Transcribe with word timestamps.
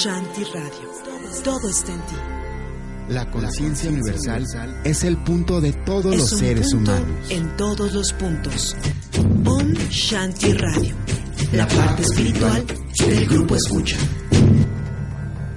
Shanti 0.00 0.44
Radio. 0.44 1.42
Todo 1.42 1.68
está 1.68 1.90
en 1.90 2.00
ti. 2.02 2.14
La 3.08 3.28
conciencia 3.32 3.90
universal 3.90 4.80
es 4.84 5.02
el 5.02 5.16
punto 5.24 5.60
de 5.60 5.72
todos 5.72 6.14
Es 6.14 6.20
los 6.20 6.32
un 6.34 6.38
seres 6.38 6.72
punto 6.72 6.92
humanos. 6.92 7.30
En 7.30 7.56
todos 7.56 7.92
los 7.92 8.12
puntos. 8.12 8.76
Om 9.44 9.72
Shanti 9.90 10.52
Radio. 10.52 10.94
La 11.52 11.66
parte 11.66 12.02
espiritual 12.02 12.64
del 13.08 13.26
grupo 13.26 13.56
Escucha. 13.56 13.96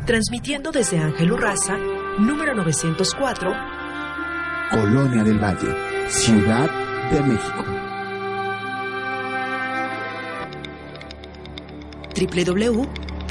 Transmitiendo 0.08 0.72
desde 0.72 0.98
Ángel 0.98 1.34
Urraza, 1.34 1.78
número 2.18 2.56
904, 2.56 3.52
Colonia 4.72 5.24
del 5.24 5.38
Valle, 5.38 6.10
Ciudad 6.10 6.68
de 7.12 7.22
México. 7.22 7.64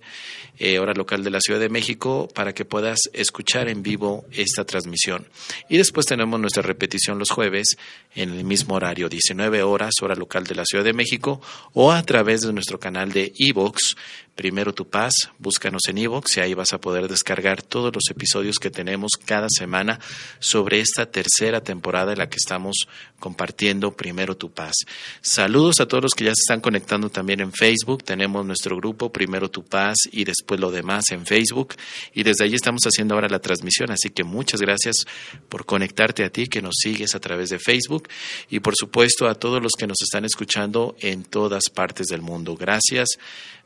eh, 0.57 0.79
hora 0.79 0.93
local 0.93 1.23
de 1.23 1.31
la 1.31 1.41
Ciudad 1.41 1.59
de 1.59 1.67
México, 1.67 2.29
para 2.33 2.53
que 2.53 2.63
puedas 2.63 2.99
escuchar 3.11 3.67
en 3.67 3.83
vivo 3.83 4.25
esta 4.31 4.63
transmisión. 4.63 5.27
Y 5.67 5.77
después 5.77 6.05
tenemos 6.05 6.39
nuestra 6.39 6.61
repetición 6.63 7.19
los 7.19 7.29
jueves 7.29 7.77
en 8.15 8.31
el 8.31 8.45
mismo 8.45 8.75
horario, 8.75 9.09
19 9.09 9.63
horas, 9.63 9.95
hora 10.01 10.15
local 10.15 10.45
de 10.45 10.55
la 10.55 10.65
Ciudad 10.65 10.85
de 10.85 10.93
México, 10.93 11.41
o 11.73 11.91
a 11.91 12.03
través 12.03 12.39
de 12.41 12.53
nuestro 12.53 12.79
canal 12.79 13.11
de 13.11 13.33
iVoox, 13.35 13.95
Primero 14.35 14.73
Tu 14.73 14.89
Paz, 14.89 15.13
búscanos 15.39 15.81
en 15.89 15.97
iVoox 15.97 16.37
y 16.37 16.39
ahí 16.39 16.53
vas 16.53 16.71
a 16.71 16.79
poder 16.79 17.07
descargar 17.09 17.61
todos 17.61 17.93
los 17.93 18.09
episodios 18.09 18.59
que 18.59 18.69
tenemos 18.69 19.11
cada 19.23 19.47
semana 19.49 19.99
sobre 20.39 20.79
esta 20.79 21.05
tercera 21.05 21.61
temporada 21.61 22.13
en 22.13 22.19
la 22.19 22.29
que 22.29 22.37
estamos 22.37 22.87
compartiendo 23.19 23.91
Primero 23.91 24.37
Tu 24.37 24.49
Paz. 24.49 24.73
Saludos 25.21 25.79
a 25.79 25.85
todos 25.85 26.03
los 26.03 26.13
que 26.13 26.23
ya 26.23 26.31
se 26.31 26.41
están 26.41 26.61
conectando 26.61 27.09
también 27.09 27.41
en 27.41 27.51
Facebook. 27.51 28.03
Tenemos 28.03 28.45
nuestro 28.45 28.77
grupo 28.77 29.11
Primero 29.11 29.51
Tu 29.51 29.63
Paz 29.63 29.97
y 30.11 30.23
después 30.23 30.59
lo 30.59 30.71
demás 30.71 31.11
en 31.11 31.25
Facebook. 31.25 31.75
Y 32.13 32.23
desde 32.23 32.45
allí 32.45 32.55
estamos 32.55 32.83
haciendo 32.83 33.15
ahora 33.15 33.27
la 33.27 33.39
transmisión. 33.39 33.91
Así 33.91 34.09
que 34.09 34.23
muchas 34.23 34.61
gracias 34.61 35.05
por 35.49 35.65
conectarte 35.65 36.23
a 36.23 36.29
ti 36.29 36.47
que 36.47 36.61
nos 36.61 36.75
sigues 36.81 37.15
a 37.15 37.19
través 37.19 37.49
de 37.49 37.59
Facebook. 37.59 38.07
Y 38.49 38.61
por 38.61 38.75
supuesto 38.75 39.27
a 39.27 39.35
todos 39.35 39.61
los 39.61 39.73
que 39.77 39.87
nos 39.87 40.01
están 40.01 40.25
escuchando 40.25 40.95
en 40.99 41.23
todas 41.23 41.69
partes 41.69 42.07
del 42.07 42.21
mundo. 42.21 42.55
Gracias. 42.55 43.09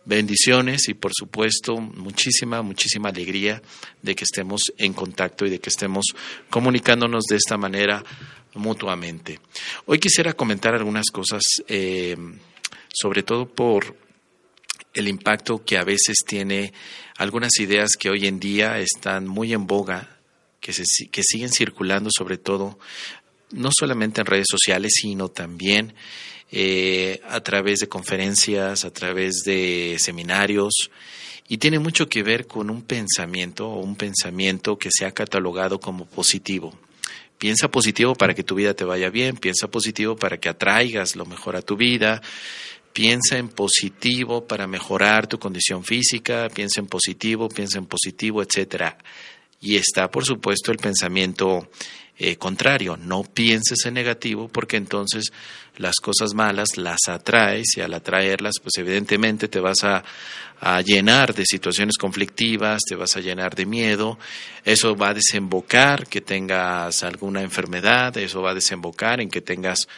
Bendiciones 0.06 0.88
y 0.88 0.94
por 0.94 1.12
supuesto 1.16 1.78
muchísima, 1.78 2.62
muchísima 2.62 3.10
alegría 3.10 3.60
de 4.04 4.14
que 4.14 4.24
estemos 4.24 4.72
en 4.78 4.94
contacto 4.94 5.48
y 5.48 5.50
de 5.50 5.60
que 5.60 5.70
estemos 5.70 6.06
comunicándonos 6.52 7.24
de 7.24 7.38
esta 7.38 7.58
manera 7.58 8.04
mutuamente. 8.54 9.40
Hoy 9.88 9.98
quisiera 9.98 10.34
comentar 10.34 10.76
algunas 10.76 11.08
cosas, 11.12 11.42
eh, 11.68 12.16
sobre 12.94 13.24
todo 13.24 13.48
por 13.48 13.98
el 14.94 15.08
impacto 15.08 15.66
que 15.66 15.78
a 15.78 15.84
veces 15.84 16.18
tiene 16.26 16.72
algunas 17.18 17.60
ideas 17.60 17.92
que 18.00 18.12
hoy 18.12 18.28
en 18.28 18.40
día 18.40 18.78
están 18.78 19.28
muy 19.28 19.54
en 19.54 19.66
boga, 19.66 20.20
que, 20.60 20.72
se, 20.72 20.84
que 21.12 21.24
siguen 21.24 21.50
circulando 21.50 22.12
sobre 22.16 22.38
todo, 22.38 22.78
no 23.50 23.70
solamente 23.76 24.22
en 24.22 24.28
redes 24.28 24.48
sociales, 24.50 24.94
sino 25.02 25.30
también 25.30 25.96
eh, 26.58 27.20
a 27.28 27.42
través 27.42 27.80
de 27.80 27.90
conferencias, 27.90 28.86
a 28.86 28.90
través 28.90 29.44
de 29.44 29.98
seminarios, 30.00 30.90
y 31.50 31.58
tiene 31.58 31.80
mucho 31.80 32.08
que 32.08 32.24
ver 32.24 32.48
con 32.48 32.70
un 32.70 32.82
pensamiento 32.82 33.68
o 33.68 33.82
un 33.82 33.98
pensamiento 33.98 34.78
que 34.80 34.88
se 34.90 35.06
ha 35.06 35.12
catalogado 35.12 35.82
como 35.82 36.06
positivo. 36.06 36.74
Piensa 37.38 37.68
positivo 37.68 38.16
para 38.16 38.34
que 38.34 38.44
tu 38.44 38.56
vida 38.56 38.74
te 38.74 38.86
vaya 38.86 39.10
bien, 39.10 39.36
piensa 39.36 39.68
positivo 39.68 40.16
para 40.16 40.38
que 40.38 40.48
atraigas 40.48 41.18
lo 41.18 41.26
mejor 41.26 41.58
a 41.58 41.62
tu 41.62 41.76
vida, 41.76 42.22
piensa 42.94 43.38
en 43.38 43.50
positivo 43.50 44.48
para 44.48 44.66
mejorar 44.66 45.28
tu 45.28 45.38
condición 45.38 45.84
física, 45.84 46.48
piensa 46.56 46.80
en 46.80 46.88
positivo, 46.88 47.50
piensa 47.50 47.80
en 47.80 47.86
positivo, 47.86 48.42
etcétera. 48.42 48.98
Y 49.60 49.76
está, 49.76 50.10
por 50.10 50.24
supuesto, 50.24 50.72
el 50.72 50.78
pensamiento 50.78 51.68
eh, 52.18 52.38
contrario, 52.38 52.96
no 52.96 53.24
pienses 53.24 53.86
en 53.86 53.96
negativo 53.96 54.48
porque 54.48 54.78
entonces 54.78 55.34
las 55.76 55.96
cosas 55.96 56.34
malas 56.34 56.78
las 56.78 57.10
atraes 57.10 57.76
y 57.76 57.82
al 57.82 57.94
atraerlas 57.94 58.56
pues 58.62 58.78
evidentemente 58.78 59.50
te 59.50 59.60
vas 59.60 59.84
a, 59.84 60.02
a, 60.62 60.82
llenar 60.82 61.34
de 61.34 61.46
situaciones 61.46 61.98
conflictivas, 61.98 62.82
te 62.88 62.96
vas 62.96 63.18
a 63.18 63.20
llenar 63.20 63.54
de 63.56 63.66
miedo, 63.66 64.18
eso 64.64 64.96
va 64.96 65.10
a 65.10 65.14
desembocar 65.14 66.08
que 66.08 66.22
tengas 66.22 67.04
alguna 67.04 67.42
enfermedad, 67.42 68.16
eso 68.18 68.42
va 68.42 68.52
a 68.52 68.56
desembocar 68.56 69.20
en 69.20 69.30
que 69.30 69.42
tengas 69.42 69.90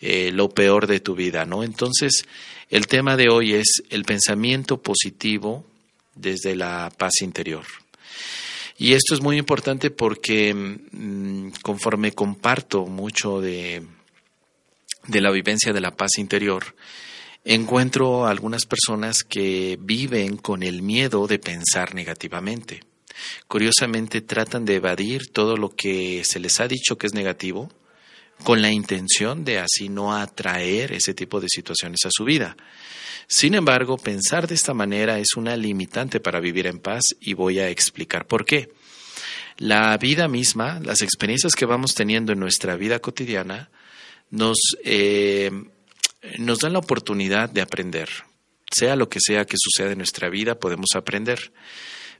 eh, 0.00 0.30
lo 0.32 0.50
peor 0.50 0.86
de 0.86 1.00
tu 1.00 1.16
vida, 1.16 1.44
¿no? 1.44 1.64
Entonces 1.64 2.24
el 2.70 2.86
tema 2.86 3.16
de 3.16 3.28
hoy 3.30 3.54
es 3.54 3.82
el 3.90 4.04
pensamiento 4.04 4.80
positivo 4.80 5.66
desde 6.14 6.54
la 6.54 6.92
paz 6.96 7.20
interior. 7.22 7.64
Y 8.76 8.94
esto 8.94 9.14
es 9.14 9.20
muy 9.20 9.38
importante 9.38 9.90
porque 9.90 10.52
mmm, 10.54 11.50
conforme 11.62 12.12
comparto 12.12 12.86
mucho 12.86 13.40
de, 13.40 13.86
de, 15.06 15.20
la 15.20 15.30
vivencia 15.30 15.72
de 15.72 15.80
la 15.80 15.92
paz 15.92 16.18
interior, 16.18 16.74
encuentro 17.44 18.26
algunas 18.26 18.66
personas 18.66 19.22
que 19.22 19.78
viven 19.80 20.36
con 20.36 20.62
el 20.62 20.82
miedo 20.82 21.26
de 21.26 21.38
pensar 21.38 21.94
negativamente. 21.94 22.82
Curiosamente 23.46 24.22
tratan 24.22 24.64
de 24.64 24.76
evadir 24.76 25.28
todo 25.32 25.56
lo 25.56 25.70
que 25.70 26.22
se 26.24 26.40
les 26.40 26.58
ha 26.60 26.66
dicho 26.66 26.98
que 26.98 27.06
es 27.06 27.14
negativo 27.14 27.70
con 28.42 28.60
la 28.60 28.72
intención 28.72 29.44
de 29.44 29.60
así 29.60 29.88
no 29.88 30.14
atraer 30.14 30.92
ese 30.92 31.14
tipo 31.14 31.40
de 31.40 31.48
situaciones 31.48 32.00
a 32.04 32.10
su 32.10 32.24
vida. 32.24 32.56
Sin 33.26 33.54
embargo, 33.54 33.96
pensar 33.96 34.46
de 34.46 34.54
esta 34.54 34.74
manera 34.74 35.18
es 35.18 35.36
una 35.36 35.56
limitante 35.56 36.20
para 36.20 36.40
vivir 36.40 36.66
en 36.66 36.78
paz 36.78 37.02
y 37.20 37.34
voy 37.34 37.58
a 37.58 37.68
explicar 37.68 38.26
por 38.26 38.44
qué. 38.44 38.72
La 39.56 39.96
vida 39.98 40.28
misma, 40.28 40.80
las 40.80 41.02
experiencias 41.02 41.54
que 41.54 41.66
vamos 41.66 41.94
teniendo 41.94 42.32
en 42.32 42.40
nuestra 42.40 42.76
vida 42.76 42.98
cotidiana, 42.98 43.70
nos, 44.30 44.58
eh, 44.84 45.50
nos 46.38 46.58
dan 46.58 46.72
la 46.72 46.80
oportunidad 46.80 47.48
de 47.50 47.62
aprender. 47.62 48.08
Sea 48.70 48.96
lo 48.96 49.08
que 49.08 49.20
sea 49.20 49.44
que 49.44 49.56
suceda 49.58 49.92
en 49.92 49.98
nuestra 49.98 50.28
vida, 50.28 50.58
podemos 50.58 50.90
aprender. 50.96 51.52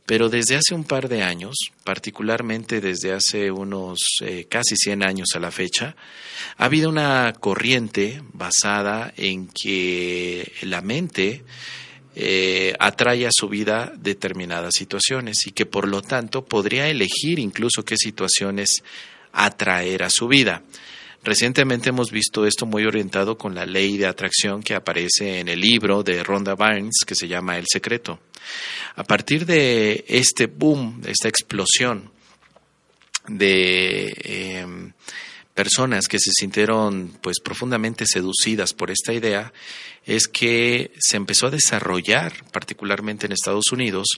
Pero 0.07 0.29
desde 0.29 0.57
hace 0.57 0.75
un 0.75 0.85
par 0.85 1.09
de 1.09 1.23
años, 1.23 1.55
particularmente 1.83 2.81
desde 2.81 3.13
hace 3.13 3.51
unos 3.51 3.99
eh, 4.21 4.47
casi 4.51 4.77
100 4.77 5.03
años 5.03 5.29
a 5.35 5.41
la 5.41 5.51
fecha, 5.51 5.97
ha 6.59 6.65
habido 6.67 6.91
una 6.91 7.33
corriente 7.33 8.23
basada 8.33 9.15
en 9.17 9.49
que 9.49 10.53
la 10.63 10.83
mente 10.83 11.43
eh, 12.17 12.75
atrae 12.79 13.27
a 13.27 13.33
su 13.33 13.49
vida 13.49 13.93
determinadas 13.97 14.75
situaciones 14.77 15.47
y 15.47 15.53
que 15.53 15.67
por 15.67 15.89
lo 15.89 16.03
tanto 16.03 16.45
podría 16.45 16.89
elegir 16.89 17.39
incluso 17.39 17.85
qué 17.85 17.97
situaciones 17.97 18.85
atraer 19.33 20.03
a 20.03 20.11
su 20.11 20.29
vida. 20.29 20.63
Recientemente 21.25 21.89
hemos 21.89 22.11
visto 22.11 22.45
esto 22.45 22.67
muy 22.67 22.85
orientado 22.85 23.39
con 23.39 23.55
la 23.55 23.65
ley 23.65 23.97
de 23.97 24.07
atracción 24.07 24.63
que 24.63 24.75
aparece 24.75 25.41
en 25.41 25.49
el 25.49 25.59
libro 25.59 26.03
de 26.03 26.23
Rhonda 26.23 26.55
Barnes 26.55 27.03
que 27.07 27.15
se 27.15 27.27
llama 27.27 27.57
El 27.57 27.65
Secreto. 27.67 28.21
A 28.97 29.05
partir 29.05 29.47
de 29.47 30.05
este 30.07 30.47
boom, 30.47 31.01
de 31.01 31.13
esta 31.13 31.29
explosión 31.29 32.13
de 33.27 34.13
em, 34.23 34.93
personas 35.55 36.09
que 36.09 36.19
se 36.19 36.31
sintieron 36.31 37.17
pues 37.23 37.41
profundamente 37.41 38.05
seducidas 38.07 38.75
por 38.75 38.91
esta 38.91 39.15
idea 39.15 39.51
es 40.05 40.29
que 40.29 40.93
se 40.99 41.17
empezó 41.17 41.47
a 41.47 41.51
desarrollar, 41.51 42.35
particularmente 42.53 43.25
en 43.25 43.33
Estados 43.33 43.73
Unidos, 43.73 44.09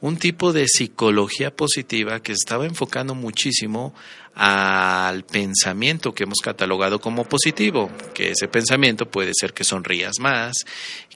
un 0.00 0.16
tipo 0.16 0.52
de 0.52 0.66
psicología 0.68 1.54
positiva 1.54 2.20
que 2.20 2.32
estaba 2.32 2.66
enfocando 2.66 3.14
muchísimo 3.14 3.94
al 4.40 5.24
pensamiento 5.24 6.14
que 6.14 6.22
hemos 6.22 6.38
catalogado 6.40 7.00
como 7.00 7.24
positivo, 7.24 7.90
que 8.14 8.30
ese 8.30 8.46
pensamiento 8.46 9.10
puede 9.10 9.32
ser 9.34 9.52
que 9.52 9.64
sonrías 9.64 10.20
más, 10.20 10.64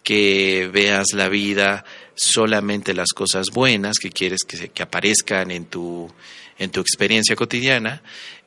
que 0.02 0.68
veas 0.72 1.12
la 1.14 1.28
vida 1.28 1.84
solamente 2.16 2.94
las 2.94 3.12
cosas 3.14 3.50
buenas 3.50 3.98
que 4.00 4.10
quieres 4.10 4.40
que, 4.42 4.70
que 4.70 4.82
aparezcan 4.82 5.52
en 5.52 5.66
tu, 5.66 6.12
en 6.58 6.72
tu 6.72 6.80
experiencia 6.80 7.36
cotidiana 7.36 8.02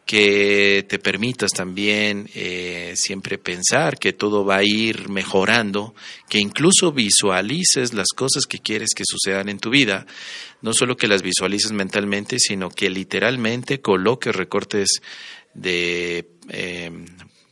que 0.06 0.86
te 0.88 1.00
permitas 1.00 1.52
también 1.52 2.30
eh, 2.36 2.94
siempre 2.96 3.40
pensar 3.40 3.98
que 3.98 4.14
todo 4.14 4.46
va 4.46 4.58
a 4.58 4.64
ir 4.64 5.10
mejorando, 5.10 5.96
que 6.30 6.38
incluso 6.38 6.92
visualices 6.92 7.94
las 7.94 8.10
cosas 8.16 8.46
que 8.46 8.60
quieres 8.60 8.90
que 8.96 9.04
sucedan 9.06 9.50
en 9.50 9.60
tu 9.60 9.72
vida, 9.72 10.06
no 10.62 10.74
solo 10.74 10.96
que 10.96 11.08
las 11.08 11.24
visualices 11.24 11.72
mentalmente, 11.72 12.38
sino 12.38 12.70
que 12.70 12.90
literalmente 12.92 13.82
coloques 13.82 14.36
recortes 14.36 15.02
de, 15.56 16.30
eh, 16.50 16.92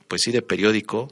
pues 0.08 0.22
sí, 0.22 0.32
de 0.32 0.44
periódico, 0.44 1.12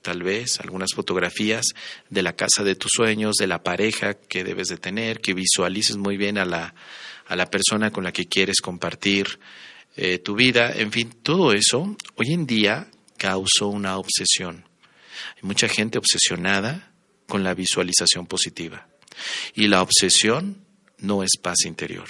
tal 0.00 0.22
vez 0.22 0.60
algunas 0.60 0.94
fotografías 0.94 1.66
de 2.08 2.22
la 2.22 2.34
casa 2.36 2.64
de 2.64 2.74
tus 2.74 2.92
sueños, 2.94 3.36
de 3.36 3.46
la 3.46 3.62
pareja 3.62 4.14
que 4.14 4.44
debes 4.44 4.68
de 4.68 4.78
tener, 4.78 5.20
que 5.20 5.34
visualices 5.34 5.98
muy 5.98 6.16
bien 6.16 6.38
a 6.38 6.46
la, 6.46 6.74
a 7.26 7.36
la 7.36 7.50
persona 7.50 7.90
con 7.90 8.02
la 8.02 8.12
que 8.12 8.26
quieres 8.26 8.62
compartir 8.62 9.38
eh, 9.96 10.18
tu 10.18 10.34
vida, 10.34 10.72
en 10.72 10.92
fin, 10.92 11.10
todo 11.22 11.52
eso 11.52 11.96
hoy 12.16 12.32
en 12.32 12.46
día 12.46 12.88
causó 13.16 13.68
una 13.68 13.98
obsesión. 13.98 14.64
Hay 15.36 15.42
mucha 15.42 15.68
gente 15.68 15.98
obsesionada 15.98 16.92
con 17.26 17.44
la 17.44 17.54
visualización 17.54 18.26
positiva 18.26 18.88
y 19.54 19.68
la 19.68 19.82
obsesión 19.82 20.64
no 20.98 21.22
es 21.22 21.30
paz 21.40 21.64
interior. 21.64 22.08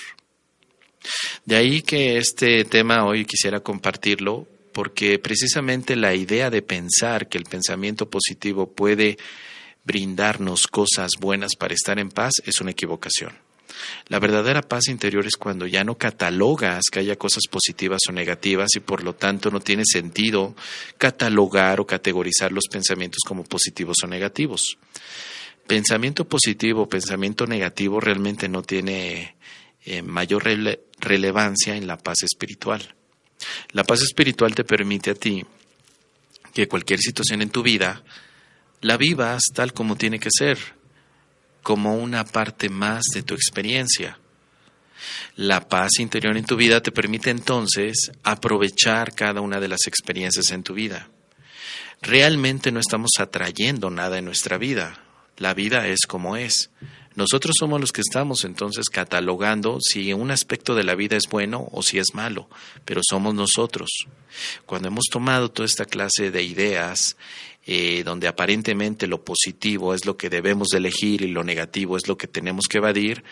De 1.45 1.57
ahí 1.57 1.83
que 1.83 2.19
este 2.19 2.65
tema 2.65 3.05
hoy 3.07 3.25
quisiera 3.25 3.61
compartirlo 3.61 4.47
porque 4.73 5.19
precisamente 5.19 5.97
la 5.97 6.15
idea 6.15 6.51
de 6.51 6.63
pensar 6.63 7.29
que 7.29 7.39
el 7.39 7.45
pensamiento 7.45 8.09
positivo 8.09 8.71
puede 8.73 9.19
brindarnos 9.85 10.67
cosas 10.67 11.11
buenas 11.19 11.57
para 11.57 11.75
estar 11.75 11.99
en 11.99 12.11
paz 12.11 12.35
es 12.45 12.61
una 12.61 12.71
equivocación. 12.71 13.33
La 14.09 14.19
verdadera 14.19 14.63
paz 14.63 14.89
interior 14.89 15.27
es 15.27 15.37
cuando 15.37 15.67
ya 15.67 15.85
no 15.85 15.97
catalogas 15.97 16.85
que 16.91 17.01
haya 17.01 17.17
cosas 17.17 17.45
positivas 17.51 18.01
o 18.09 18.13
negativas 18.13 18.71
y 18.77 18.81
por 18.81 19.03
lo 19.05 19.15
tanto 19.15 19.51
no 19.51 19.61
tiene 19.61 19.85
sentido 19.85 20.55
catalogar 20.99 21.81
o 21.81 21.87
categorizar 21.87 22.53
los 22.53 22.65
pensamientos 22.71 23.21
como 23.27 23.45
positivos 23.45 23.99
o 24.05 24.07
negativos. 24.07 24.79
Pensamiento 25.67 26.29
positivo 26.29 26.89
pensamiento 26.89 27.47
negativo 27.47 28.01
realmente 28.01 28.49
no 28.49 28.63
tiene 28.63 29.37
eh, 29.85 30.03
mayor 30.03 30.45
relevancia 30.99 31.77
en 31.77 31.87
la 31.87 31.97
paz 31.97 32.23
espiritual. 32.23 32.95
La 33.73 33.85
paz 33.85 34.03
espiritual 34.03 34.55
te 34.55 34.65
permite 34.65 35.11
a 35.11 35.15
ti 35.15 35.45
que 36.53 36.69
cualquier 36.69 37.01
situación 37.01 37.43
en 37.43 37.51
tu 37.51 37.63
vida 37.63 38.03
la 38.81 38.97
vivas 38.97 39.43
tal 39.55 39.73
como 39.73 39.97
tiene 39.97 40.19
que 40.19 40.31
ser, 40.31 40.59
como 41.63 41.95
una 41.95 42.25
parte 42.25 42.69
más 42.69 43.05
de 43.15 43.23
tu 43.23 43.35
experiencia. 43.35 44.19
La 45.37 45.69
paz 45.69 45.99
interior 45.99 46.37
en 46.37 46.45
tu 46.45 46.57
vida 46.57 46.83
te 46.83 46.93
permite 46.93 47.31
entonces 47.31 48.13
aprovechar 48.23 49.15
cada 49.15 49.41
una 49.41 49.61
de 49.61 49.69
las 49.69 49.87
experiencias 49.87 50.51
en 50.51 50.63
tu 50.63 50.75
vida. 50.75 51.09
Realmente 52.03 52.73
no 52.73 52.81
estamos 52.81 53.13
atrayendo 53.19 53.91
nada 53.91 54.19
en 54.19 54.25
nuestra 54.25 54.59
vida. 54.59 55.01
La 55.37 55.55
vida 55.55 55.87
es 55.87 56.01
como 56.07 56.37
es. 56.37 56.71
Nosotros 57.15 57.57
somos 57.59 57.81
los 57.81 57.93
que 57.93 58.03
estamos 58.03 58.45
entonces 58.45 58.89
catalogando 58.89 59.79
si 59.81 60.13
un 60.13 60.31
aspecto 60.31 60.75
de 60.75 60.85
la 60.85 60.95
vida 60.95 61.17
es 61.17 61.25
bueno 61.29 61.69
o 61.73 61.83
si 61.83 61.99
es 61.99 62.15
malo, 62.15 62.49
pero 62.85 63.01
somos 63.03 63.35
nosotros. 63.35 63.91
Cuando 64.65 64.89
hemos 64.89 65.07
tomado 65.11 65.51
toda 65.51 65.67
esta 65.67 65.85
clase 65.85 66.31
de 66.31 66.43
ideas 66.43 67.17
eh, 67.73 68.03
donde 68.03 68.27
aparentemente 68.27 69.07
lo 69.07 69.25
positivo 69.25 69.95
es 69.95 70.05
lo 70.05 70.17
que 70.17 70.29
debemos 70.29 70.71
de 70.73 70.79
elegir 70.79 71.23
y 71.23 71.29
lo 71.29 71.45
negativo 71.45 71.97
es 71.97 72.09
lo 72.09 72.19
que 72.19 72.27
tenemos 72.27 72.67
que 72.67 72.79
evadir, 72.79 73.23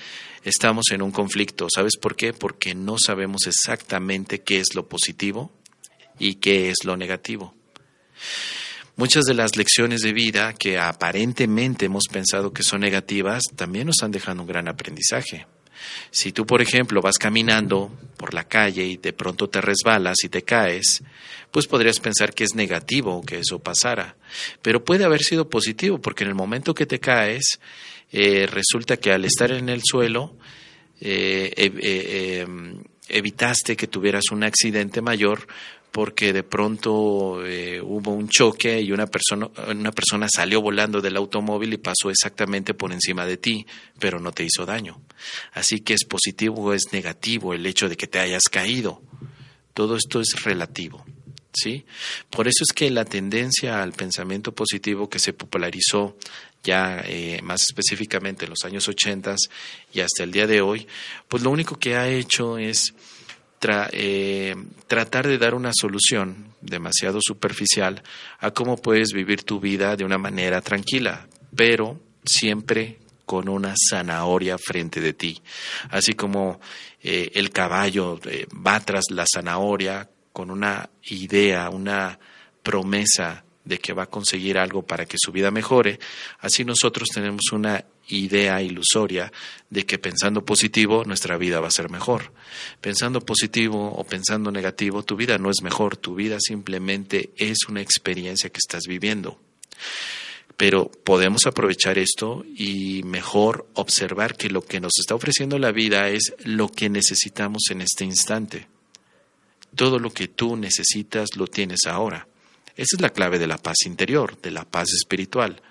estamos 0.45 0.93
en 0.93 1.03
un 1.03 1.11
conflicto. 1.11 1.67
¿Sabes 1.75 1.97
por 2.01 2.15
qué? 2.15 2.33
Porque 2.33 2.77
no 2.77 2.99
sabemos 3.05 3.49
exactamente 3.49 4.43
qué 4.43 4.61
es 4.61 4.77
lo 4.77 4.89
positivo 4.89 5.51
y 6.21 6.37
qué 6.37 6.71
es 6.71 6.85
lo 6.85 6.97
negativo. 6.97 7.53
Muchas 8.95 9.25
de 9.25 9.35
las 9.35 9.57
lecciones 9.57 10.03
de 10.03 10.13
vida 10.13 10.53
que 10.53 10.79
aparentemente 10.79 11.87
hemos 11.87 12.05
pensado 12.09 12.53
que 12.53 12.63
son 12.63 12.83
negativas 12.83 13.43
también 13.57 13.89
nos 13.89 14.05
han 14.05 14.13
dejado 14.13 14.43
un 14.43 14.47
gran 14.47 14.69
aprendizaje. 14.69 15.49
Si 16.11 16.33
tú, 16.33 16.47
por 16.47 16.63
ejemplo, 16.63 17.01
vas 17.01 17.19
caminando 17.19 17.91
por 18.17 18.35
la 18.35 18.45
calle 18.45 18.85
y 18.85 18.97
de 18.97 19.13
pronto 19.13 19.49
te 19.49 19.61
resbalas 19.61 20.17
y 20.25 20.29
te 20.29 20.43
caes, 20.43 21.03
pues 21.51 21.67
podrías 21.67 22.01
pensar 22.01 22.35
que 22.35 22.45
es 22.45 22.55
negativo 22.55 23.23
que 23.23 23.39
eso 23.39 23.59
pasara. 23.59 24.17
Pero 24.63 24.85
puede 24.85 25.05
haber 25.05 25.23
sido 25.23 25.49
positivo, 25.49 26.01
porque 26.01 26.25
en 26.25 26.31
el 26.31 26.35
momento 26.35 26.75
que 26.75 26.87
te 26.87 26.99
caes, 26.99 27.61
eh, 28.13 28.47
resulta 28.47 28.97
que 28.97 29.13
al 29.13 29.25
estar 29.25 29.51
en 29.53 29.69
el 29.69 29.83
suelo, 29.85 30.37
eh, 31.01 31.53
eh, 31.57 32.41
em, 32.41 32.83
evitaste 33.09 33.77
que 33.77 33.87
tuvieras 33.87 34.31
un 34.31 34.45
accidente 34.45 35.01
mayor 35.01 35.47
porque 35.93 36.33
de 36.33 36.43
pronto 36.43 37.45
eh, 37.45 37.81
hubo 37.81 38.13
un 38.13 38.29
choque 38.29 38.81
y 38.81 38.93
una 38.93 39.07
persona, 39.07 39.49
una 39.69 39.93
persona 39.93 40.27
salió 40.33 40.61
volando 40.61 41.01
del 41.01 41.17
automóvil 41.17 41.73
y 41.73 41.79
pasó 41.79 42.11
exactamente 42.11 42.75
por 42.75 42.93
encima 42.93 43.27
de 43.27 43.37
ti, 43.37 43.67
pero 43.99 44.21
no 44.21 44.33
te 44.33 44.45
hizo 44.45 44.67
daño. 44.67 45.01
Así 45.53 45.81
que 45.81 45.95
es 45.95 46.05
positivo 46.05 46.63
o 46.63 46.73
es 46.73 46.93
negativo 46.93 47.55
el 47.55 47.67
hecho 47.67 47.89
de 47.89 47.97
que 47.97 48.07
te 48.07 48.19
hayas 48.19 48.45
caído. 48.45 49.03
Todo 49.75 49.97
esto 49.97 50.21
es 50.21 50.43
relativo. 50.45 51.05
¿sí? 51.53 51.85
Por 52.31 52.49
eso 52.49 52.65
es 52.69 52.75
que 52.75 52.91
la 52.91 53.05
tendencia 53.05 53.83
al 53.83 53.93
pensamiento 53.93 54.55
positivo 54.55 55.09
que 55.09 55.19
se 55.19 55.33
popularizó 55.33 56.17
ya 56.63 57.03
eh, 57.05 57.41
más 57.43 57.63
específicamente 57.63 58.45
en 58.45 58.51
los 58.51 58.65
años 58.65 58.89
80 58.89 59.37
y 59.93 60.01
hasta 60.01 60.25
el 60.25 60.33
día 60.33 60.47
de 60.47 60.61
hoy, 60.61 60.87
pues 61.29 61.43
lo 61.43 61.51
único 61.51 61.79
que 61.79 61.97
ha 61.97 62.09
hecho 62.09 62.59
es 62.59 62.95
eh, 63.93 64.55
tratar 64.87 65.27
de 65.27 65.39
dar 65.39 65.55
una 65.55 65.73
solución 65.73 66.55
demasiado 66.61 67.19
superficial 67.21 68.03
a 68.39 68.51
cómo 68.51 68.77
puedes 68.77 69.13
vivir 69.13 69.43
tu 69.43 69.61
vida 69.61 69.97
de 69.97 70.05
una 70.05 70.19
manera 70.19 70.61
tranquila, 70.61 71.27
pero 71.55 72.01
siempre 72.25 72.99
con 73.25 73.49
una 73.49 73.75
zanahoria 73.77 74.57
frente 74.59 75.01
de 75.01 75.13
ti. 75.13 75.41
Así 75.91 76.15
como 76.15 76.61
eh, 77.03 77.31
el 77.35 77.51
caballo 77.51 78.19
eh, 78.25 78.47
va 78.55 78.81
tras 78.81 79.05
la 79.11 79.25
zanahoria 79.33 80.09
con 80.33 80.51
una 80.51 80.89
idea, 81.05 81.69
una 81.69 82.19
promesa 82.63 83.45
de 83.65 83.79
que 83.79 83.93
va 83.93 84.05
a 84.05 84.11
conseguir 84.11 84.57
algo 84.57 84.83
para 84.83 85.05
que 85.05 85.17
su 85.19 85.31
vida 85.31 85.51
mejore, 85.51 85.99
así 86.41 86.65
nosotros 86.65 87.09
tenemos 87.13 87.53
una 87.53 87.85
idea 88.09 88.63
ilusoria 88.63 89.33
de 89.71 89.85
que 89.87 89.99
pensando 89.99 90.45
positivo 90.45 91.05
nuestra 91.05 91.37
vida 91.37 91.61
va 91.61 91.69
a 91.69 91.73
ser 91.73 91.91
mejor. 91.91 92.33
Pensando 92.81 93.21
positivo 93.21 93.93
o 93.93 94.05
pensando 94.05 94.51
negativo, 94.51 95.03
tu 95.03 95.17
vida 95.17 95.39
no 95.39 95.51
es 95.51 95.63
mejor, 95.63 95.97
tu 95.97 96.15
vida 96.15 96.39
simplemente 96.41 97.31
es 97.37 97.59
una 97.69 97.81
experiencia 97.81 98.51
que 98.51 98.59
estás 98.59 98.85
viviendo. 98.87 99.39
Pero 100.57 100.91
podemos 100.91 101.47
aprovechar 101.47 101.99
esto 101.99 102.45
y 102.57 103.03
mejor 103.05 103.69
observar 103.75 104.37
que 104.37 104.51
lo 104.51 104.63
que 104.63 104.81
nos 104.81 104.93
está 104.99 105.15
ofreciendo 105.15 105.59
la 105.59 105.71
vida 105.71 106.09
es 106.09 106.35
lo 106.45 106.69
que 106.69 106.89
necesitamos 106.89 107.63
en 107.71 107.83
este 107.83 108.05
instante. 108.05 108.67
Todo 109.77 110.01
lo 110.01 110.11
que 110.11 110.27
tú 110.27 110.57
necesitas 110.57 111.37
lo 111.37 111.47
tienes 111.47 111.81
ahora. 111.87 112.27
Esa 112.75 112.97
es 112.97 113.01
la 113.01 113.11
clave 113.11 113.39
de 113.39 113.47
la 113.47 113.59
paz 113.59 113.77
interior, 113.87 114.41
de 114.41 114.51
la 114.51 114.65
paz 114.65 114.93
espiritual. 114.93 115.63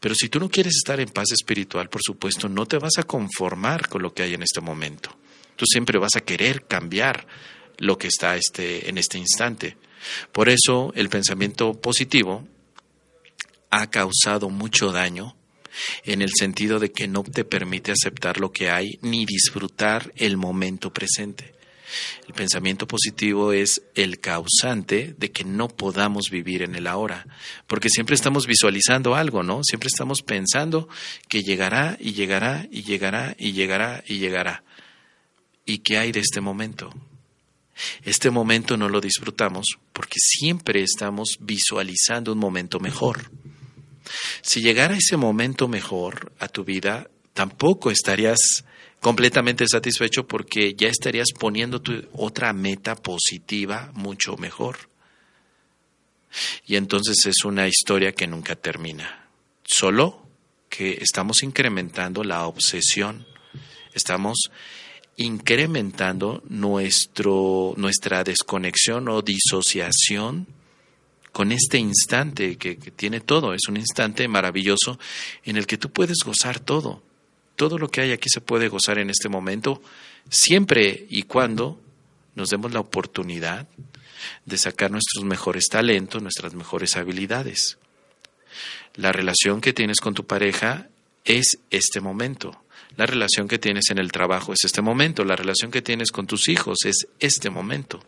Pero 0.00 0.14
si 0.14 0.28
tú 0.28 0.40
no 0.40 0.48
quieres 0.48 0.76
estar 0.76 1.00
en 1.00 1.08
paz 1.08 1.32
espiritual, 1.32 1.88
por 1.88 2.02
supuesto, 2.02 2.48
no 2.48 2.66
te 2.66 2.78
vas 2.78 2.98
a 2.98 3.04
conformar 3.04 3.88
con 3.88 4.02
lo 4.02 4.12
que 4.12 4.22
hay 4.22 4.34
en 4.34 4.42
este 4.42 4.60
momento. 4.60 5.16
Tú 5.56 5.64
siempre 5.66 5.98
vas 5.98 6.16
a 6.16 6.22
querer 6.22 6.66
cambiar 6.66 7.26
lo 7.78 7.98
que 7.98 8.08
está 8.08 8.36
este, 8.36 8.88
en 8.88 8.98
este 8.98 9.18
instante. 9.18 9.76
Por 10.32 10.48
eso 10.48 10.92
el 10.94 11.08
pensamiento 11.08 11.74
positivo 11.74 12.46
ha 13.70 13.90
causado 13.90 14.50
mucho 14.50 14.92
daño 14.92 15.36
en 16.04 16.22
el 16.22 16.30
sentido 16.36 16.78
de 16.78 16.92
que 16.92 17.08
no 17.08 17.22
te 17.22 17.44
permite 17.44 17.92
aceptar 17.92 18.40
lo 18.40 18.52
que 18.52 18.70
hay 18.70 18.98
ni 19.02 19.24
disfrutar 19.24 20.12
el 20.16 20.36
momento 20.36 20.92
presente. 20.92 21.54
El 22.26 22.34
pensamiento 22.34 22.86
positivo 22.86 23.52
es 23.52 23.82
el 23.94 24.20
causante 24.20 25.14
de 25.18 25.30
que 25.30 25.44
no 25.44 25.68
podamos 25.68 26.30
vivir 26.30 26.62
en 26.62 26.74
el 26.74 26.86
ahora, 26.86 27.26
porque 27.66 27.88
siempre 27.88 28.14
estamos 28.14 28.46
visualizando 28.46 29.14
algo, 29.14 29.42
¿no? 29.42 29.62
Siempre 29.64 29.88
estamos 29.88 30.22
pensando 30.22 30.88
que 31.28 31.42
llegará 31.42 31.96
y 32.00 32.12
llegará 32.12 32.66
y 32.70 32.82
llegará 32.82 33.34
y 33.38 33.52
llegará 33.52 34.04
y 34.06 34.18
llegará. 34.18 34.64
¿Y 35.64 35.78
qué 35.78 35.98
hay 35.98 36.12
de 36.12 36.20
este 36.20 36.40
momento? 36.40 36.92
Este 38.02 38.30
momento 38.30 38.76
no 38.76 38.88
lo 38.88 39.00
disfrutamos 39.00 39.66
porque 39.92 40.18
siempre 40.18 40.82
estamos 40.82 41.38
visualizando 41.40 42.32
un 42.32 42.38
momento 42.38 42.80
mejor. 42.80 43.30
Si 44.42 44.60
llegara 44.60 44.96
ese 44.96 45.16
momento 45.16 45.68
mejor 45.68 46.32
a 46.38 46.48
tu 46.48 46.64
vida, 46.64 47.08
tampoco 47.32 47.90
estarías 47.90 48.64
completamente 49.00 49.64
satisfecho 49.66 50.26
porque 50.26 50.74
ya 50.74 50.88
estarías 50.88 51.28
poniendo 51.38 51.80
tu 51.80 52.04
otra 52.12 52.52
meta 52.52 52.94
positiva 52.94 53.90
mucho 53.94 54.36
mejor. 54.36 54.90
Y 56.66 56.76
entonces 56.76 57.26
es 57.26 57.44
una 57.44 57.66
historia 57.66 58.12
que 58.12 58.26
nunca 58.26 58.54
termina. 58.54 59.28
Solo 59.64 60.26
que 60.68 60.98
estamos 61.00 61.42
incrementando 61.42 62.22
la 62.22 62.46
obsesión, 62.46 63.26
estamos 63.92 64.50
incrementando 65.16 66.42
nuestro, 66.48 67.74
nuestra 67.76 68.22
desconexión 68.22 69.08
o 69.08 69.22
disociación 69.22 70.46
con 71.32 71.52
este 71.52 71.78
instante 71.78 72.56
que, 72.56 72.76
que, 72.78 72.90
tiene 72.90 73.20
todo. 73.20 73.52
Es 73.54 73.68
un 73.68 73.76
instante 73.76 74.26
maravilloso 74.28 74.98
en 75.44 75.56
el 75.56 75.66
que 75.66 75.78
tú 75.78 75.90
puedes 75.90 76.18
gozar 76.24 76.60
todo. 76.60 77.02
Todo 77.60 77.76
lo 77.76 77.90
que 77.90 78.00
hay 78.00 78.12
aquí 78.12 78.30
se 78.30 78.40
puede 78.40 78.68
gozar 78.68 78.96
en 78.96 79.10
este 79.10 79.28
momento, 79.28 79.82
siempre 80.30 81.04
y 81.10 81.24
cuando 81.24 81.78
nos 82.34 82.48
demos 82.48 82.72
la 82.72 82.80
oportunidad 82.80 83.68
de 84.46 84.56
sacar 84.56 84.90
nuestros 84.90 85.26
mejores 85.26 85.66
talentos, 85.68 86.22
nuestras 86.22 86.54
mejores 86.54 86.96
habilidades. 86.96 87.76
La 88.94 89.12
relación 89.12 89.60
que 89.60 89.74
tienes 89.74 90.00
con 90.00 90.14
tu 90.14 90.26
pareja 90.26 90.88
es 91.26 91.58
este 91.68 92.00
momento. 92.00 92.64
La 92.96 93.04
relación 93.04 93.46
que 93.46 93.58
tienes 93.58 93.90
en 93.90 93.98
el 93.98 94.10
trabajo 94.10 94.54
es 94.54 94.64
este 94.64 94.80
momento. 94.80 95.22
La 95.22 95.36
relación 95.36 95.70
que 95.70 95.82
tienes 95.82 96.12
con 96.12 96.26
tus 96.26 96.48
hijos 96.48 96.78
es 96.86 97.08
este 97.18 97.50
momento. 97.50 98.00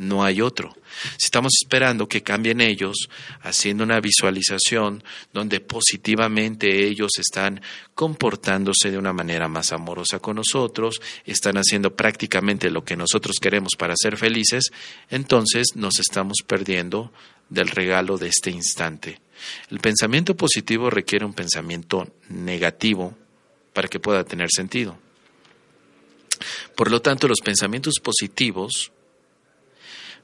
No 0.00 0.24
hay 0.24 0.40
otro. 0.40 0.74
Si 1.18 1.26
estamos 1.26 1.52
esperando 1.60 2.08
que 2.08 2.22
cambien 2.22 2.62
ellos, 2.62 3.10
haciendo 3.42 3.84
una 3.84 4.00
visualización 4.00 5.04
donde 5.34 5.60
positivamente 5.60 6.86
ellos 6.86 7.10
están 7.18 7.60
comportándose 7.94 8.90
de 8.90 8.96
una 8.96 9.12
manera 9.12 9.46
más 9.46 9.72
amorosa 9.72 10.18
con 10.18 10.36
nosotros, 10.36 11.02
están 11.26 11.56
haciendo 11.58 11.94
prácticamente 11.94 12.70
lo 12.70 12.82
que 12.82 12.96
nosotros 12.96 13.36
queremos 13.38 13.74
para 13.76 13.92
ser 13.94 14.16
felices, 14.16 14.70
entonces 15.10 15.66
nos 15.74 16.00
estamos 16.00 16.38
perdiendo 16.46 17.12
del 17.50 17.68
regalo 17.68 18.16
de 18.16 18.28
este 18.28 18.50
instante. 18.50 19.20
El 19.70 19.80
pensamiento 19.80 20.34
positivo 20.34 20.88
requiere 20.88 21.26
un 21.26 21.34
pensamiento 21.34 22.08
negativo 22.30 23.14
para 23.74 23.88
que 23.88 24.00
pueda 24.00 24.24
tener 24.24 24.48
sentido. 24.50 24.96
Por 26.74 26.90
lo 26.90 27.02
tanto, 27.02 27.28
los 27.28 27.40
pensamientos 27.42 27.96
positivos 28.02 28.92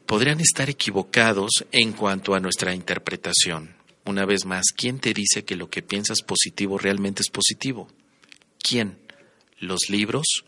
podrían 0.07 0.41
estar 0.41 0.71
equivocados 0.71 1.65
en 1.73 1.93
cuanto 1.93 2.35
a 2.35 2.41
nuestra 2.41 2.75
interpretación. 2.75 3.77
Una 4.05 4.25
vez 4.25 4.45
más, 4.45 4.67
¿quién 4.75 5.01
te 5.01 5.13
dice 5.13 5.45
que 5.45 5.57
lo 5.57 5.69
que 5.69 5.83
piensas 5.83 6.23
positivo 6.23 6.79
realmente 6.79 7.23
es 7.23 7.29
positivo? 7.29 7.89
¿Quién? 8.59 8.99
¿Los 9.59 9.89
libros? 9.89 10.45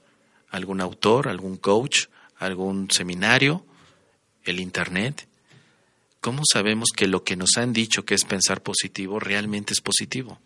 ¿Algún 0.49 0.81
autor? 0.81 1.29
¿Algún 1.29 1.57
coach? 1.57 2.07
¿Algún 2.39 2.89
seminario? 2.91 3.67
¿El 4.45 4.61
Internet? 4.61 5.27
¿Cómo 6.21 6.43
sabemos 6.51 6.91
que 6.95 7.09
lo 7.09 7.25
que 7.25 7.37
nos 7.37 7.57
han 7.57 7.73
dicho 7.73 8.05
que 8.05 8.15
es 8.15 8.25
pensar 8.25 8.63
positivo 8.63 9.19
realmente 9.19 9.73
es 9.73 9.81
positivo? 9.81 10.41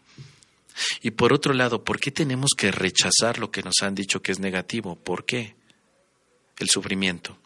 Y 1.03 1.11
por 1.11 1.35
otro 1.35 1.53
lado, 1.53 1.85
¿por 1.85 2.01
qué 2.01 2.11
tenemos 2.11 2.53
que 2.57 2.71
rechazar 2.71 3.39
lo 3.39 3.51
que 3.51 3.63
nos 3.63 3.75
han 3.83 3.95
dicho 3.95 4.23
que 4.23 4.33
es 4.33 4.39
negativo? 4.39 4.97
¿Por 4.97 5.27
qué? 5.27 5.55
El 6.59 6.71
sufrimiento. 6.71 7.37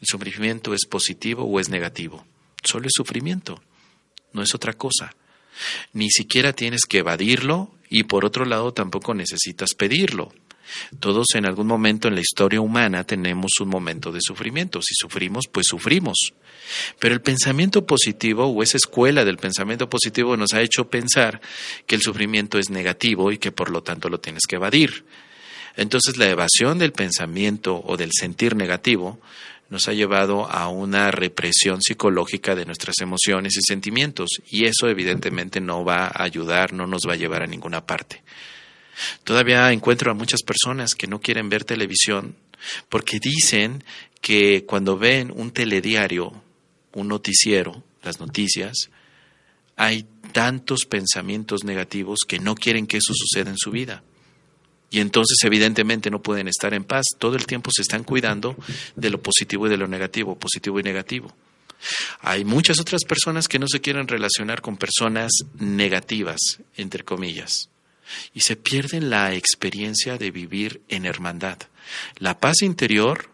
¿El 0.00 0.06
sufrimiento 0.06 0.74
es 0.74 0.86
positivo 0.86 1.44
o 1.44 1.60
es 1.60 1.68
negativo? 1.68 2.24
Solo 2.62 2.86
es 2.86 2.92
sufrimiento, 2.94 3.62
no 4.32 4.42
es 4.42 4.54
otra 4.54 4.74
cosa. 4.74 5.14
Ni 5.92 6.10
siquiera 6.10 6.52
tienes 6.52 6.82
que 6.88 6.98
evadirlo 6.98 7.70
y 7.88 8.04
por 8.04 8.24
otro 8.24 8.44
lado 8.44 8.72
tampoco 8.72 9.14
necesitas 9.14 9.74
pedirlo. 9.74 10.32
Todos 11.00 11.26
en 11.34 11.46
algún 11.46 11.66
momento 11.66 12.08
en 12.08 12.14
la 12.14 12.20
historia 12.20 12.60
humana 12.60 13.04
tenemos 13.04 13.50
un 13.60 13.68
momento 13.68 14.12
de 14.12 14.20
sufrimiento. 14.22 14.80
Si 14.82 14.94
sufrimos, 14.94 15.46
pues 15.50 15.66
sufrimos. 15.66 16.32
Pero 16.98 17.14
el 17.14 17.20
pensamiento 17.20 17.84
positivo 17.86 18.46
o 18.46 18.62
esa 18.62 18.76
escuela 18.76 19.24
del 19.24 19.36
pensamiento 19.36 19.90
positivo 19.90 20.36
nos 20.36 20.52
ha 20.52 20.62
hecho 20.62 20.88
pensar 20.88 21.40
que 21.86 21.96
el 21.96 22.02
sufrimiento 22.02 22.58
es 22.58 22.70
negativo 22.70 23.32
y 23.32 23.38
que 23.38 23.52
por 23.52 23.70
lo 23.70 23.82
tanto 23.82 24.08
lo 24.08 24.20
tienes 24.20 24.42
que 24.48 24.56
evadir. 24.56 25.04
Entonces 25.76 26.16
la 26.16 26.28
evasión 26.28 26.78
del 26.78 26.92
pensamiento 26.92 27.82
o 27.84 27.96
del 27.96 28.10
sentir 28.12 28.54
negativo 28.54 29.20
nos 29.70 29.88
ha 29.88 29.92
llevado 29.92 30.50
a 30.50 30.68
una 30.68 31.10
represión 31.10 31.80
psicológica 31.80 32.54
de 32.54 32.66
nuestras 32.66 32.96
emociones 33.00 33.56
y 33.56 33.60
sentimientos 33.62 34.28
y 34.50 34.64
eso 34.64 34.88
evidentemente 34.88 35.60
no 35.60 35.84
va 35.84 36.06
a 36.06 36.24
ayudar, 36.24 36.72
no 36.72 36.86
nos 36.86 37.02
va 37.08 37.14
a 37.14 37.16
llevar 37.16 37.42
a 37.42 37.46
ninguna 37.46 37.86
parte. 37.86 38.22
Todavía 39.24 39.72
encuentro 39.72 40.10
a 40.10 40.14
muchas 40.14 40.42
personas 40.42 40.94
que 40.94 41.06
no 41.06 41.20
quieren 41.20 41.48
ver 41.48 41.64
televisión 41.64 42.34
porque 42.88 43.18
dicen 43.20 43.84
que 44.20 44.66
cuando 44.66 44.98
ven 44.98 45.32
un 45.34 45.52
telediario, 45.52 46.32
un 46.92 47.08
noticiero, 47.08 47.82
las 48.02 48.20
noticias, 48.20 48.90
hay 49.76 50.04
tantos 50.32 50.84
pensamientos 50.84 51.64
negativos 51.64 52.20
que 52.26 52.38
no 52.38 52.54
quieren 52.54 52.86
que 52.86 52.98
eso 52.98 53.14
suceda 53.14 53.50
en 53.50 53.56
su 53.56 53.70
vida. 53.70 54.02
Y 54.90 55.00
entonces 55.00 55.36
evidentemente 55.44 56.10
no 56.10 56.20
pueden 56.20 56.48
estar 56.48 56.74
en 56.74 56.84
paz. 56.84 57.06
Todo 57.18 57.36
el 57.36 57.46
tiempo 57.46 57.70
se 57.72 57.82
están 57.82 58.04
cuidando 58.04 58.56
de 58.96 59.10
lo 59.10 59.22
positivo 59.22 59.66
y 59.66 59.70
de 59.70 59.76
lo 59.76 59.86
negativo, 59.86 60.38
positivo 60.38 60.80
y 60.80 60.82
negativo. 60.82 61.32
Hay 62.20 62.44
muchas 62.44 62.78
otras 62.80 63.04
personas 63.04 63.48
que 63.48 63.58
no 63.58 63.66
se 63.68 63.80
quieren 63.80 64.08
relacionar 64.08 64.60
con 64.60 64.76
personas 64.76 65.30
negativas, 65.58 66.38
entre 66.76 67.04
comillas 67.04 67.70
y 68.34 68.40
se 68.40 68.56
pierde 68.56 69.00
la 69.00 69.34
experiencia 69.34 70.16
de 70.16 70.30
vivir 70.30 70.82
en 70.88 71.06
hermandad. 71.06 71.58
La 72.18 72.38
paz 72.38 72.62
interior 72.62 73.30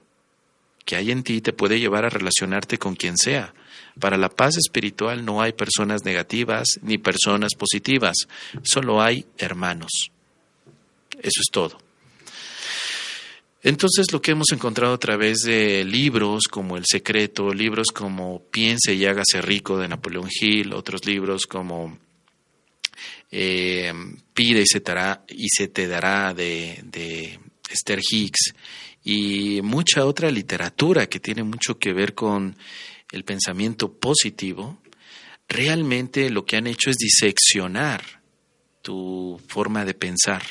que 0.85 0.97
hay 0.97 1.11
en 1.11 1.25
ti 1.25 1.41
te 1.41 1.53
puede 1.53 1.81
llevar 1.81 2.05
a 2.05 2.11
relacionarte 2.11 2.79
con 2.79 2.95
quien 2.95 3.17
sea. 3.17 3.55
Para 3.99 4.17
la 4.17 4.29
paz 4.29 4.57
espiritual 4.57 5.25
no 5.25 5.43
hay 5.43 5.53
personas 5.53 6.05
negativas 6.05 6.67
ni 6.83 6.99
personas 6.99 7.55
positivas, 7.59 8.15
solo 8.63 9.03
hay 9.03 9.27
hermanos. 9.39 10.13
Eso 11.18 11.40
es 11.40 11.50
todo. 11.50 11.78
Entonces 13.62 14.12
lo 14.12 14.23
que 14.23 14.30
hemos 14.30 14.52
encontrado 14.52 14.94
a 14.94 14.99
través 14.99 15.38
de 15.38 15.85
libros 15.85 16.44
como 16.49 16.76
El 16.76 16.85
Secreto, 16.87 17.52
libros 17.52 17.88
como 17.92 18.40
Piense 18.50 18.94
y 18.94 19.04
hágase 19.06 19.42
rico 19.42 19.76
de 19.76 19.88
Napoleón 19.88 20.28
Hill, 20.30 20.73
otros 20.73 21.04
libros 21.04 21.46
como 21.46 21.99
eh, 23.30 23.92
Pide 24.32 24.62
y 24.62 24.66
se, 24.66 24.82
y 25.28 25.49
se 25.49 25.68
te 25.68 25.88
dará 25.88 26.32
de, 26.32 26.80
de 26.85 27.40
Esther 27.68 28.00
Hicks 28.08 28.54
y 29.02 29.61
mucha 29.62 30.04
otra 30.04 30.30
literatura 30.30 31.08
que 31.08 31.20
tiene 31.20 31.42
mucho 31.42 31.78
que 31.78 31.92
ver 31.92 32.14
con 32.14 32.56
el 33.11 33.25
pensamiento 33.25 33.92
positivo, 33.92 34.78
realmente 35.49 36.30
lo 36.30 36.44
que 36.44 36.56
han 36.56 36.66
hecho 36.66 36.90
es 36.90 36.96
diseccionar 36.96 38.23
tu 38.82 39.40
forma 39.49 39.85
de 39.85 39.94
pensar 39.94 40.42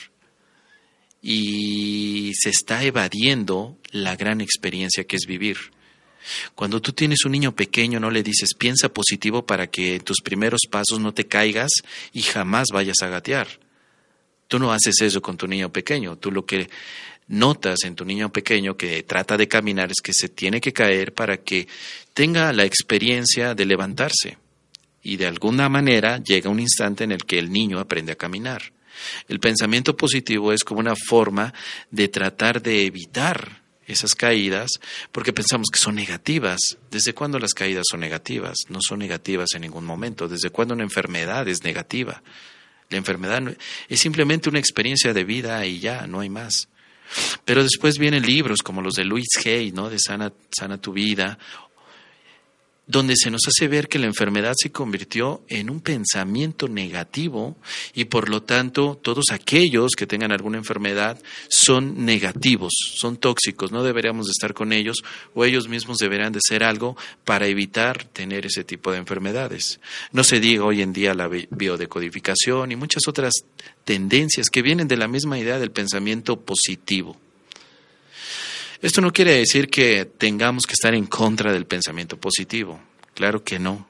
y 1.28 2.34
se 2.36 2.52
está 2.52 2.84
evadiendo 2.84 3.80
la 3.90 4.16
gran 4.16 4.42
experiencia 4.42 5.06
que 5.06 5.16
es 5.16 5.26
vivir. 5.28 5.58
Cuando 6.54 6.84
tú 6.84 6.94
tienes 6.94 7.26
un 7.26 7.32
niño 7.32 7.56
pequeño, 7.56 8.00
no 8.00 8.12
le 8.12 8.22
dices 8.22 8.54
piensa 8.54 8.90
positivo 8.90 9.44
para 9.44 9.66
que 9.66 10.00
tus 10.00 10.18
primeros 10.24 10.62
pasos 10.70 11.00
no 11.00 11.16
te 11.16 11.26
caigas 11.26 11.72
y 12.14 12.22
jamás 12.22 12.68
vayas 12.72 12.98
a 13.02 13.08
gatear. 13.08 13.48
Tú 14.48 14.60
no 14.60 14.72
haces 14.72 15.02
eso 15.02 15.20
con 15.24 15.36
tu 15.36 15.48
niño 15.48 15.72
pequeño. 15.72 16.16
Tú 16.16 16.32
lo 16.32 16.46
que 16.46 16.70
notas 17.28 17.80
en 17.86 17.96
tu 17.96 18.06
niño 18.06 18.32
pequeño 18.32 18.78
que 18.78 19.02
trata 19.02 19.36
de 19.36 19.48
caminar 19.48 19.90
es 19.90 20.02
que 20.04 20.14
se 20.14 20.30
tiene 20.30 20.62
que 20.62 20.74
caer 20.74 21.12
para 21.12 21.38
que 21.38 21.68
tenga 22.14 22.54
la 22.54 22.66
experiencia 22.66 23.56
de 23.56 23.66
levantarse. 23.66 24.38
Y 25.02 25.18
de 25.18 25.26
alguna 25.26 25.70
manera 25.70 26.20
llega 26.20 26.52
un 26.52 26.60
instante 26.60 27.04
en 27.04 27.14
el 27.14 27.26
que 27.26 27.40
el 27.40 27.52
niño 27.52 27.80
aprende 27.80 28.12
a 28.12 28.16
caminar. 28.16 28.62
El 29.28 29.40
pensamiento 29.40 29.96
positivo 29.96 30.52
es 30.52 30.64
como 30.64 30.80
una 30.80 30.96
forma 30.96 31.54
de 31.92 32.08
tratar 32.08 32.62
de 32.62 32.86
evitar 32.86 33.64
esas 33.88 34.16
caídas 34.16 34.72
porque 35.12 35.34
pensamos 35.34 35.70
que 35.72 35.80
son 35.80 35.96
negativas. 35.96 36.60
¿Desde 36.90 37.14
cuándo 37.14 37.40
las 37.40 37.54
caídas 37.54 37.86
son 37.90 38.00
negativas? 38.00 38.56
No 38.70 38.80
son 38.82 39.00
negativas 39.00 39.50
en 39.54 39.62
ningún 39.62 39.86
momento. 39.86 40.28
¿Desde 40.28 40.50
cuándo 40.50 40.74
una 40.74 40.84
enfermedad 40.84 41.48
es 41.48 41.64
negativa? 41.64 42.22
La 42.90 42.98
enfermedad 42.98 43.42
es 43.90 44.00
simplemente 44.00 44.50
una 44.50 44.60
experiencia 44.60 45.14
de 45.14 45.24
vida 45.24 45.66
y 45.66 45.80
ya, 45.80 46.08
no 46.08 46.20
hay 46.20 46.30
más. 46.30 46.70
Pero 47.46 47.64
después 47.64 47.98
vienen 47.98 48.26
libros 48.26 48.62
como 48.64 48.82
los 48.82 48.96
de 48.96 49.06
Louis 49.06 49.28
Hay, 49.46 49.72
¿no? 49.72 49.90
De 49.90 50.00
Sana 50.00 50.32
tu 50.82 50.94
vida. 50.94 51.38
Donde 52.88 53.16
se 53.16 53.32
nos 53.32 53.42
hace 53.48 53.68
ver 53.68 53.88
que 53.88 54.00
la 54.00 54.06
enfermedad 54.06 54.54
se 54.56 54.72
convirtió 54.72 55.42
en 55.48 55.70
un 55.70 55.82
pensamiento 55.82 56.68
negativo 56.68 57.56
y 57.94 58.06
por 58.06 58.30
lo 58.30 58.44
tanto 58.44 59.00
todos 59.02 59.26
aquellos 59.32 59.92
que 59.98 60.06
tengan 60.06 60.32
alguna 60.32 60.58
enfermedad 60.58 61.20
son 61.50 62.06
negativos, 62.06 62.74
son 62.96 63.18
tóxicos, 63.18 63.72
no 63.72 63.84
deberíamos 63.84 64.28
de 64.28 64.32
estar 64.32 64.54
con 64.54 64.72
ellos 64.72 64.98
o 65.34 65.46
ellos 65.46 65.68
mismos 65.68 65.98
deberían 65.98 66.32
de 66.32 66.40
hacer 66.46 66.64
algo 66.64 66.96
para 67.24 67.48
evitar 67.48 68.04
tener 68.06 68.46
ese 68.46 68.64
tipo 68.64 68.92
de 68.92 69.00
enfermedades. 69.00 69.80
No 70.12 70.24
se 70.24 70.40
diga 70.40 70.66
hoy 70.66 70.82
en 70.82 70.94
día 70.94 71.14
la 71.14 71.28
biodecodificación 71.28 72.72
y 72.72 72.76
muchas 72.76 73.08
otras 73.08 73.34
tendencias 73.84 74.50
que 74.50 74.62
vienen 74.62 74.88
de 74.88 74.98
la 74.98 75.08
misma 75.08 75.40
idea 75.40 75.60
del 75.60 75.72
pensamiento 75.72 76.40
positivo. 76.42 77.18
Esto 78.82 79.02
no 79.02 79.12
quiere 79.12 79.34
decir 79.34 79.70
que 79.70 80.06
tengamos 80.06 80.66
que 80.66 80.74
estar 80.74 80.94
en 80.94 81.06
contra 81.06 81.54
del 81.54 81.66
pensamiento 81.66 82.18
positivo, 82.18 82.80
claro 83.14 83.44
que 83.44 83.60
no, 83.60 83.88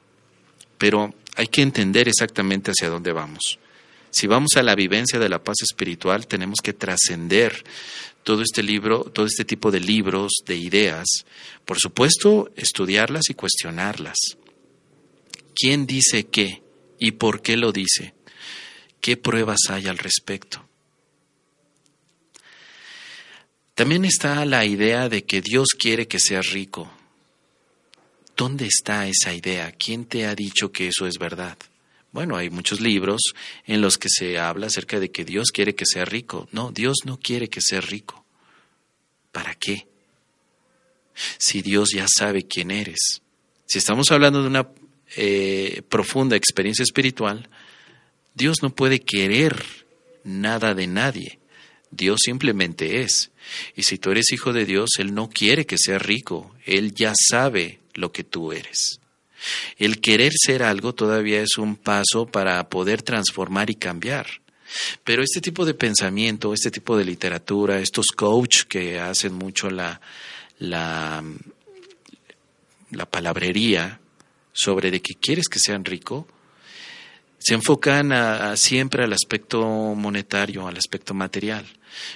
pero 0.78 1.14
hay 1.36 1.48
que 1.48 1.62
entender 1.62 2.08
exactamente 2.08 2.72
hacia 2.72 2.90
dónde 2.90 3.12
vamos. 3.12 3.60
Si 4.12 4.28
vamos 4.28 4.52
a 4.56 4.64
la 4.64 4.76
vivencia 4.76 5.20
de 5.20 5.28
la 5.28 5.44
paz 5.44 5.58
espiritual, 5.62 6.28
tenemos 6.28 6.60
que 6.64 6.74
trascender 6.74 7.64
todo 8.24 8.42
este 8.42 8.64
libro, 8.64 9.04
todo 9.04 9.26
este 9.26 9.46
tipo 9.46 9.72
de 9.72 9.80
libros, 9.80 10.32
de 10.46 10.56
ideas, 10.56 11.06
por 11.66 11.80
supuesto, 11.80 12.50
estudiarlas 12.56 13.30
y 13.30 13.34
cuestionarlas. 13.34 14.18
¿Quién 15.54 15.86
dice 15.86 16.28
qué 16.28 16.62
y 17.00 17.12
por 17.12 17.42
qué 17.42 17.58
lo 17.58 17.72
dice? 17.72 18.14
¿Qué 19.02 19.18
pruebas 19.18 19.70
hay 19.70 19.88
al 19.88 19.98
respecto? 19.98 20.65
También 23.76 24.06
está 24.06 24.46
la 24.46 24.66
idea 24.66 25.10
de 25.10 25.26
que 25.26 25.42
Dios 25.42 25.70
quiere 25.78 26.08
que 26.08 26.18
seas 26.18 26.52
rico. 26.52 26.90
¿Dónde 28.38 28.68
está 28.68 29.06
esa 29.06 29.34
idea? 29.34 29.74
¿Quién 29.74 30.06
te 30.06 30.26
ha 30.26 30.34
dicho 30.34 30.72
que 30.72 30.88
eso 30.88 31.06
es 31.06 31.18
verdad? 31.18 31.58
Bueno, 32.14 32.38
hay 32.38 32.50
muchos 32.50 32.80
libros 32.80 33.22
en 33.66 33.82
los 33.82 33.98
que 33.98 34.08
se 34.10 34.40
habla 34.40 34.68
acerca 34.68 35.02
de 35.02 35.12
que 35.12 35.26
Dios 35.26 35.52
quiere 35.52 35.76
que 35.76 35.86
sea 35.86 36.06
rico. 36.06 36.48
No, 36.54 36.72
Dios 36.72 37.00
no 37.04 37.20
quiere 37.20 37.50
que 37.50 37.60
seas 37.60 37.90
rico. 37.90 38.24
¿Para 39.34 39.56
qué? 39.56 39.86
Si 41.38 41.62
Dios 41.62 41.90
ya 41.94 42.06
sabe 42.08 42.48
quién 42.48 42.72
eres. 42.72 43.22
Si 43.66 43.78
estamos 43.78 44.10
hablando 44.10 44.42
de 44.42 44.48
una 44.48 44.70
eh, 45.18 45.82
profunda 45.90 46.38
experiencia 46.38 46.84
espiritual, 46.84 47.50
Dios 48.34 48.60
no 48.62 48.74
puede 48.74 49.00
querer 49.00 49.66
nada 50.24 50.74
de 50.74 50.88
nadie. 50.88 51.40
Dios 51.92 52.22
simplemente 52.24 53.02
es. 53.02 53.32
Y 53.76 53.84
si 53.84 53.98
tú 53.98 54.12
eres 54.12 54.32
hijo 54.32 54.54
de 54.54 54.66
Dios, 54.66 54.92
Él 54.98 55.14
no 55.14 55.30
quiere 55.30 55.66
que 55.66 55.78
seas 55.78 56.02
rico, 56.02 56.54
Él 56.66 56.94
ya 56.94 57.14
sabe 57.30 57.80
lo 57.94 58.12
que 58.12 58.24
tú 58.24 58.52
eres. 58.52 59.00
El 59.78 60.02
querer 60.02 60.32
ser 60.36 60.64
algo 60.64 60.94
todavía 60.94 61.42
es 61.42 61.58
un 61.58 61.76
paso 61.76 62.26
para 62.26 62.68
poder 62.70 63.02
transformar 63.02 63.70
y 63.70 63.76
cambiar. 63.76 64.28
Pero 65.04 65.22
este 65.22 65.42
tipo 65.42 65.66
de 65.66 65.74
pensamiento, 65.74 66.54
este 66.54 66.72
tipo 66.72 66.98
de 66.98 67.06
literatura, 67.06 67.80
estos 67.80 68.08
coach 68.08 68.64
que 68.64 69.00
hacen 69.00 69.34
mucho 69.34 69.70
la, 69.70 70.02
la, 70.60 71.24
la 72.92 73.06
palabrería 73.06 74.00
sobre 74.52 74.92
de 74.92 75.02
que 75.02 75.16
quieres 75.16 75.48
que 75.48 75.60
sean 75.60 75.86
rico, 75.86 76.28
se 77.46 77.54
enfocan 77.54 78.58
siempre 78.58 79.04
al 79.04 79.14
aspecto 79.14 79.64
monetario, 79.96 80.68
al 80.68 80.78
aspecto 80.78 81.14
material. 81.14 81.64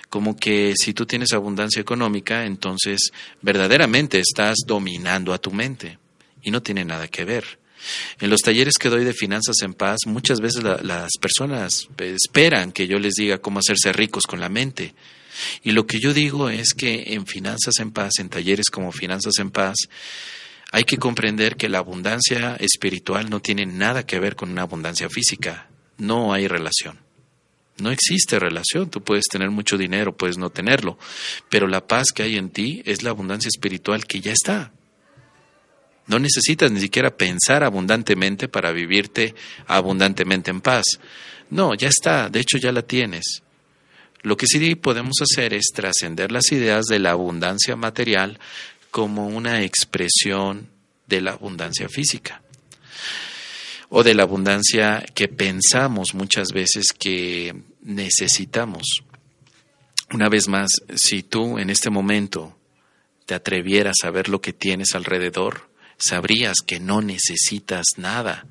Como 0.10 0.36
que 0.36 0.74
si 0.76 0.96
tú 0.96 1.06
tienes 1.06 1.34
abundancia 1.34 1.80
económica, 1.80 2.46
entonces 2.46 3.12
verdaderamente 3.40 4.20
estás 4.20 4.56
dominando 4.66 5.32
a 5.32 5.38
tu 5.38 5.52
mente. 5.52 6.00
Y 6.42 6.50
no 6.50 6.64
tiene 6.64 6.84
nada 6.84 7.08
que 7.08 7.26
ver. 7.26 7.60
En 8.20 8.32
los 8.32 8.42
talleres 8.42 8.74
que 8.80 8.90
doy 8.90 9.06
de 9.06 9.14
finanzas 9.14 9.58
en 9.62 9.76
paz, 9.76 10.00
muchas 10.08 10.40
veces 10.40 10.64
las 10.64 11.12
personas 11.22 11.88
esperan 12.00 12.72
que 12.72 12.88
yo 12.88 12.98
les 12.98 13.14
diga 13.14 13.38
cómo 13.38 13.60
hacerse 13.60 13.94
ricos 13.94 14.24
con 14.24 14.40
la 14.40 14.50
mente. 14.50 14.96
Y 15.64 15.74
lo 15.74 15.86
que 15.86 16.00
yo 16.00 16.12
digo 16.12 16.50
es 16.50 16.74
que 16.74 17.14
en 17.14 17.28
finanzas 17.28 17.76
en 17.78 17.92
paz, 17.92 18.14
en 18.18 18.30
talleres 18.30 18.72
como 18.72 18.92
finanzas 18.92 19.38
en 19.38 19.52
paz, 19.52 19.76
hay 20.72 20.84
que 20.84 20.98
comprender 20.98 21.56
que 21.56 21.70
la 21.70 21.80
abundancia 21.80 22.56
espiritual 22.60 23.30
no 23.30 23.40
tiene 23.40 23.66
nada 23.66 24.06
que 24.06 24.20
ver 24.20 24.36
con 24.36 24.52
una 24.52 24.62
abundancia 24.62 25.10
física. 25.10 25.68
No 25.98 26.32
hay 26.34 26.48
relación. 26.48 27.00
No 27.80 27.92
existe 27.92 28.40
relación. 28.40 28.90
Tú 28.90 29.02
puedes 29.02 29.26
tener 29.26 29.50
mucho 29.50 29.78
dinero, 29.78 30.16
puedes 30.16 30.38
no 30.38 30.50
tenerlo, 30.50 31.00
pero 31.50 31.68
la 31.68 31.88
paz 31.88 32.12
que 32.14 32.24
hay 32.24 32.38
en 32.38 32.50
ti 32.50 32.84
es 32.86 33.04
la 33.04 33.10
abundancia 33.10 33.48
espiritual 33.48 34.06
que 34.06 34.22
ya 34.22 34.32
está. 34.32 34.72
No 36.08 36.20
necesitas 36.20 36.72
ni 36.72 36.80
siquiera 36.80 37.16
pensar 37.16 37.64
abundantemente 37.64 38.48
para 38.48 38.72
vivirte 38.72 39.36
abundantemente 39.68 40.52
en 40.52 40.62
paz. 40.62 40.84
No, 41.50 41.74
ya 41.74 41.88
está, 41.88 42.30
de 42.30 42.40
hecho 42.40 42.58
ya 42.58 42.72
la 42.72 42.82
tienes. 42.82 43.44
Lo 44.22 44.36
que 44.36 44.48
sí 44.48 44.76
podemos 44.76 45.18
hacer 45.22 45.54
es 45.54 45.68
trascender 45.74 46.32
las 46.32 46.52
ideas 46.52 46.86
de 46.86 47.00
la 47.00 47.12
abundancia 47.12 47.76
material 47.76 48.40
como 48.92 49.28
una 49.28 49.64
expresión 49.64 50.70
de 51.08 51.22
la 51.22 51.32
abundancia 51.32 51.90
física 51.90 52.42
o 53.90 54.04
de 54.04 54.14
la 54.14 54.24
abundancia 54.24 55.04
que 55.16 55.28
pensamos 55.28 56.14
muchas 56.14 56.52
veces 56.52 56.94
que 56.98 57.56
necesitamos. 57.82 58.84
Una 60.12 60.30
vez 60.30 60.48
más, 60.48 60.70
si 60.96 61.24
tú 61.24 61.58
en 61.58 61.70
este 61.70 61.90
momento 61.90 62.56
te 63.26 63.34
atrevieras 63.34 63.98
a 64.04 64.12
ver 64.12 64.30
lo 64.30 64.42
que 64.42 64.54
tienes 64.54 64.94
alrededor, 64.94 65.70
sabrías 65.98 66.58
que 66.66 66.80
no 66.80 67.02
necesitas 67.02 67.86
nada. 67.98 68.46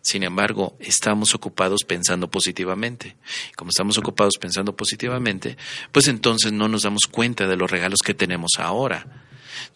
Sin 0.00 0.22
embargo, 0.22 0.76
estamos 0.80 1.34
ocupados 1.34 1.84
pensando 1.86 2.30
positivamente. 2.30 3.16
Como 3.56 3.70
estamos 3.70 3.98
ocupados 3.98 4.34
pensando 4.40 4.74
positivamente, 4.74 5.58
pues 5.92 6.08
entonces 6.08 6.52
no 6.52 6.68
nos 6.68 6.84
damos 6.84 7.02
cuenta 7.10 7.46
de 7.46 7.56
los 7.56 7.70
regalos 7.70 7.98
que 8.02 8.14
tenemos 8.14 8.52
ahora 8.58 9.27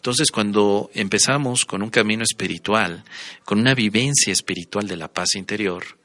entonces, 0.03 0.31
cuando 0.31 0.91
empezamos 0.93 1.63
con 1.63 1.81
un 1.81 1.89
camino 1.89 2.23
espiritual, 2.23 3.05
con 3.45 3.57
una 3.57 3.73
vivencia 3.73 4.33
espiritual 4.33 4.85
de 4.85 4.97
la 4.97 5.07
paz 5.07 5.35
interior, 5.35 5.97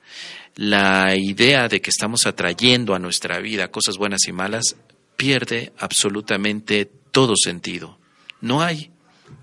la 0.54 1.16
idea 1.16 1.66
de 1.66 1.80
que 1.80 1.90
estamos 1.90 2.24
atrayendo 2.24 2.94
a 2.94 3.00
nuestra 3.00 3.40
vida 3.40 3.72
cosas 3.72 3.96
buenas 3.96 4.20
y 4.28 4.32
malas 4.32 4.76
pierde 5.16 5.72
absolutamente 5.78 6.88
todo 7.10 7.34
sentido. 7.36 7.98
No 8.40 8.62
hay 8.62 8.92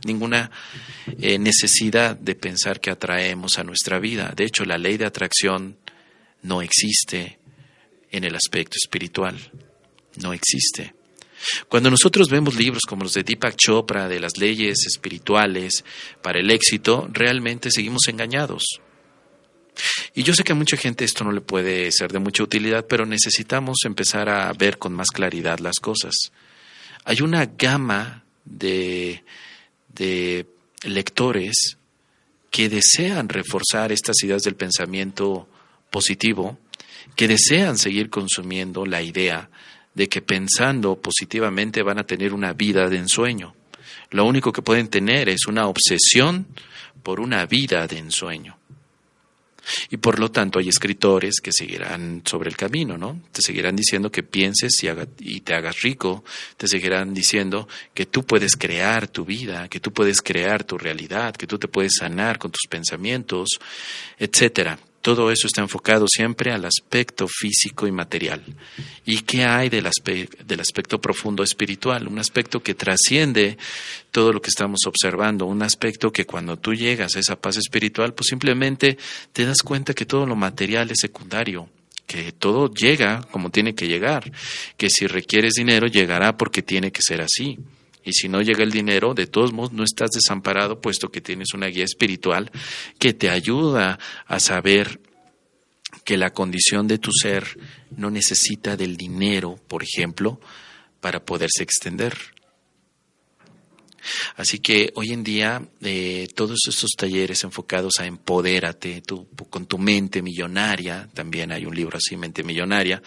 ninguna 0.06 0.50
eh, 1.20 1.38
necesidad 1.38 2.16
de 2.16 2.36
pensar 2.36 2.80
que 2.80 2.92
atraemos 2.92 3.60
a 3.60 3.66
nuestra 3.66 4.00
vida. 4.00 4.32
De 4.38 4.46
hecho, 4.46 4.64
la 4.64 4.78
ley 4.78 4.96
de 4.96 5.06
atracción 5.06 5.78
no 6.44 6.62
existe 6.62 7.40
en 8.10 8.24
el 8.24 8.34
aspecto 8.36 8.78
espiritual. 8.82 9.38
No 10.24 10.32
existe. 10.32 10.95
Cuando 11.68 11.90
nosotros 11.90 12.30
vemos 12.30 12.56
libros 12.56 12.84
como 12.88 13.04
los 13.04 13.14
de 13.14 13.24
Deepak 13.24 13.56
Chopra, 13.56 14.08
de 14.08 14.20
las 14.20 14.38
leyes 14.38 14.86
espirituales 14.86 15.84
para 16.22 16.40
el 16.40 16.50
éxito, 16.52 17.08
realmente 17.12 17.70
seguimos 17.72 18.08
engañados. 18.08 18.64
Y 20.14 20.24
yo 20.24 20.34
sé 20.34 20.44
que 20.44 20.54
a 20.54 20.56
mucha 20.56 20.78
gente 20.78 21.04
esto 21.04 21.24
no 21.24 21.32
le 21.32 21.42
puede 21.42 21.92
ser 21.92 22.12
de 22.12 22.20
mucha 22.20 22.44
utilidad, 22.44 22.86
pero 22.88 23.06
necesitamos 23.06 23.80
empezar 23.86 24.30
a 24.30 24.52
ver 24.54 24.78
con 24.78 24.94
más 24.94 25.10
claridad 25.10 25.60
las 25.60 25.80
cosas. 25.82 26.14
Hay 27.04 27.22
una 27.22 27.46
gama 27.46 28.24
de, 28.46 29.24
de 29.90 30.48
lectores 30.84 31.78
que 32.50 32.70
desean 32.70 33.28
reforzar 33.28 33.92
estas 33.92 34.24
ideas 34.24 34.44
del 34.44 34.56
pensamiento 34.56 35.50
positivo, 35.90 36.58
que 37.16 37.28
desean 37.28 37.78
seguir 37.78 38.10
consumiendo 38.10 38.86
la 38.86 39.02
idea 39.02 39.50
de 39.96 40.08
que 40.08 40.22
pensando 40.22 40.96
positivamente 40.98 41.82
van 41.82 41.98
a 41.98 42.04
tener 42.06 42.34
una 42.34 42.54
vida 42.54 42.88
de 42.88 42.98
ensueño. 42.98 43.56
Lo 44.12 44.26
único 44.26 44.52
que 44.52 44.62
pueden 44.62 44.90
tener 44.90 45.30
es 45.30 45.48
una 45.48 45.68
obsesión 45.68 46.46
por 47.02 47.20
una 47.20 47.46
vida 47.46 47.88
de 47.88 47.98
ensueño. 47.98 48.58
Y 49.90 49.98
por 49.98 50.20
lo 50.20 50.30
tanto 50.30 50.60
hay 50.60 50.70
escritores 50.70 51.40
que 51.42 51.52
seguirán 51.52 52.22
sobre 52.26 52.50
el 52.50 52.58
camino, 52.58 52.98
¿no? 52.98 53.20
Te 53.32 53.42
seguirán 53.42 53.76
diciendo 53.76 54.12
que 54.12 54.24
pienses 54.24 54.74
y, 55.20 55.40
te 55.42 55.56
hagas 55.56 55.82
rico, 55.82 56.24
te 56.58 56.68
seguirán 56.68 57.14
diciendo 57.14 57.68
que 57.94 58.06
tú 58.06 58.24
puedes 58.24 58.56
crear 58.56 59.08
tu 59.08 59.26
vida, 59.26 59.68
que 59.68 59.80
tú 59.80 59.92
puedes 59.92 60.22
crear 60.22 60.64
tu 60.64 60.78
realidad, 60.78 61.36
que 61.36 61.48
tú 61.48 61.58
te 61.58 61.68
puedes 61.68 61.94
sanar 62.00 62.38
con 62.38 62.52
tus 62.52 62.68
pensamientos, 62.70 63.50
etcétera. 64.20 64.78
Todo 65.06 65.30
eso 65.30 65.46
está 65.46 65.62
enfocado 65.62 66.08
siempre 66.08 66.52
al 66.52 66.66
aspecto 66.66 67.28
físico 67.28 67.86
y 67.86 67.92
material. 67.92 68.42
¿Y 69.06 69.20
qué 69.20 69.44
hay 69.44 69.70
del, 69.70 69.86
aspecto 69.86 71.00
profundo 71.00 71.44
espiritual? 71.44 72.08
Un 72.08 72.18
aspecto 72.18 72.64
que 72.64 72.74
trasciende 72.74 73.56
todo 74.10 74.34
lo 74.34 74.42
que 74.42 74.50
estamos 74.50 74.80
observando, 74.88 75.46
un 75.46 75.62
aspecto 75.62 76.12
que 76.12 76.26
cuando 76.26 76.58
tú 76.58 76.74
llegas 76.74 77.16
a 77.16 77.20
esa 77.20 77.36
paz 77.36 77.58
espiritual, 77.58 78.16
pues 78.16 78.30
simplemente 78.30 78.98
te 79.32 79.46
das 79.46 79.62
cuenta 79.62 79.94
que 79.94 80.08
todo 80.08 80.26
lo 80.26 80.36
material 80.36 80.90
es 80.90 80.98
secundario, 81.02 81.70
que 82.08 82.32
todo 82.32 82.74
llega 82.74 83.22
como 83.30 83.52
tiene 83.52 83.76
que 83.76 83.88
llegar, 83.88 84.32
que 84.76 84.90
si 84.90 85.06
requieres 85.06 85.54
dinero 85.54 85.86
llegará 85.86 86.36
porque 86.36 86.64
tiene 86.64 86.92
que 86.92 87.04
ser 87.04 87.22
así. 87.22 87.60
Y 88.06 88.14
si 88.14 88.30
no 88.30 88.42
llega 88.42 88.64
el 88.64 88.72
dinero, 88.72 89.14
de 89.14 89.28
todos 89.28 89.52
modos 89.52 89.74
no 89.74 89.84
estás 89.84 90.12
desamparado, 90.12 90.80
puesto 90.80 91.10
que 91.10 91.22
tienes 91.22 91.54
una 91.54 91.68
guía 91.68 91.84
espiritual 91.84 92.52
que 93.00 93.14
te 93.14 93.30
ayuda 93.30 94.00
a 94.28 94.40
saber 94.40 95.02
que 96.04 96.18
la 96.18 96.32
condición 96.32 96.88
de 96.88 97.00
tu 97.00 97.12
ser 97.12 97.58
no 97.98 98.12
necesita 98.12 98.78
del 98.78 98.96
dinero, 98.96 99.60
por 99.68 99.82
ejemplo, 99.82 100.40
para 101.02 101.26
poderse 101.26 101.64
extender. 101.64 102.35
Así 104.36 104.60
que 104.60 104.92
hoy 104.96 105.12
en 105.12 105.24
día 105.24 105.62
eh, 105.82 106.28
todos 106.36 106.60
estos 106.68 106.92
talleres 106.98 107.44
enfocados 107.44 108.00
a 108.00 108.06
empodérate 108.06 109.04
con 109.50 109.66
tu 109.66 109.78
mente 109.78 110.22
millonaria, 110.22 111.08
también 111.14 111.52
hay 111.52 111.66
un 111.66 111.76
libro 111.76 111.98
así, 111.98 112.18
Mente 112.18 112.44
Millonaria, 112.44 113.02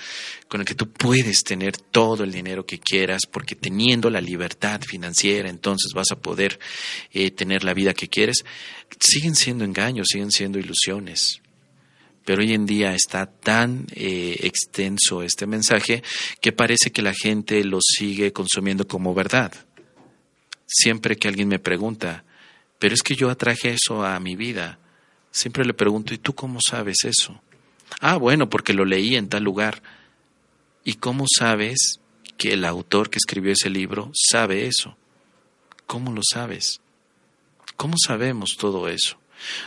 con 0.48 0.61
el 0.61 0.66
que 0.66 0.74
tú 0.74 0.90
puedes 0.90 1.44
tener 1.44 1.76
todo 1.76 2.24
el 2.24 2.32
dinero 2.32 2.64
que 2.64 2.78
quieras, 2.78 3.22
porque 3.30 3.54
teniendo 3.54 4.11
la 4.11 4.20
libertad 4.20 4.80
financiera, 4.80 5.48
entonces 5.48 5.92
vas 5.94 6.11
a 6.11 6.16
poder 6.16 6.58
eh, 7.12 7.30
tener 7.30 7.64
la 7.64 7.74
vida 7.74 7.94
que 7.94 8.08
quieres, 8.08 8.44
siguen 8.98 9.34
siendo 9.34 9.64
engaños, 9.64 10.08
siguen 10.11 10.30
siendo 10.30 10.58
ilusiones. 10.58 11.40
Pero 12.24 12.42
hoy 12.42 12.52
en 12.52 12.66
día 12.66 12.94
está 12.94 13.24
tan 13.24 13.87
eh, 13.94 14.37
extenso 14.40 15.22
este 15.22 15.46
mensaje 15.46 16.02
que 16.42 16.52
parece 16.52 16.90
que 16.90 17.00
la 17.00 17.14
gente 17.14 17.64
lo 17.64 17.78
sigue 17.80 18.34
consumiendo 18.34 18.87
como 18.87 19.14
verdad 19.14 19.52
siempre 20.68 21.16
que 21.16 21.26
alguien 21.26 21.48
me 21.48 21.59
pregunta, 21.59 22.24
pero 22.78 22.94
es 22.94 23.02
que 23.02 23.16
yo 23.16 23.31
atraje 23.31 23.70
eso 23.70 24.04
a 24.04 24.20
mi 24.20 24.37
vida, 24.37 24.78
siempre 25.33 25.64
le 25.64 25.74
pregunto, 25.74 26.14
¿y 26.14 26.18
tú 26.18 26.35
cómo 26.35 26.61
sabes 26.61 26.98
eso? 27.04 27.40
Ah, 28.00 28.16
bueno, 28.16 28.48
porque 28.48 28.74
lo 28.74 28.85
leí 28.85 29.16
en 29.16 29.28
tal 29.28 29.42
lugar. 29.42 29.83
¿Y 30.85 30.94
cómo 30.94 31.24
sabes 31.26 32.00
que 32.37 32.52
el 32.52 32.64
autor 32.64 33.11
que 33.11 33.18
escribió 33.18 33.52
ese 33.52 33.70
libro 33.70 34.12
sabe 34.14 34.66
eso? 34.66 34.96
¿Cómo 35.87 36.12
lo 36.12 36.20
sabes? 36.22 36.81
¿Cómo 37.76 37.94
sabemos 37.98 38.57
todo 38.59 38.88
eso? 38.88 39.18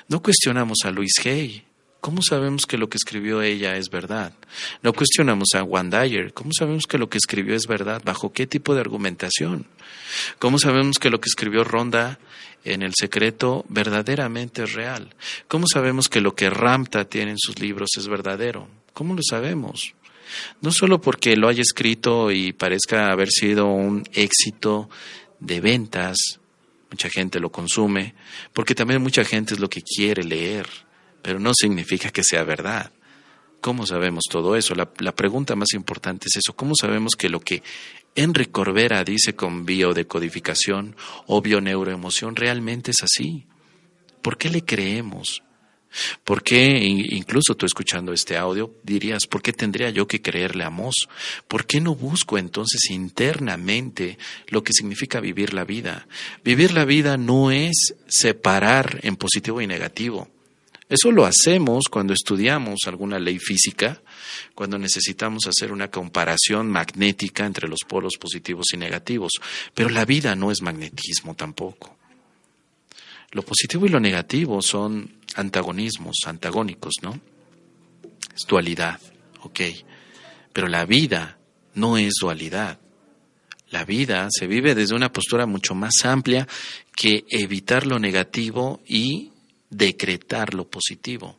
No 0.07 0.21
cuestionamos 0.21 0.79
a 0.85 0.91
Luis 0.91 1.13
Hay, 1.25 1.65
¿Cómo 2.01 2.23
sabemos 2.23 2.65
que 2.65 2.79
lo 2.79 2.89
que 2.89 2.97
escribió 2.97 3.43
ella 3.43 3.77
es 3.77 3.91
verdad? 3.91 4.33
No 4.81 4.91
cuestionamos 4.91 5.49
a 5.53 5.61
Juan 5.61 5.91
Dyer. 5.91 6.33
¿Cómo 6.33 6.49
sabemos 6.51 6.87
que 6.87 6.97
lo 6.97 7.09
que 7.11 7.19
escribió 7.19 7.55
es 7.55 7.67
verdad? 7.67 8.01
¿Bajo 8.03 8.33
qué 8.33 8.47
tipo 8.47 8.73
de 8.73 8.81
argumentación? 8.81 9.67
¿Cómo 10.39 10.57
sabemos 10.57 10.97
que 10.97 11.11
lo 11.11 11.21
que 11.21 11.29
escribió 11.29 11.63
Ronda 11.63 12.17
en 12.63 12.81
El 12.81 12.93
Secreto 12.95 13.65
verdaderamente 13.69 14.63
es 14.63 14.73
real? 14.73 15.13
¿Cómo 15.47 15.67
sabemos 15.71 16.09
que 16.09 16.21
lo 16.21 16.33
que 16.33 16.49
Ramta 16.49 17.05
tiene 17.05 17.31
en 17.31 17.39
sus 17.39 17.59
libros 17.59 17.91
es 17.95 18.07
verdadero? 18.07 18.67
¿Cómo 18.93 19.13
lo 19.13 19.21
sabemos? 19.21 19.93
No 20.59 20.71
solo 20.71 21.01
porque 21.01 21.35
lo 21.35 21.49
haya 21.49 21.61
escrito 21.61 22.31
y 22.31 22.51
parezca 22.51 23.11
haber 23.11 23.29
sido 23.29 23.67
un 23.67 24.05
éxito 24.13 24.89
de 25.39 25.61
ventas, 25.61 26.17
mucha 26.89 27.09
gente 27.09 27.39
lo 27.39 27.51
consume, 27.51 28.15
porque 28.53 28.73
también 28.73 29.03
mucha 29.03 29.23
gente 29.23 29.53
es 29.53 29.59
lo 29.59 29.69
que 29.69 29.83
quiere 29.83 30.23
leer 30.23 30.67
pero 31.21 31.39
no 31.39 31.51
significa 31.53 32.11
que 32.11 32.23
sea 32.23 32.43
verdad. 32.43 32.91
¿Cómo 33.61 33.85
sabemos 33.85 34.23
todo 34.29 34.55
eso? 34.55 34.73
La, 34.73 35.15
pregunta 35.15 35.55
más 35.55 35.73
importante 35.73 36.27
es 36.27 36.37
eso. 36.37 36.55
¿Cómo 36.55 36.73
sabemos 36.75 37.15
que 37.15 37.29
lo 37.29 37.39
que 37.39 37.61
Henry 38.15 38.47
Corbera 38.47 39.03
dice 39.03 39.35
con 39.35 39.65
biodecodificación 39.65 40.95
o 41.27 41.41
bioneuroemoción 41.41 42.35
realmente 42.35 42.89
es 42.89 43.03
así? 43.03 43.45
¿Por 44.23 44.39
qué 44.39 44.49
le 44.49 44.65
creemos? 44.65 45.43
¿Por 46.23 46.41
qué, 46.41 46.79
incluso 46.79 47.55
tú 47.55 47.65
escuchando 47.65 48.13
este 48.13 48.37
audio, 48.37 48.73
dirías, 48.81 49.27
¿por 49.27 49.43
qué 49.43 49.53
tendría 49.53 49.89
yo 49.89 50.07
que 50.07 50.21
creerle 50.21 50.63
a 50.63 50.69
Moss? 50.69 51.07
¿Por 51.47 51.67
qué 51.67 51.81
no 51.81 51.93
busco 51.93 52.37
entonces 52.37 52.89
internamente 52.89 54.17
lo 54.47 54.63
que 54.63 54.73
significa 54.73 55.19
vivir 55.19 55.53
la 55.53 55.65
vida? 55.65 56.07
Vivir 56.43 56.73
la 56.73 56.85
vida 56.85 57.17
no 57.17 57.51
es 57.51 57.93
separar 58.07 58.99
en 59.03 59.17
positivo 59.17 59.61
y 59.61 59.67
negativo. 59.67 60.29
Eso 60.91 61.09
lo 61.09 61.25
hacemos 61.25 61.85
cuando 61.89 62.11
estudiamos 62.11 62.81
alguna 62.85 63.17
ley 63.17 63.39
física, 63.39 64.01
cuando 64.53 64.77
necesitamos 64.77 65.47
hacer 65.47 65.71
una 65.71 65.89
comparación 65.89 66.69
magnética 66.69 67.45
entre 67.45 67.69
los 67.69 67.79
polos 67.87 68.17
positivos 68.19 68.65
y 68.73 68.77
negativos. 68.77 69.31
Pero 69.73 69.87
la 69.87 70.03
vida 70.03 70.35
no 70.35 70.51
es 70.51 70.61
magnetismo 70.61 71.33
tampoco. 71.33 71.95
Lo 73.31 73.41
positivo 73.41 73.85
y 73.85 73.89
lo 73.89 74.01
negativo 74.01 74.61
son 74.61 75.13
antagonismos, 75.35 76.17
antagónicos, 76.25 76.95
¿no? 77.01 77.17
Es 78.35 78.45
dualidad, 78.45 78.99
ok. 79.43 79.61
Pero 80.51 80.67
la 80.67 80.83
vida 80.83 81.37
no 81.73 81.97
es 81.97 82.15
dualidad. 82.19 82.79
La 83.69 83.85
vida 83.85 84.27
se 84.29 84.45
vive 84.45 84.75
desde 84.75 84.95
una 84.95 85.13
postura 85.13 85.45
mucho 85.45 85.73
más 85.73 86.03
amplia 86.03 86.49
que 86.93 87.23
evitar 87.29 87.87
lo 87.87 87.97
negativo 87.97 88.81
y 88.85 89.30
decretar 89.71 90.53
lo 90.53 90.69
positivo. 90.69 91.37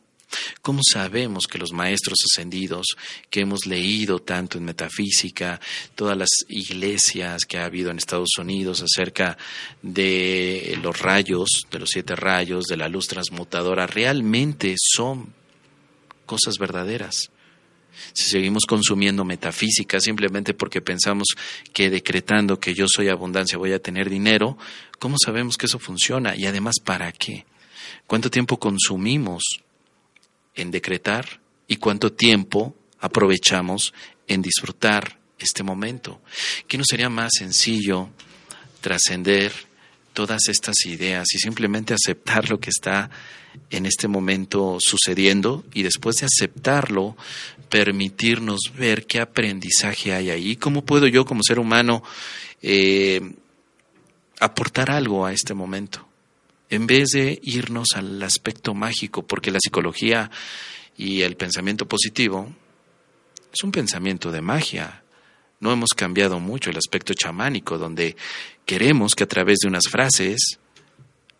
¿Cómo 0.61 0.81
sabemos 0.83 1.47
que 1.47 1.59
los 1.59 1.71
maestros 1.71 2.17
ascendidos 2.29 2.87
que 3.29 3.41
hemos 3.41 3.65
leído 3.65 4.19
tanto 4.19 4.57
en 4.57 4.65
metafísica, 4.65 5.59
todas 5.95 6.17
las 6.17 6.29
iglesias 6.49 7.45
que 7.45 7.59
ha 7.59 7.65
habido 7.65 7.91
en 7.91 7.97
Estados 7.97 8.37
Unidos 8.39 8.81
acerca 8.81 9.37
de 9.81 10.77
los 10.81 10.99
rayos, 10.99 11.49
de 11.69 11.79
los 11.79 11.89
siete 11.91 12.15
rayos, 12.15 12.65
de 12.65 12.77
la 12.77 12.89
luz 12.89 13.07
transmutadora, 13.07 13.85
realmente 13.87 14.75
son 14.77 15.33
cosas 16.25 16.57
verdaderas? 16.57 17.29
Si 18.13 18.31
seguimos 18.31 18.63
consumiendo 18.67 19.23
metafísica 19.23 19.99
simplemente 19.99 20.55
porque 20.55 20.81
pensamos 20.81 21.27
que 21.73 21.91
decretando 21.91 22.59
que 22.59 22.73
yo 22.73 22.87
soy 22.87 23.09
abundancia 23.09 23.59
voy 23.59 23.73
a 23.73 23.81
tener 23.81 24.09
dinero, 24.09 24.57
¿cómo 24.97 25.17
sabemos 25.23 25.57
que 25.57 25.67
eso 25.67 25.77
funciona? 25.77 26.35
Y 26.35 26.47
además, 26.47 26.75
¿para 26.83 27.11
qué? 27.11 27.45
¿Cuánto 28.07 28.29
tiempo 28.29 28.59
consumimos 28.59 29.43
en 30.55 30.71
decretar 30.71 31.41
y 31.67 31.77
cuánto 31.77 32.13
tiempo 32.13 32.75
aprovechamos 32.99 33.93
en 34.27 34.41
disfrutar 34.41 35.19
este 35.39 35.63
momento? 35.63 36.21
¿Qué 36.67 36.77
no 36.77 36.83
sería 36.87 37.09
más 37.09 37.31
sencillo 37.37 38.09
trascender 38.81 39.51
todas 40.13 40.47
estas 40.47 40.85
ideas 40.85 41.25
y 41.33 41.39
simplemente 41.39 41.93
aceptar 41.93 42.49
lo 42.49 42.59
que 42.59 42.69
está 42.69 43.09
en 43.69 43.85
este 43.85 44.07
momento 44.07 44.77
sucediendo 44.79 45.63
y 45.73 45.83
después 45.83 46.17
de 46.17 46.27
aceptarlo, 46.27 47.15
permitirnos 47.69 48.59
ver 48.77 49.05
qué 49.05 49.19
aprendizaje 49.19 50.13
hay 50.13 50.29
ahí, 50.29 50.55
cómo 50.55 50.85
puedo 50.85 51.07
yo 51.07 51.25
como 51.25 51.41
ser 51.43 51.59
humano 51.59 52.03
eh, 52.61 53.21
aportar 54.39 54.91
algo 54.91 55.25
a 55.25 55.33
este 55.33 55.53
momento 55.53 56.07
en 56.73 56.87
vez 56.87 57.09
de 57.09 57.39
irnos 57.43 57.89
al 57.95 58.21
aspecto 58.23 58.73
mágico, 58.73 59.21
porque 59.27 59.51
la 59.51 59.59
psicología 59.59 60.31
y 60.97 61.21
el 61.21 61.35
pensamiento 61.35 61.87
positivo 61.87 62.51
es 63.53 63.63
un 63.63 63.71
pensamiento 63.71 64.31
de 64.31 64.41
magia. 64.41 65.03
No 65.59 65.71
hemos 65.71 65.89
cambiado 65.95 66.39
mucho 66.39 66.71
el 66.71 66.77
aspecto 66.77 67.13
chamánico, 67.13 67.77
donde 67.77 68.15
queremos 68.65 69.13
que 69.13 69.23
a 69.23 69.27
través 69.27 69.59
de 69.59 69.67
unas 69.67 69.87
frases 69.87 70.59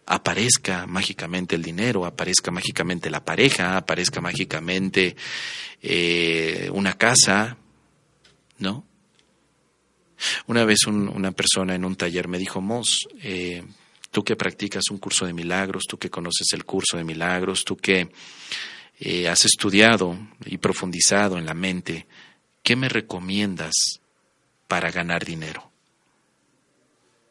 aparezca 0.06 0.86
mágicamente 0.86 1.56
el 1.56 1.64
dinero, 1.64 2.06
aparezca 2.06 2.52
mágicamente 2.52 3.10
la 3.10 3.26
pareja, 3.26 3.76
aparezca 3.76 4.22
mágicamente 4.22 5.16
eh, 5.82 6.70
una 6.72 6.94
casa, 6.94 7.58
¿no? 8.60 8.86
Una 10.46 10.64
vez 10.64 10.86
una 10.86 11.32
persona 11.32 11.74
en 11.74 11.86
un 11.86 11.96
taller 11.96 12.28
me 12.28 12.38
dijo, 12.38 12.62
Mos, 12.62 13.08
eh, 13.24 13.64
tú 14.14 14.24
que 14.24 14.38
practicas 14.38 14.84
un 14.92 15.00
curso 15.00 15.26
de 15.26 15.34
milagros, 15.34 15.84
tú 15.90 15.98
que 15.98 16.12
conoces 16.12 16.54
el 16.54 16.64
curso 16.64 16.96
de 16.96 17.04
milagros, 17.04 17.66
tú 17.66 17.76
que 17.76 18.10
eh, 19.00 19.28
has 19.28 19.44
estudiado 19.44 20.18
y 20.46 20.60
profundizado 20.60 21.38
en 21.38 21.46
la 21.46 21.56
mente, 21.56 22.06
¿qué 22.62 22.76
me 22.76 22.88
recomiendas 22.88 23.74
para 24.68 24.92
ganar 24.92 25.26
dinero? 25.26 25.70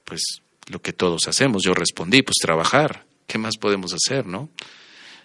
Pues 0.04 0.42
lo 0.66 0.82
que 0.82 0.92
todos 0.92 1.28
hacemos. 1.28 1.62
Yo 1.62 1.72
respondí, 1.72 2.22
pues 2.22 2.36
trabajar. 2.42 3.06
¿Qué 3.28 3.38
más 3.38 3.56
podemos 3.56 3.94
hacer, 3.94 4.26
no? 4.26 4.50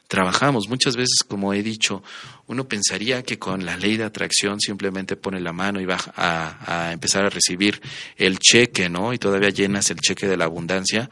Trabajamos. 0.07 0.69
Muchas 0.69 0.95
veces, 0.95 1.23
como 1.27 1.53
he 1.53 1.61
dicho, 1.61 2.01
uno 2.47 2.67
pensaría 2.67 3.23
que 3.23 3.37
con 3.37 3.65
la 3.65 3.75
ley 3.75 3.97
de 3.97 4.05
atracción 4.05 4.59
simplemente 4.59 5.17
pone 5.17 5.41
la 5.41 5.51
mano 5.51 5.81
y 5.81 5.85
va 5.85 5.97
a, 6.15 6.91
empezar 6.93 7.25
a 7.25 7.29
recibir 7.29 7.81
el 8.15 8.39
cheque, 8.39 8.87
¿no? 8.87 9.13
Y 9.13 9.17
todavía 9.17 9.49
llenas 9.49 9.91
el 9.91 9.97
cheque 9.97 10.27
de 10.27 10.37
la 10.37 10.45
abundancia 10.45 11.09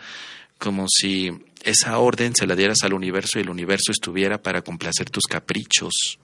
como 0.58 0.86
si 0.88 1.32
esa 1.64 1.98
orden 1.98 2.34
se 2.36 2.48
la 2.48 2.56
dieras 2.56 2.84
al 2.84 2.94
universo 2.94 3.38
y 3.38 3.42
el 3.42 3.50
universo 3.50 3.92
estuviera 3.92 4.42
para 4.42 4.62
complacer 4.62 5.10
tus 5.10 5.26
caprichos. 5.26 6.20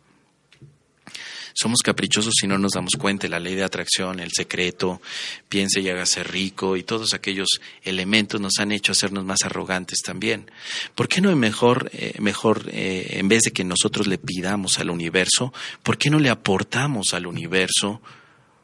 Somos 1.54 1.80
caprichosos 1.84 2.34
si 2.40 2.48
no 2.48 2.58
nos 2.58 2.74
damos 2.74 2.94
cuenta, 2.98 3.28
la 3.28 3.40
ley 3.40 3.56
de 3.56 3.64
atracción, 3.64 4.20
el 4.20 4.32
secreto, 4.32 5.02
piense 5.50 5.82
y 5.82 5.90
hágase 5.90 6.24
rico 6.24 6.78
y 6.78 6.84
todos 6.84 7.14
aquellos 7.14 7.48
elementos 7.84 8.40
nos 8.40 8.60
han 8.60 8.72
hecho 8.72 8.92
hacernos 8.92 9.26
más 9.26 9.44
arrogantes 9.44 10.00
también. 10.04 10.50
¿Por 10.96 11.08
qué 11.08 11.22
no 11.22 11.36
mejor, 11.36 11.90
eh, 11.94 12.14
mejor 12.20 12.70
eh, 12.72 13.18
en 13.20 13.28
vez 13.28 13.42
de 13.44 13.52
que 13.52 13.64
nosotros 13.64 14.08
le 14.08 14.18
pidamos 14.18 14.80
al 14.80 14.90
universo, 14.90 15.54
por 15.84 15.98
qué 15.98 16.10
no 16.10 16.20
le 16.20 16.30
aportamos 16.30 17.14
al 17.14 17.28
universo 17.28 18.02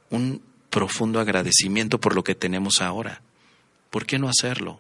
un 0.10 0.42
profundo 0.70 1.20
agradecimiento 1.20 2.00
por 2.00 2.16
lo 2.16 2.24
que 2.24 2.36
tenemos 2.36 2.82
ahora? 2.82 3.22
¿Por 3.90 4.06
qué 4.06 4.20
no 4.20 4.30
hacerlo? 4.30 4.80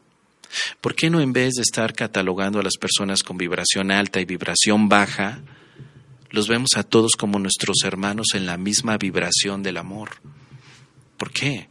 ¿Por 0.82 0.96
qué 0.96 1.10
no 1.10 1.22
en 1.22 1.34
vez 1.34 1.56
de 1.56 1.62
estar 1.62 1.94
catalogando 1.94 2.60
a 2.60 2.64
las 2.64 2.78
personas 2.78 3.24
con 3.24 3.38
vibración 3.38 3.92
alta 3.92 4.22
y 4.22 4.26
vibración 4.26 4.90
baja, 4.90 5.40
los 6.30 6.48
vemos 6.48 6.72
a 6.76 6.84
todos 6.84 7.14
como 7.18 7.40
nuestros 7.40 7.78
hermanos 7.84 8.28
en 8.34 8.46
la 8.46 8.58
misma 8.58 8.98
vibración 8.98 9.64
del 9.64 9.78
amor? 9.78 10.18
¿Por 11.18 11.32
qué? 11.32 11.70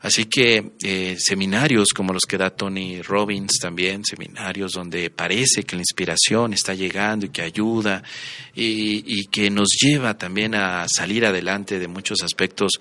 Así 0.00 0.26
que 0.26 0.72
eh, 0.82 1.16
seminarios 1.18 1.88
como 1.94 2.12
los 2.12 2.22
que 2.26 2.38
da 2.38 2.50
Tony 2.50 3.02
Robbins 3.02 3.58
también, 3.60 4.02
seminarios 4.04 4.72
donde 4.72 5.10
parece 5.10 5.64
que 5.64 5.76
la 5.76 5.82
inspiración 5.82 6.52
está 6.52 6.74
llegando 6.74 7.26
y 7.26 7.30
que 7.30 7.42
ayuda 7.42 8.02
y, 8.54 9.26
que 9.26 9.50
nos 9.50 9.68
lleva 9.80 10.16
también 10.16 10.54
a 10.54 10.86
salir 10.88 11.26
adelante 11.26 11.78
de 11.78 11.88
muchos 11.88 12.22
aspectos 12.22 12.72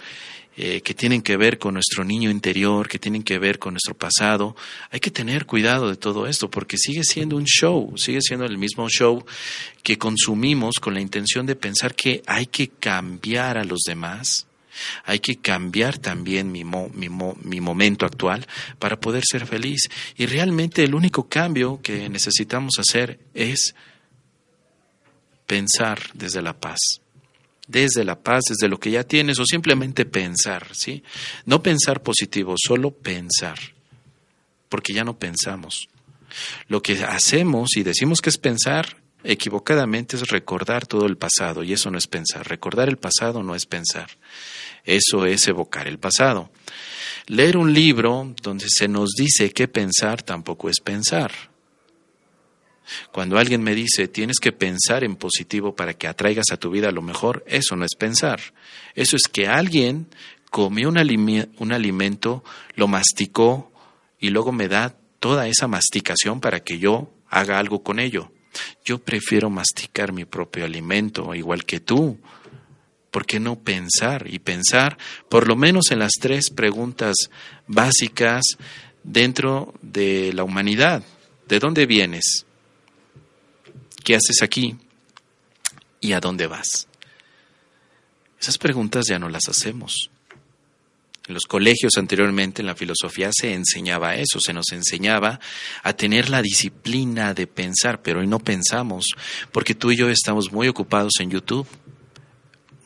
eh, 0.60 0.82
que 0.82 0.96
tienen 0.96 1.22
que 1.22 1.38
ver 1.38 1.60
con 1.60 1.76
nuestro 1.76 2.04
niño 2.04 2.32
interior, 2.32 2.88
que 2.88 2.98
tienen 2.98 3.22
que 3.22 3.38
ver 3.38 3.60
con 3.60 3.76
nuestro 3.76 3.96
pasado. 3.96 4.56
Hay 4.90 5.00
que 5.00 5.12
tener 5.12 5.46
cuidado 5.46 5.88
de 5.88 5.98
todo 5.98 6.26
esto 6.26 6.50
porque 6.50 6.78
sigue 6.78 7.04
siendo 7.04 7.38
un 7.38 7.46
show, 7.46 7.94
sigue 7.96 8.22
siendo 8.22 8.44
el 8.44 8.58
mismo 8.58 8.90
show 8.90 9.24
que 9.84 10.00
consumimos 10.00 10.80
con 10.80 10.96
la 10.96 11.00
intención 11.00 11.46
de 11.46 11.56
pensar 11.56 11.94
que 11.94 12.24
hay 12.26 12.48
que 12.48 12.70
cambiar 12.70 13.60
a 13.60 13.64
los 13.64 13.82
demás 13.86 14.48
hay 15.06 15.20
que 15.20 15.38
cambiar 15.38 15.98
también 15.98 16.52
mi, 16.52 16.64
mi, 16.64 17.62
momento 17.62 18.06
actual 18.06 18.46
para 18.78 19.00
poder 19.00 19.24
ser 19.28 19.48
feliz. 19.48 19.90
Y 20.16 20.28
realmente 20.28 20.84
el 20.84 20.94
único 20.94 21.28
cambio 21.28 21.82
que 21.82 22.10
necesitamos 22.10 22.76
hacer 22.78 23.20
es 23.34 23.74
pensar 25.48 26.00
desde 26.14 26.44
la 26.44 26.60
paz. 26.60 27.02
Desde 27.68 28.06
la 28.06 28.20
paz, 28.20 28.44
desde 28.50 28.70
lo 28.70 28.80
que 28.80 28.92
ya 28.92 29.04
tienes, 29.04 29.40
o 29.40 29.46
simplemente 29.46 30.06
pensar, 30.06 30.68
¿sí? 30.74 31.04
No 31.46 31.62
pensar 31.62 32.02
positivo, 32.02 32.56
solo 32.58 32.92
pensar. 32.92 33.60
Porque 34.70 34.94
ya 34.94 35.04
no 35.04 35.18
pensamos. 35.18 35.90
Lo 36.68 36.82
que 36.82 37.04
hacemos 37.04 37.76
y 37.76 37.84
decimos 37.84 38.22
que 38.22 38.30
es 38.30 38.38
pensar, 38.38 38.98
equivocadamente 39.24 40.16
es 40.16 40.30
recordar 40.30 40.86
todo 40.86 41.06
el 41.06 41.18
pasado, 41.18 41.64
y 41.64 41.74
eso 41.74 41.92
no 41.92 41.98
es 41.98 42.08
pensar. 42.08 42.48
Recordar 42.48 42.88
el 42.88 42.98
pasado 42.98 43.44
no 43.44 43.56
es 43.56 43.66
pensar. 43.66 44.10
Eso 44.86 45.26
es 45.26 45.48
evocar 45.48 45.88
el 45.88 46.00
pasado. 46.00 46.50
Leer 47.28 47.58
un 47.58 47.74
libro 47.74 48.34
donde 48.42 48.68
se 48.70 48.88
nos 48.88 49.10
dice 49.12 49.52
qué 49.52 49.68
pensar 49.68 50.22
tampoco 50.22 50.70
es 50.70 50.80
pensar. 50.80 51.32
Cuando 53.12 53.38
alguien 53.38 53.64
me 53.64 53.76
dice 53.76 54.08
tienes 54.08 54.38
que 54.40 54.52
pensar 54.52 55.04
en 55.04 55.16
positivo 55.16 55.76
para 55.76 55.94
que 55.94 56.08
atraigas 56.08 56.52
a 56.52 56.58
tu 56.58 56.70
vida 56.70 56.92
lo 56.92 57.02
mejor, 57.02 57.44
eso 57.48 57.76
no 57.76 57.86
es 57.86 57.96
pensar. 57.96 58.40
Eso 58.96 59.16
es 59.16 59.24
que 59.32 59.48
alguien 59.48 60.08
comió 60.50 60.90
un, 60.90 60.98
alimento, 60.98 62.44
lo 62.76 62.88
masticó 62.88 63.72
y 64.20 64.30
luego 64.30 64.52
me 64.52 64.68
da 64.68 64.96
toda 65.20 65.48
esa 65.48 65.68
masticación 65.68 66.40
para 66.40 66.62
que 66.62 66.80
yo 66.80 67.12
haga 67.30 67.60
algo 67.60 67.84
con 67.84 68.00
ello. 68.00 68.32
Yo 68.84 69.00
prefiero 69.00 69.50
masticar 69.50 70.14
mi 70.14 70.26
propio 70.26 70.66
alimento, 70.66 71.36
igual 71.36 71.66
que 71.66 71.80
tú. 71.80 72.18
¿por 73.18 73.26
qué 73.26 73.40
no 73.40 73.58
pensar? 73.58 74.28
Y 74.30 74.38
pensar 74.38 74.98
por 75.28 75.48
lo 75.48 75.56
menos 75.56 75.90
en 75.90 75.98
las 75.98 76.12
tres 76.20 76.52
preguntas 76.52 77.16
básicas 77.66 78.44
dentro 79.04 79.74
de 79.82 80.34
la 80.34 80.44
humanidad. 80.44 81.04
¿De 81.48 81.58
dónde 81.58 81.88
vienes? 81.88 82.46
¿Qué 84.08 84.16
haces 84.16 84.42
aquí? 84.42 84.74
¿Y 86.00 86.14
a 86.14 86.22
dónde 86.22 86.48
vas? 86.48 86.88
Esas 88.40 88.58
preguntas 88.58 89.06
ya 89.06 89.20
no 89.20 89.28
las 89.28 89.50
hacemos. 89.50 90.10
En 91.28 91.34
los 91.34 91.44
colegios 91.44 91.92
anteriormente 91.98 92.62
en 92.62 92.68
la 92.68 92.76
filosofía 92.76 93.32
se 93.38 93.54
enseñaba 93.54 94.16
eso, 94.16 94.40
se 94.40 94.54
nos 94.54 94.72
enseñaba 94.72 95.42
a 95.84 95.92
tener 95.92 96.30
la 96.30 96.42
disciplina 96.42 97.34
de 97.34 97.48
pensar, 97.48 98.02
pero 98.02 98.22
hoy 98.22 98.28
no 98.28 98.40
pensamos 98.40 99.08
porque 99.52 99.76
tú 99.76 99.92
y 99.92 99.98
yo 99.98 100.10
estamos 100.10 100.54
muy 100.54 100.70
ocupados 100.70 101.20
en 101.20 101.30
YouTube, 101.30 101.68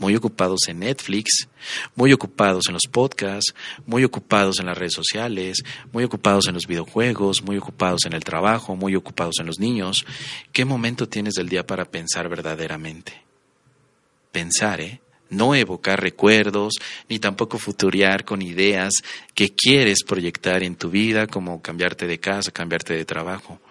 muy 0.02 0.16
ocupados 0.16 0.62
en 0.68 0.80
Netflix, 0.80 1.48
muy 1.96 2.12
ocupados 2.12 2.64
en 2.68 2.74
los 2.74 2.88
podcasts, 2.92 3.54
muy 3.86 4.04
ocupados 4.04 4.60
en 4.60 4.66
las 4.66 4.78
redes 4.78 4.94
sociales, 4.94 5.64
muy 5.94 6.04
ocupados 6.04 6.48
en 6.48 6.56
los 6.56 6.66
videojuegos, 6.66 7.44
muy 7.44 7.58
ocupados 7.58 8.06
en 8.06 8.14
el 8.14 8.24
trabajo, 8.24 8.76
muy 8.76 8.96
ocupados 8.96 9.36
en 9.40 9.46
los 9.46 9.60
niños. 9.60 10.06
¿Qué 10.52 10.66
momento 10.66 11.08
tienes 11.08 11.36
del 11.36 11.50
día 11.50 11.68
para 11.68 11.86
pensar 11.86 12.28
verdaderamente? 12.30 13.22
Pensar, 14.32 14.82
¿eh? 14.82 15.02
No 15.30 15.54
evocar 15.54 16.02
recuerdos, 16.02 16.74
ni 17.08 17.20
tampoco 17.20 17.60
futurear 17.60 18.26
con 18.26 18.42
ideas 18.42 18.92
que 19.36 19.54
quieres 19.54 20.04
proyectar 20.04 20.64
en 20.64 20.76
tu 20.76 20.90
vida, 20.90 21.28
como 21.28 21.62
cambiarte 21.62 22.08
de 22.08 22.20
casa, 22.20 22.52
cambiarte 22.52 22.96
de 22.96 23.06
trabajo 23.06 23.62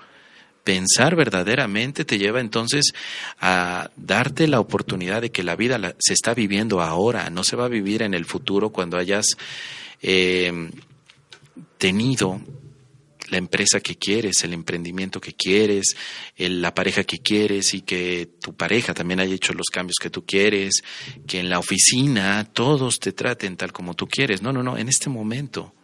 pensar 0.64 1.16
verdaderamente 1.16 2.04
te 2.04 2.18
lleva 2.18 2.40
entonces 2.40 2.92
a 3.40 3.90
darte 3.96 4.46
la 4.46 4.60
oportunidad 4.60 5.22
de 5.22 5.30
que 5.30 5.42
la 5.42 5.56
vida 5.56 5.94
se 5.98 6.12
está 6.12 6.34
viviendo 6.34 6.80
ahora, 6.80 7.30
no 7.30 7.44
se 7.44 7.56
va 7.56 7.64
a 7.64 7.68
vivir 7.68 8.02
en 8.02 8.14
el 8.14 8.24
futuro 8.24 8.70
cuando 8.70 8.98
hayas 8.98 9.36
eh, 10.02 10.70
tenido 11.78 12.40
la 13.30 13.38
empresa 13.38 13.80
que 13.80 13.96
quieres, 13.96 14.42
el 14.44 14.52
emprendimiento 14.52 15.20
que 15.20 15.34
quieres, 15.34 15.96
la 16.36 16.74
pareja 16.74 17.04
que 17.04 17.20
quieres 17.20 17.74
y 17.74 17.82
que 17.82 18.28
tu 18.40 18.54
pareja 18.54 18.92
también 18.92 19.20
haya 19.20 19.34
hecho 19.34 19.54
los 19.54 19.68
cambios 19.72 19.96
que 20.00 20.10
tú 20.10 20.24
quieres, 20.24 20.82
que 21.26 21.38
en 21.38 21.48
la 21.48 21.58
oficina 21.58 22.44
todos 22.52 22.98
te 22.98 23.12
traten 23.12 23.56
tal 23.56 23.72
como 23.72 23.94
tú 23.94 24.06
quieres. 24.06 24.42
No, 24.42 24.52
no, 24.52 24.62
no, 24.62 24.76
en 24.76 24.88
este 24.88 25.08
momento, 25.08 25.74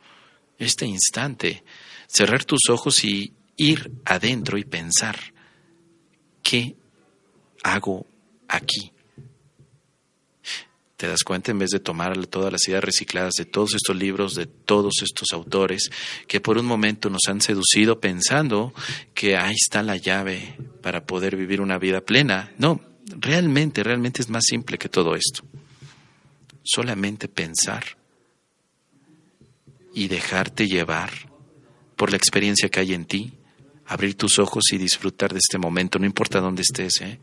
este 0.59 0.87
instante, 0.87 1.63
cerrar 2.09 2.45
tus 2.45 2.69
ojos 2.69 3.05
y 3.05 3.33
ir 3.57 3.93
adentro 4.05 4.59
y 4.59 4.65
pensar, 4.65 5.19
¿qué 6.43 6.77
hago 7.63 8.07
aquí? 8.49 8.93
Te 10.97 11.07
das 11.09 11.25
cuenta 11.25 11.51
en 11.51 11.59
vez 11.59 11.71
de 11.71 11.79
tomar 11.79 12.27
todas 12.27 12.51
las 12.51 12.67
ideas 12.69 12.83
recicladas 12.83 13.35
de 13.35 13.45
todos 13.45 13.75
estos 13.75 13.95
libros, 13.95 14.35
de 14.35 14.47
todos 14.47 15.03
estos 15.03 15.29
autores, 15.33 15.91
que 16.27 16.41
por 16.41 16.57
un 16.57 16.65
momento 16.65 17.11
nos 17.11 17.23
han 17.29 17.43
seducido 17.43 18.01
pensando 18.01 18.73
que 19.13 19.37
ahí 19.37 19.55
está 19.55 19.83
la 19.83 19.97
llave 19.97 20.57
para 20.83 21.05
poder 21.05 21.37
vivir 21.37 21.61
una 21.61 21.79
vida 21.79 22.01
plena. 22.01 22.55
No, 22.57 22.81
realmente, 23.09 23.83
realmente 23.83 24.23
es 24.23 24.31
más 24.31 24.45
simple 24.47 24.79
que 24.79 24.89
todo 24.89 25.15
esto. 25.17 25.45
Solamente 26.65 27.29
pensar 27.29 27.99
y 29.93 30.09
dejarte 30.09 30.67
llevar 30.67 31.11
por 31.95 32.11
la 32.11 32.17
experiencia 32.17 32.71
que 32.71 32.81
hay 32.81 32.95
en 32.95 33.05
ti, 33.05 33.33
abrir 33.87 34.17
tus 34.17 34.39
ojos 34.39 34.65
y 34.73 34.79
disfrutar 34.79 35.33
de 35.33 35.39
este 35.39 35.59
momento, 35.59 35.99
no 35.99 36.07
importa 36.07 36.41
dónde 36.41 36.63
estés. 36.63 37.01
¿eh? 37.01 37.19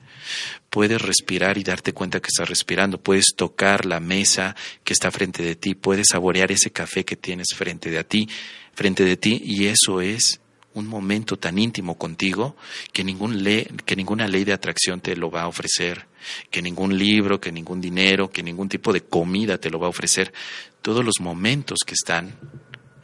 Puedes 0.70 1.02
respirar 1.02 1.58
y 1.58 1.64
darte 1.64 1.94
cuenta 1.94 2.22
que 2.22 2.28
estás 2.28 2.50
respirando, 2.50 3.02
puedes 3.02 3.36
tocar 3.36 3.86
la 3.86 4.00
mesa 4.00 4.56
que 4.84 4.94
está 4.94 5.12
frente 5.12 5.44
de 5.44 5.56
ti, 5.56 5.76
puedes 5.76 6.08
saborear 6.12 6.52
ese 6.52 6.72
café 6.72 7.04
que 7.04 7.16
tienes 7.16 7.48
frente 7.56 7.90
de 7.90 8.04
ti, 8.04 8.30
frente 8.74 9.04
de 9.04 9.18
ti, 9.18 9.42
y 9.44 9.68
eso 9.68 10.02
es 10.02 10.40
un 10.74 10.88
momento 10.88 11.38
tan 11.38 11.60
íntimo 11.60 11.98
contigo 11.98 12.56
que, 12.92 13.04
ningún 13.04 13.44
que 13.86 13.96
ninguna 13.96 14.28
ley 14.28 14.44
de 14.44 14.54
atracción 14.54 15.02
te 15.02 15.16
lo 15.16 15.30
va 15.30 15.44
a 15.44 15.48
ofrecer, 15.48 16.08
que 16.50 16.62
ningún 16.62 16.98
libro, 16.98 17.40
que 17.40 17.52
ningún 17.52 17.80
dinero, 17.80 18.32
que 18.32 18.42
ningún 18.42 18.70
tipo 18.70 18.92
de 18.92 19.02
comida 19.02 19.60
te 19.60 19.70
lo 19.70 19.80
va 19.80 19.88
a 19.88 19.92
ofrecer. 19.92 20.34
Todos 20.82 21.06
los 21.06 21.16
momentos 21.20 21.80
que 21.86 21.94
están 21.94 22.36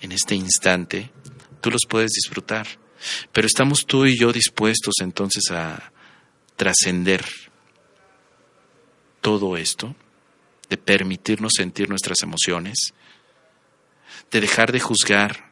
en 0.02 0.12
este 0.12 0.34
instante, 0.34 1.12
tú 1.62 1.69
los 1.69 1.82
puedes 1.88 2.12
disfrutar 2.12 2.67
pero 3.32 3.48
estamos 3.48 3.86
tú 3.86 4.06
y 4.06 4.18
yo 4.18 4.32
dispuestos 4.32 4.96
entonces 5.02 5.52
a 5.52 5.92
trascender 6.56 7.26
todo 9.22 9.58
esto, 9.58 9.96
de 10.70 10.78
permitirnos 10.78 11.54
sentir 11.56 11.90
nuestras 11.90 12.22
emociones, 12.22 12.94
de 14.32 14.42
dejar 14.42 14.72
de 14.72 14.80
juzgar 14.80 15.50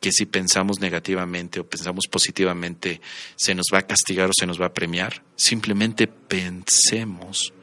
que 0.00 0.12
si 0.12 0.26
pensamos 0.26 0.80
negativamente 0.80 1.60
o 1.60 1.66
pensamos 1.66 2.06
positivamente 2.10 3.00
se 3.36 3.54
nos 3.54 3.66
va 3.72 3.78
a 3.78 3.86
castigar 3.86 4.28
o 4.28 4.32
se 4.38 4.46
nos 4.46 4.60
va 4.60 4.66
a 4.66 4.74
premiar. 4.74 5.22
Simplemente 5.34 6.06
pensemos. 6.06 7.54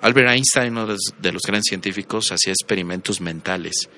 Albert 0.00 0.30
Einstein, 0.30 0.72
uno 0.72 0.86
de 0.86 1.32
los 1.32 1.42
grandes 1.42 1.66
científicos, 1.68 2.32
hacía 2.32 2.52
experimentos 2.52 3.20
mentales 3.20 3.90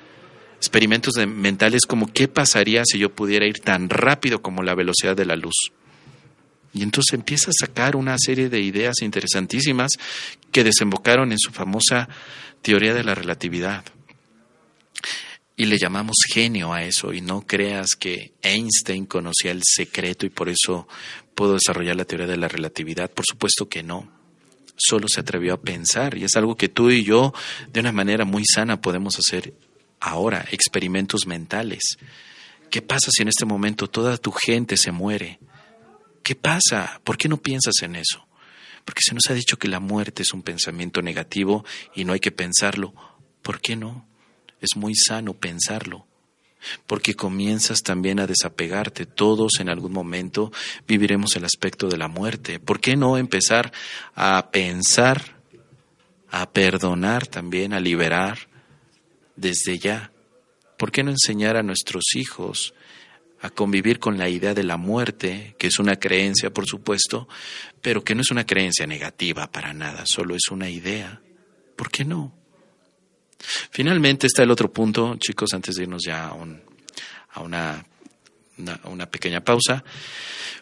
experimentos 0.61 1.15
mentales 1.27 1.87
como 1.87 2.13
qué 2.13 2.29
pasaría 2.29 2.83
si 2.85 2.99
yo 2.99 3.15
pudiera 3.15 3.47
ir 3.47 3.61
tan 3.61 3.89
rápido 3.89 4.43
como 4.43 4.63
la 4.63 4.75
velocidad 4.75 5.17
de 5.17 5.25
la 5.25 5.35
luz. 5.35 5.73
Y 6.75 6.83
entonces 6.83 7.15
empieza 7.15 7.51
a 7.51 7.55
sacar 7.59 7.97
una 7.97 8.17
serie 8.19 8.51
de 8.51 8.61
ideas 8.61 8.97
interesantísimas 9.01 9.93
que 10.53 10.63
desembocaron 10.63 11.33
en 11.33 11.39
su 11.39 11.51
famosa 11.51 12.11
teoría 12.61 12.93
de 12.93 13.03
la 13.03 13.15
relatividad. 13.15 13.87
Y 15.57 15.65
le 15.65 15.79
llamamos 15.79 16.17
genio 16.31 16.75
a 16.75 16.85
eso, 16.85 17.15
y 17.15 17.23
no 17.23 17.47
creas 17.47 17.97
que 17.97 18.35
Einstein 18.43 19.07
conocía 19.07 19.53
el 19.53 19.63
secreto 19.65 20.27
y 20.27 20.31
por 20.31 20.51
eso 20.51 20.87
pudo 21.35 21.55
desarrollar 21.55 21.97
la 21.97 22.05
teoría 22.05 22.27
de 22.27 22.37
la 22.37 22.49
relatividad. 22.49 23.11
Por 23.11 23.25
supuesto 23.25 23.67
que 23.67 23.83
no. 23.83 24.13
Solo 24.77 25.09
se 25.09 25.21
atrevió 25.21 25.55
a 25.55 25.61
pensar, 25.61 26.19
y 26.19 26.25
es 26.25 26.37
algo 26.37 26.55
que 26.57 26.69
tú 26.69 26.91
y 26.91 27.03
yo, 27.03 27.33
de 27.73 27.81
una 27.81 27.93
manera 27.93 28.27
muy 28.27 28.45
sana, 28.45 28.83
podemos 28.83 29.19
hacer 29.19 29.55
ahora, 30.01 30.45
experimentos 30.51 31.27
mentales. 31.27 31.99
¿Qué 32.71 32.83
pasa 32.83 33.11
si 33.11 33.23
en 33.23 33.29
este 33.29 33.45
momento 33.45 33.89
toda 33.89 34.17
tu 34.17 34.33
gente 34.33 34.77
se 34.77 34.93
muere? 34.93 35.41
¿Qué 36.23 36.35
pasa? 36.35 37.01
¿Por 37.05 37.19
qué 37.19 37.29
no 37.29 37.37
piensas 37.39 37.75
en 37.83 37.97
eso? 37.97 38.27
Porque 38.85 39.03
se 39.05 39.15
nos 39.15 39.29
ha 39.29 39.35
dicho 39.35 39.59
que 39.59 39.69
la 39.69 39.81
muerte 39.81 40.23
es 40.23 40.33
un 40.33 40.43
pensamiento 40.43 41.03
negativo 41.03 41.65
y 41.95 42.05
no 42.05 42.13
hay 42.13 42.21
que 42.21 42.31
pensarlo. 42.31 42.95
¿Por 43.43 43.61
qué 43.61 43.77
no? 43.77 44.09
Es 44.61 44.77
muy 44.77 44.95
sano 44.95 45.35
pensarlo. 45.35 46.07
Porque 46.87 47.15
comienzas 47.15 47.83
también 47.83 48.21
a 48.21 48.27
desapegarte. 48.27 49.07
Todos 49.07 49.61
en 49.61 49.71
algún 49.71 49.93
momento 49.93 50.53
viviremos 50.87 51.35
el 51.37 51.45
aspecto 51.45 51.89
de 51.89 51.97
la 51.97 52.09
muerte. 52.09 52.61
¿Por 52.61 52.81
qué 52.81 52.97
no 52.97 53.17
empezar 53.17 53.73
a 54.15 54.51
pensar, 54.51 55.41
a 56.31 56.51
perdonar 56.51 57.27
también, 57.27 57.73
a 57.73 57.81
liberar 57.81 58.50
desde 59.41 59.79
ya? 59.79 60.13
¿Por 60.77 60.93
qué 60.93 61.03
no 61.03 61.11
enseñar 61.11 61.57
a 61.57 61.63
nuestros 61.63 62.15
hijos 62.15 62.75
a 63.43 63.51
convivir 63.51 63.99
con 63.99 64.19
la 64.19 64.29
idea 64.29 64.53
de 64.53 64.63
la 64.63 64.77
muerte, 64.77 65.55
que 65.59 65.67
es 65.67 65.79
una 65.79 65.97
creencia, 65.97 66.53
por 66.53 66.67
supuesto, 66.67 67.27
pero 67.81 68.05
que 68.05 68.15
no 68.15 68.21
es 68.21 68.31
una 68.31 68.45
creencia 68.45 68.87
negativa 68.87 69.51
para 69.51 69.73
nada, 69.73 70.05
solo 70.05 70.35
es 70.35 70.51
una 70.51 70.69
idea. 70.69 71.23
¿Por 71.75 71.91
qué 71.91 72.05
no? 72.05 72.35
Finalmente 73.71 74.27
está 74.27 74.43
el 74.43 74.51
otro 74.51 74.71
punto, 74.71 75.17
chicos, 75.17 75.55
antes 75.55 75.77
de 75.77 75.85
irnos 75.85 76.03
ya 76.05 76.29
a, 76.29 76.35
una, 77.41 77.85
una, 78.85 79.07
pequeña 79.07 79.43
pausa. 79.43 79.83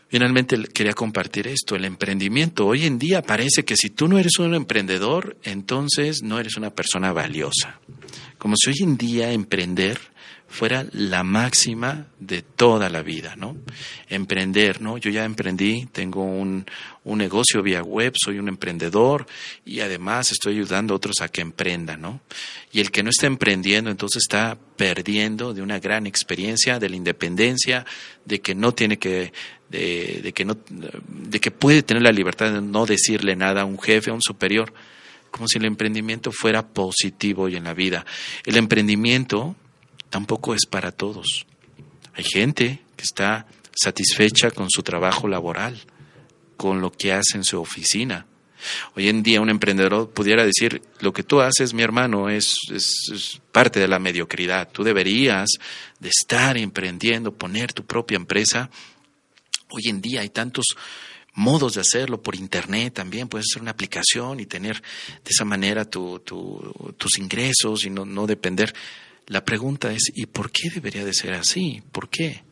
Finalmente 0.09 0.57
quería 0.73 0.95
compartir 0.95 1.49
esto, 1.49 1.77
el 1.77 1.85
emprendimiento. 1.85 2.67
Hoy 2.67 2.87
en 2.87 2.99
día 2.99 3.21
parece 3.21 3.65
que 3.65 3.77
si 3.77 3.91
tú 3.91 4.09
no 4.09 4.19
eres 4.19 4.39
un 4.39 4.55
emprendedor, 4.55 5.37
entonces 5.43 6.23
no 6.23 6.41
eres 6.41 6.57
una 6.57 6.71
persona 6.71 7.13
valiosa. 7.13 7.79
Como 8.39 8.57
si 8.57 8.71
hoy 8.71 8.77
en 8.81 8.97
día 8.97 9.33
emprender 9.33 10.01
fuera 10.49 10.87
la 10.93 11.23
máxima 11.23 12.07
de 12.19 12.41
toda 12.41 12.89
la 12.89 13.03
vida, 13.03 13.37
¿no? 13.37 13.57
Emprender, 14.09 14.81
¿no? 14.81 14.97
Yo 14.97 15.11
ya 15.11 15.27
emprendí, 15.27 15.87
tengo 15.93 16.25
un, 16.25 16.65
un, 17.05 17.19
negocio 17.19 17.63
vía 17.63 17.83
web, 17.83 18.15
soy 18.17 18.39
un 18.39 18.49
emprendedor 18.49 19.27
y 19.67 19.81
además 19.81 20.33
estoy 20.33 20.55
ayudando 20.55 20.95
a 20.95 20.97
otros 20.97 21.21
a 21.21 21.29
que 21.29 21.43
emprendan, 21.43 22.01
¿no? 22.01 22.23
Y 22.73 22.81
el 22.81 22.91
que 22.91 23.03
no 23.03 23.11
está 23.11 23.27
emprendiendo, 23.27 23.91
entonces 23.91 24.23
está 24.23 24.57
perdiendo 24.77 25.53
de 25.53 25.61
una 25.61 25.81
gran 25.81 26.07
experiencia, 26.07 26.79
de 26.79 26.89
la 26.89 26.97
independencia, 26.97 27.85
de 28.25 28.41
que 28.41 28.55
no 28.55 28.73
tiene 28.73 28.99
que, 28.99 29.33
de, 29.71 30.33
que 30.35 30.45
no, 30.45 30.57
de 30.69 31.41
que 31.41 31.51
puede 31.51 31.83
tener 31.83 32.03
la 32.03 32.13
libertad 32.13 32.53
de 32.53 32.63
no 32.63 32.87
decirle 32.87 33.37
nada 33.37 33.63
a 33.63 33.65
un 33.65 33.79
jefe, 33.79 34.11
a 34.11 34.15
un 34.15 34.23
superior, 34.23 34.73
como 35.31 35.49
si 35.49 35.59
el 35.59 35.67
emprendimiento 35.67 36.33
fuera 36.33 36.67
positivo 36.67 37.45
hoy 37.45 37.57
en 37.57 37.65
la 37.65 37.75
vida. 37.75 38.07
El 38.45 38.57
emprendimiento 38.57 39.57
tampoco 40.11 40.55
es 40.55 40.67
para 40.67 40.93
todos. 40.93 41.47
Hay 42.15 42.25
gente 42.25 42.81
que 42.97 43.05
está 43.05 43.47
satisfecha 43.75 44.51
con 44.51 44.69
su 44.71 44.83
trabajo 44.83 45.29
laboral, 45.29 45.81
con 46.57 46.81
lo 46.81 46.91
que 46.91 47.13
hace 47.13 47.37
en 47.37 47.45
su 47.45 47.61
oficina. 47.61 48.27
Hoy 48.97 49.09
en 49.09 49.23
día 49.23 49.41
un 49.41 49.51
emprendedor 49.51 50.11
pudiera 50.11 50.45
decir, 50.45 50.83
lo 51.01 51.13
que 51.13 51.23
tú 51.23 51.41
haces, 51.41 51.75
mi 51.75 51.83
hermano, 51.83 52.29
es, 52.29 52.57
es, 52.73 53.41
parte 53.53 53.79
de 53.79 53.89
la 53.89 53.99
mediocridad. 53.99 54.69
Tú 54.71 54.83
deberías 54.83 55.49
de 56.01 56.09
estar 56.09 56.57
emprendiendo, 56.57 57.33
poner 57.33 57.73
tu 57.73 57.85
propia 57.85 58.17
empresa. 58.17 58.71
Hoy 59.71 59.83
en 59.87 60.01
día 60.01 60.23
hay 60.23 60.31
tantos 60.31 60.77
modos 61.35 61.75
de 61.75 61.83
hacerlo 61.83 62.23
por 62.23 62.35
internet 62.35 62.95
también, 62.95 63.29
puedes 63.29 63.47
hacer 63.51 63.63
una 63.63 63.71
aplicación 63.71 64.41
y 64.41 64.47
tener 64.47 64.83
de 64.83 65.31
esa 65.31 65.45
manera 65.45 65.85
tu, 65.85 66.19
tus 66.19 67.19
ingresos 67.19 67.85
y 67.85 67.91
no, 67.91 68.05
no 68.05 68.27
depender 68.27 68.75
la 69.29 69.45
pregunta 69.45 69.93
es, 69.93 70.11
¿y 70.15 70.25
por 70.27 70.51
qué 70.51 70.71
debería 70.71 71.05
de 71.05 71.13
ser 71.13 71.35
así? 71.35 71.83
¿Por 71.93 72.09
qué? 72.09 72.43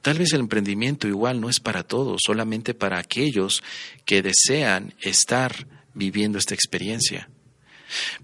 Tal 0.00 0.18
vez 0.18 0.32
el 0.32 0.40
emprendimiento 0.40 1.06
igual 1.06 1.40
no 1.40 1.50
es 1.50 1.60
para 1.60 1.82
todos, 1.82 2.22
solamente 2.24 2.72
para 2.72 2.98
aquellos 2.98 3.62
que 4.06 4.22
desean 4.22 4.94
estar 5.00 5.66
viviendo 5.92 6.38
esta 6.38 6.54
experiencia. 6.54 7.28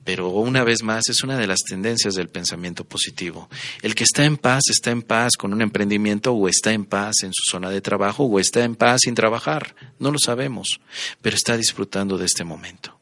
Pero 0.04 0.28
una 0.30 0.64
vez 0.64 0.82
más 0.82 1.08
es 1.08 1.22
una 1.22 1.36
de 1.36 1.46
las 1.46 1.60
tendencias 1.60 2.14
del 2.14 2.28
pensamiento 2.28 2.84
positivo. 2.84 3.48
El 3.82 3.94
que 3.94 4.04
está 4.04 4.24
en 4.24 4.36
paz 4.36 4.64
está 4.70 4.90
en 4.90 5.02
paz 5.02 5.36
con 5.36 5.52
un 5.52 5.62
emprendimiento 5.62 6.32
o 6.32 6.48
está 6.48 6.72
en 6.72 6.84
paz 6.84 7.22
en 7.22 7.32
su 7.32 7.42
zona 7.50 7.70
de 7.70 7.80
trabajo 7.80 8.24
o 8.24 8.40
está 8.40 8.64
en 8.64 8.76
paz 8.76 9.00
sin 9.04 9.14
trabajar. 9.14 9.74
No 9.98 10.10
lo 10.10 10.18
sabemos, 10.18 10.80
pero 11.22 11.36
está 11.36 11.56
disfrutando 11.56 12.18
de 12.18 12.26
este 12.26 12.44
momento. 12.44 12.98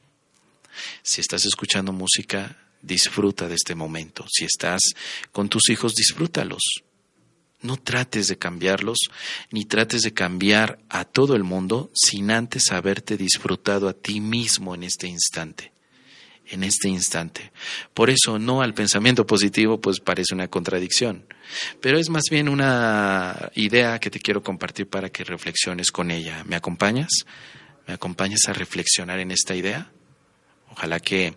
Si 1.02 1.20
estás 1.20 1.44
escuchando 1.46 1.92
música, 1.92 2.56
disfruta 2.82 3.48
de 3.48 3.54
este 3.54 3.74
momento. 3.74 4.24
Si 4.30 4.44
estás 4.44 4.80
con 5.32 5.48
tus 5.48 5.68
hijos, 5.70 5.94
disfrútalos. 5.94 6.62
No 7.62 7.76
trates 7.76 8.28
de 8.28 8.36
cambiarlos, 8.36 8.98
ni 9.50 9.64
trates 9.64 10.02
de 10.02 10.12
cambiar 10.12 10.78
a 10.88 11.04
todo 11.04 11.34
el 11.34 11.42
mundo 11.42 11.90
sin 11.94 12.30
antes 12.30 12.70
haberte 12.70 13.16
disfrutado 13.16 13.88
a 13.88 13.94
ti 13.94 14.20
mismo 14.20 14.74
en 14.74 14.84
este 14.84 15.08
instante. 15.08 15.72
En 16.48 16.62
este 16.62 16.88
instante. 16.88 17.50
Por 17.92 18.08
eso 18.08 18.38
no 18.38 18.62
al 18.62 18.72
pensamiento 18.72 19.26
positivo, 19.26 19.80
pues 19.80 19.98
parece 19.98 20.32
una 20.32 20.46
contradicción. 20.46 21.26
Pero 21.80 21.98
es 21.98 22.08
más 22.08 22.24
bien 22.30 22.48
una 22.48 23.50
idea 23.56 23.98
que 23.98 24.10
te 24.10 24.20
quiero 24.20 24.42
compartir 24.44 24.88
para 24.88 25.10
que 25.10 25.24
reflexiones 25.24 25.90
con 25.90 26.12
ella. 26.12 26.44
¿Me 26.44 26.54
acompañas? 26.54 27.08
¿Me 27.88 27.94
acompañas 27.94 28.48
a 28.48 28.52
reflexionar 28.52 29.18
en 29.18 29.32
esta 29.32 29.56
idea? 29.56 29.90
Ojalá 30.70 31.00
que 31.00 31.34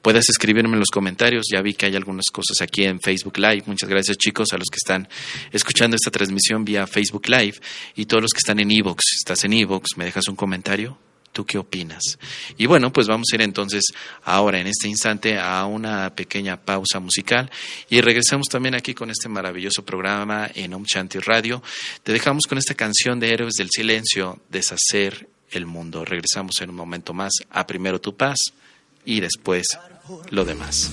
puedas 0.00 0.28
escribirme 0.28 0.74
en 0.74 0.80
los 0.80 0.90
comentarios. 0.90 1.46
Ya 1.52 1.60
vi 1.60 1.74
que 1.74 1.86
hay 1.86 1.96
algunas 1.96 2.26
cosas 2.32 2.60
aquí 2.62 2.84
en 2.84 3.00
Facebook 3.00 3.38
Live. 3.38 3.64
Muchas 3.66 3.88
gracias 3.88 4.16
chicos 4.16 4.52
a 4.52 4.56
los 4.56 4.68
que 4.70 4.76
están 4.76 5.08
escuchando 5.52 5.96
esta 5.96 6.10
transmisión 6.10 6.64
vía 6.64 6.86
Facebook 6.86 7.28
Live 7.28 7.56
y 7.96 8.06
todos 8.06 8.22
los 8.22 8.32
que 8.32 8.38
están 8.38 8.60
en 8.60 8.70
Evox. 8.70 9.02
Estás 9.18 9.44
en 9.44 9.52
Evox, 9.52 9.96
me 9.96 10.06
dejas 10.06 10.28
un 10.28 10.36
comentario. 10.36 10.98
¿Tú 11.32 11.44
qué 11.44 11.58
opinas? 11.58 12.18
Y 12.56 12.66
bueno, 12.66 12.92
pues 12.92 13.06
vamos 13.06 13.28
a 13.30 13.36
ir 13.36 13.42
entonces 13.42 13.84
ahora 14.24 14.58
en 14.58 14.66
este 14.66 14.88
instante 14.88 15.38
a 15.38 15.64
una 15.66 16.14
pequeña 16.14 16.56
pausa 16.56 16.98
musical 17.00 17.50
y 17.88 18.00
regresamos 18.00 18.48
también 18.48 18.74
aquí 18.74 18.94
con 18.94 19.10
este 19.10 19.28
maravilloso 19.28 19.84
programa 19.84 20.50
en 20.54 20.74
Om 20.74 20.84
Shanti 20.84 21.18
Radio. 21.18 21.62
Te 22.02 22.12
dejamos 22.12 22.44
con 22.48 22.58
esta 22.58 22.74
canción 22.74 23.20
de 23.20 23.32
Héroes 23.32 23.54
del 23.54 23.68
Silencio, 23.70 24.40
Deshacer 24.48 25.28
el 25.50 25.66
Mundo. 25.66 26.04
Regresamos 26.04 26.60
en 26.60 26.70
un 26.70 26.76
momento 26.76 27.12
más 27.12 27.32
a 27.50 27.66
Primero 27.66 28.00
Tu 28.00 28.16
Paz 28.16 28.36
y 29.04 29.20
después 29.20 29.66
lo 30.30 30.44
demás. 30.44 30.90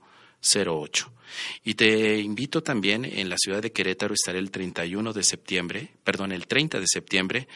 Y 1.64 1.74
te 1.74 2.20
invito 2.20 2.64
también 2.64 3.04
en 3.04 3.30
la 3.30 3.38
ciudad 3.38 3.62
de 3.62 3.72
Querétaro 3.72 4.14
estaré 4.14 4.40
el 4.40 4.52
31 4.52 5.12
de 5.12 5.24
septiembre, 5.24 5.90
perdón, 6.04 6.32
el 6.32 6.48
30 6.48 6.80
de 6.80 6.86
septiembre 6.88 7.48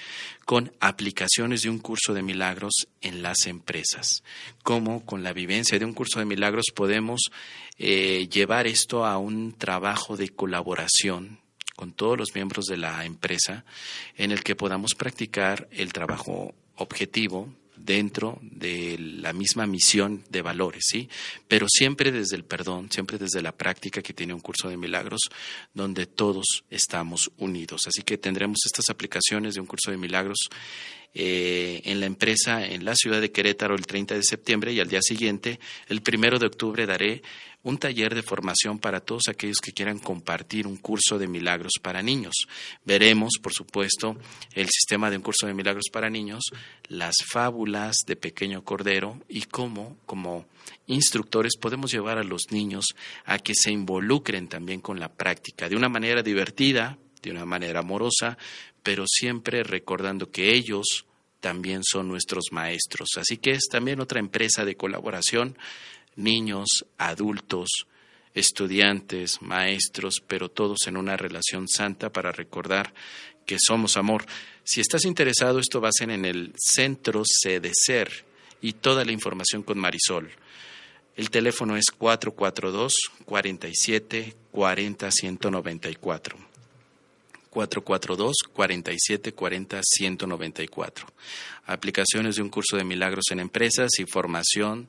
con 0.45 0.71
aplicaciones 0.79 1.61
de 1.61 1.69
un 1.69 1.79
curso 1.79 2.13
de 2.13 2.21
milagros 2.21 2.73
en 3.01 3.21
las 3.21 3.45
empresas. 3.45 4.23
Cómo 4.63 5.05
con 5.05 5.23
la 5.23 5.33
vivencia 5.33 5.79
de 5.79 5.85
un 5.85 5.93
curso 5.93 6.19
de 6.19 6.25
milagros 6.25 6.65
podemos 6.73 7.21
eh, 7.77 8.27
llevar 8.29 8.67
esto 8.67 9.05
a 9.05 9.17
un 9.17 9.53
trabajo 9.53 10.17
de 10.17 10.29
colaboración 10.29 11.39
con 11.75 11.93
todos 11.93 12.17
los 12.17 12.35
miembros 12.35 12.65
de 12.65 12.75
la 12.75 13.05
empresa 13.05 13.63
en 14.17 14.31
el 14.31 14.43
que 14.43 14.55
podamos 14.55 14.95
practicar 14.95 15.69
el 15.71 15.93
trabajo 15.93 16.53
objetivo 16.75 17.53
dentro 17.84 18.39
de 18.41 18.97
la 18.99 19.34
misma 19.34 19.65
misión 19.65 20.23
de 20.30 20.41
valores, 20.41 20.84
¿sí? 20.88 21.09
Pero 21.47 21.67
siempre 21.69 22.11
desde 22.11 22.36
el 22.36 22.43
perdón, 22.43 22.91
siempre 22.91 23.17
desde 23.17 23.41
la 23.41 23.51
práctica 23.51 24.01
que 24.01 24.13
tiene 24.13 24.34
un 24.34 24.41
curso 24.41 24.69
de 24.69 24.77
milagros, 24.77 25.21
donde 25.73 26.05
todos 26.05 26.63
estamos 26.69 27.32
unidos. 27.38 27.88
Así 27.88 28.03
que 28.03 28.17
tendremos 28.17 28.59
estas 28.65 28.89
aplicaciones 28.89 29.55
de 29.55 29.61
un 29.61 29.67
curso 29.67 29.91
de 29.91 29.97
milagros 29.97 30.49
eh, 31.15 31.82
en 31.86 31.99
la 31.99 32.05
empresa 32.05 32.63
en 32.63 32.86
la 32.86 32.95
ciudad 32.95 33.19
de 33.19 33.32
Querétaro 33.32 33.73
el 33.73 33.88
30 33.88 34.13
de 34.13 34.21
septiembre 34.21 34.73
y 34.73 34.80
al 34.80 34.89
día 34.89 35.01
siguiente, 35.01 35.59
el 35.88 36.03
primero 36.03 36.38
de 36.38 36.45
octubre, 36.45 36.86
daré 36.86 37.23
un 37.64 37.78
taller 37.78 38.16
de 38.16 38.24
formación 38.24 38.80
para 38.80 39.01
todos 39.01 39.24
aquellos 39.28 39.60
que 39.60 39.74
quieran 39.74 39.99
compartir 39.99 40.66
un 40.66 40.78
curso 40.78 41.20
de 41.20 41.28
milagros 41.28 41.74
para 41.82 42.01
niños. 42.01 42.34
Veremos, 42.86 43.34
por 43.41 43.53
supuesto, 43.53 44.18
el 44.53 44.68
sistema 44.68 45.10
de 45.10 45.18
un 45.18 45.24
curso 45.24 45.45
de 45.45 45.53
milagros 45.53 45.89
para 45.91 46.10
niños, 46.10 46.43
las 46.88 47.16
fábulas 47.32 47.97
de 48.07 48.16
Pequeño 48.16 48.64
Cordero 48.64 49.20
y 49.28 49.41
cómo, 49.41 49.97
como 50.05 50.45
instructores, 50.88 51.57
podemos 51.57 51.91
llevar 51.91 52.18
a 52.18 52.24
los 52.24 52.51
niños 52.51 52.86
a 53.26 53.39
que 53.39 53.53
se 53.55 53.72
involucren 53.72 54.47
también 54.47 54.80
con 54.80 54.99
la 54.99 55.10
práctica 55.10 55.68
de 55.68 55.76
una 55.76 55.89
manera 55.89 56.24
divertida, 56.24 56.97
de 57.22 57.32
una 57.32 57.45
manera 57.45 57.82
amorosa, 57.82 58.38
pero 58.84 59.03
siempre 59.05 59.64
recordando 59.64 60.32
que 60.32 60.53
ellos 60.53 61.05
también 61.39 61.84
son 61.84 62.07
nuestros 62.07 62.45
maestros. 62.51 63.10
Así 63.18 63.38
que 63.38 63.51
es 63.51 63.68
también 63.70 63.99
otra 63.99 64.20
empresa 64.20 64.66
de 64.66 64.76
colaboración 64.76 65.57
niños, 66.20 66.86
adultos, 66.97 67.88
estudiantes, 68.34 69.41
maestros, 69.41 70.22
pero 70.26 70.49
todos 70.49 70.88
en 70.88 70.97
una 70.97 71.17
relación 71.17 71.67
santa 71.67 72.11
para 72.11 72.32
recordar 72.32 72.93
que 73.45 73.57
somos 73.59 73.97
amor. 73.97 74.26
Si 74.63 74.82
estás 74.82 75.05
interesado, 75.05 75.59
esto 75.59 75.82
va 75.82 75.89
a 75.89 75.97
ser 75.97 76.11
en 76.11 76.26
el 76.26 76.53
Centro 76.55 77.24
Ser 77.26 78.26
y 78.61 78.74
toda 78.74 79.03
la 79.03 79.11
información 79.11 79.63
con 79.63 79.80
Marisol. 79.80 80.30
El 81.15 81.30
teléfono 81.30 81.76
es 81.76 81.86
442 81.91 82.93
47 83.26 84.36
40 84.51 85.11
194. 85.11 86.38
442 87.49 88.36
47 88.53 89.34
40 89.34 89.82
194. 89.84 91.07
Aplicaciones 91.65 92.36
de 92.36 92.41
un 92.41 92.49
curso 92.49 92.78
de 92.78 92.84
milagros 92.84 93.26
en 93.32 93.39
empresas 93.39 93.89
y 93.99 94.05
formación 94.05 94.88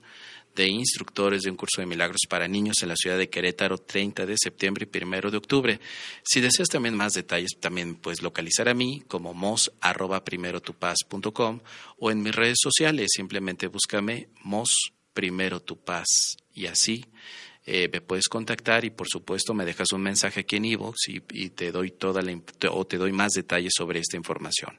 de 0.54 0.68
instructores 0.68 1.42
de 1.42 1.50
un 1.50 1.56
curso 1.56 1.80
de 1.80 1.86
milagros 1.86 2.20
para 2.28 2.48
niños 2.48 2.76
en 2.82 2.88
la 2.88 2.96
ciudad 2.96 3.18
de 3.18 3.28
Querétaro 3.28 3.78
30 3.78 4.26
de 4.26 4.36
septiembre 4.40 4.88
y 4.92 5.04
1 5.04 5.30
de 5.30 5.36
octubre. 5.36 5.80
Si 6.22 6.40
deseas 6.40 6.68
también 6.68 6.94
más 6.94 7.12
detalles, 7.12 7.58
también 7.60 7.94
puedes 7.94 8.22
localizar 8.22 8.68
a 8.68 8.74
mí 8.74 9.02
como 9.08 9.34
mos 9.34 9.72
o 11.98 12.10
en 12.10 12.22
mis 12.22 12.34
redes 12.34 12.58
sociales, 12.60 13.08
simplemente 13.14 13.66
búscame 13.66 14.28
mos 14.42 14.92
primero 15.12 15.60
tu 15.60 15.76
paz 15.76 16.36
y 16.54 16.66
así 16.66 17.04
eh, 17.66 17.90
me 17.92 18.00
puedes 18.00 18.26
contactar 18.28 18.86
y 18.86 18.90
por 18.90 19.06
supuesto 19.06 19.52
me 19.52 19.66
dejas 19.66 19.92
un 19.92 20.00
mensaje 20.00 20.40
aquí 20.40 20.56
en 20.56 20.64
Evox 20.64 21.08
y, 21.08 21.50
te 21.50 21.70
doy 21.70 21.90
toda 21.90 22.22
la 22.22 22.34
o 22.70 22.86
te 22.86 22.96
doy 22.96 23.12
más 23.12 23.32
detalles 23.32 23.72
sobre 23.76 24.00
esta 24.00 24.16
información. 24.16 24.78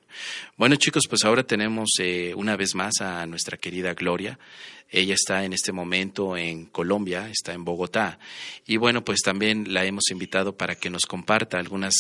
Bueno 0.58 0.76
chicos, 0.78 1.04
pues 1.08 1.24
ahora 1.24 1.44
tenemos 1.44 1.92
eh, 2.00 2.34
una 2.36 2.56
vez 2.56 2.74
más 2.74 3.00
a 3.02 3.26
nuestra 3.28 3.58
querida 3.58 3.94
Gloria. 3.94 4.40
Ella 4.90 5.14
está 5.14 5.46
en 5.46 5.54
este 5.54 5.72
momento 5.72 6.36
en 6.36 6.66
Colombia, 6.66 7.30
está 7.30 7.54
en 7.54 7.64
Bogotá. 7.64 8.20
Y 8.66 8.76
bueno, 8.76 9.06
pues 9.06 9.22
también 9.22 9.74
la 9.74 9.86
hemos 9.86 10.10
invitado 10.12 10.58
para 10.58 10.76
que 10.76 10.90
nos 10.90 11.06
comparta 11.06 11.58
algunas 11.58 11.94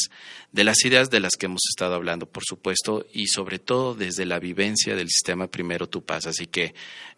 de 0.51 0.63
las 0.65 0.83
ideas 0.83 1.09
de 1.09 1.21
las 1.21 1.37
que 1.37 1.45
hemos 1.45 1.61
estado 1.69 1.95
hablando, 1.95 2.25
por 2.25 2.43
supuesto, 2.43 3.05
y 3.13 3.27
sobre 3.27 3.59
todo 3.59 3.95
desde 3.95 4.25
la 4.25 4.39
vivencia 4.39 4.93
del 4.95 5.07
sistema 5.07 5.47
Primero 5.47 5.87
Tu 5.87 6.03
Paz. 6.03 6.27
Así 6.27 6.47
que, 6.47 6.73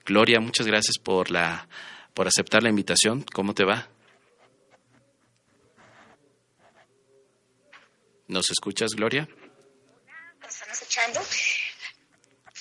Gloria, 0.05 0.39
muchas 0.39 0.67
gracias 0.67 0.99
por 0.99 1.31
la 1.31 1.67
por 2.13 2.27
aceptar 2.27 2.63
la 2.63 2.69
invitación. 2.69 3.23
¿Cómo 3.33 3.53
te 3.53 3.63
va? 3.63 3.89
¿Nos 8.27 8.49
escuchas, 8.49 8.91
Gloria? 8.95 9.27
¿Me 10.41 10.47
están 10.47 10.71
escuchando? 10.71 11.21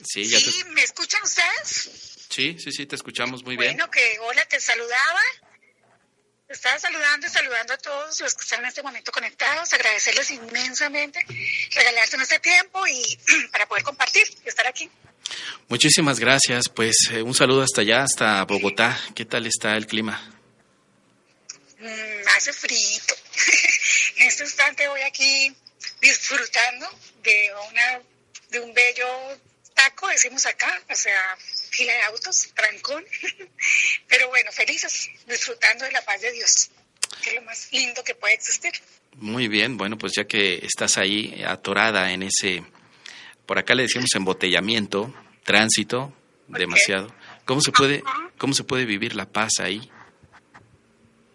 Sí, 0.04 0.28
ya 0.28 0.38
¿Sí? 0.38 0.64
¿Me 0.70 0.82
escuchan 0.82 1.22
ustedes? 1.22 2.26
Sí, 2.28 2.56
sí, 2.58 2.72
sí, 2.72 2.86
te 2.86 2.96
escuchamos 2.96 3.44
muy 3.44 3.56
bueno, 3.56 3.68
bien. 3.70 3.76
Bueno, 3.76 3.90
que 3.90 4.18
hola, 4.20 4.44
te 4.46 4.60
saludaba. 4.60 5.20
Te 6.46 6.54
estaba 6.54 6.78
saludando 6.78 7.26
y 7.26 7.30
saludando 7.30 7.74
a 7.74 7.78
todos 7.78 8.20
los 8.20 8.34
que 8.34 8.42
están 8.42 8.60
en 8.60 8.66
este 8.66 8.82
momento 8.82 9.12
conectados, 9.12 9.72
agradecerles 9.72 10.30
inmensamente, 10.30 11.24
regalarse 11.70 12.16
este 12.16 12.40
tiempo 12.40 12.86
y 12.86 13.18
para 13.52 13.66
poder 13.66 13.84
compartir 13.84 14.24
y 14.44 14.48
estar 14.48 14.66
aquí. 14.66 14.90
Muchísimas 15.68 16.18
gracias. 16.18 16.68
Pues 16.68 16.94
eh, 17.10 17.22
un 17.22 17.34
saludo 17.34 17.62
hasta 17.62 17.80
allá, 17.80 18.02
hasta 18.02 18.44
Bogotá. 18.44 18.98
¿Qué 19.14 19.24
tal 19.24 19.46
está 19.46 19.76
el 19.76 19.86
clima? 19.86 20.20
Mm, 21.78 22.28
hace 22.36 22.52
frío. 22.52 22.78
en 24.16 24.26
este 24.28 24.44
instante 24.44 24.88
voy 24.88 25.00
aquí 25.02 25.54
disfrutando 26.00 26.88
de, 27.22 27.50
una, 27.70 28.00
de 28.50 28.60
un 28.60 28.74
bello 28.74 29.06
taco, 29.74 30.08
decimos 30.08 30.44
acá, 30.46 30.80
o 30.90 30.94
sea, 30.94 31.36
fila 31.70 31.92
de 31.92 32.02
autos, 32.02 32.48
trancón. 32.54 33.04
Pero 34.08 34.28
bueno, 34.28 34.52
felices, 34.52 35.10
disfrutando 35.26 35.84
de 35.84 35.92
la 35.92 36.02
paz 36.02 36.20
de 36.20 36.32
Dios, 36.32 36.70
que 37.22 37.30
es 37.30 37.36
lo 37.36 37.42
más 37.42 37.68
lindo 37.72 38.04
que 38.04 38.14
puede 38.14 38.34
existir. 38.34 38.72
Muy 39.16 39.48
bien, 39.48 39.76
bueno, 39.76 39.98
pues 39.98 40.12
ya 40.16 40.24
que 40.24 40.64
estás 40.64 40.98
ahí 40.98 41.42
atorada 41.46 42.12
en 42.12 42.24
ese, 42.24 42.62
por 43.46 43.58
acá 43.58 43.74
le 43.74 43.82
decimos 43.82 44.10
embotellamiento, 44.14 45.14
tránsito, 45.44 46.12
demasiado. 46.48 47.14
¿Cómo 47.44 47.60
se 47.60 47.72
puede, 47.72 48.02
cómo 48.38 48.54
se 48.54 48.64
puede 48.64 48.84
vivir 48.84 49.14
la 49.14 49.26
paz 49.26 49.52
ahí? 49.60 49.90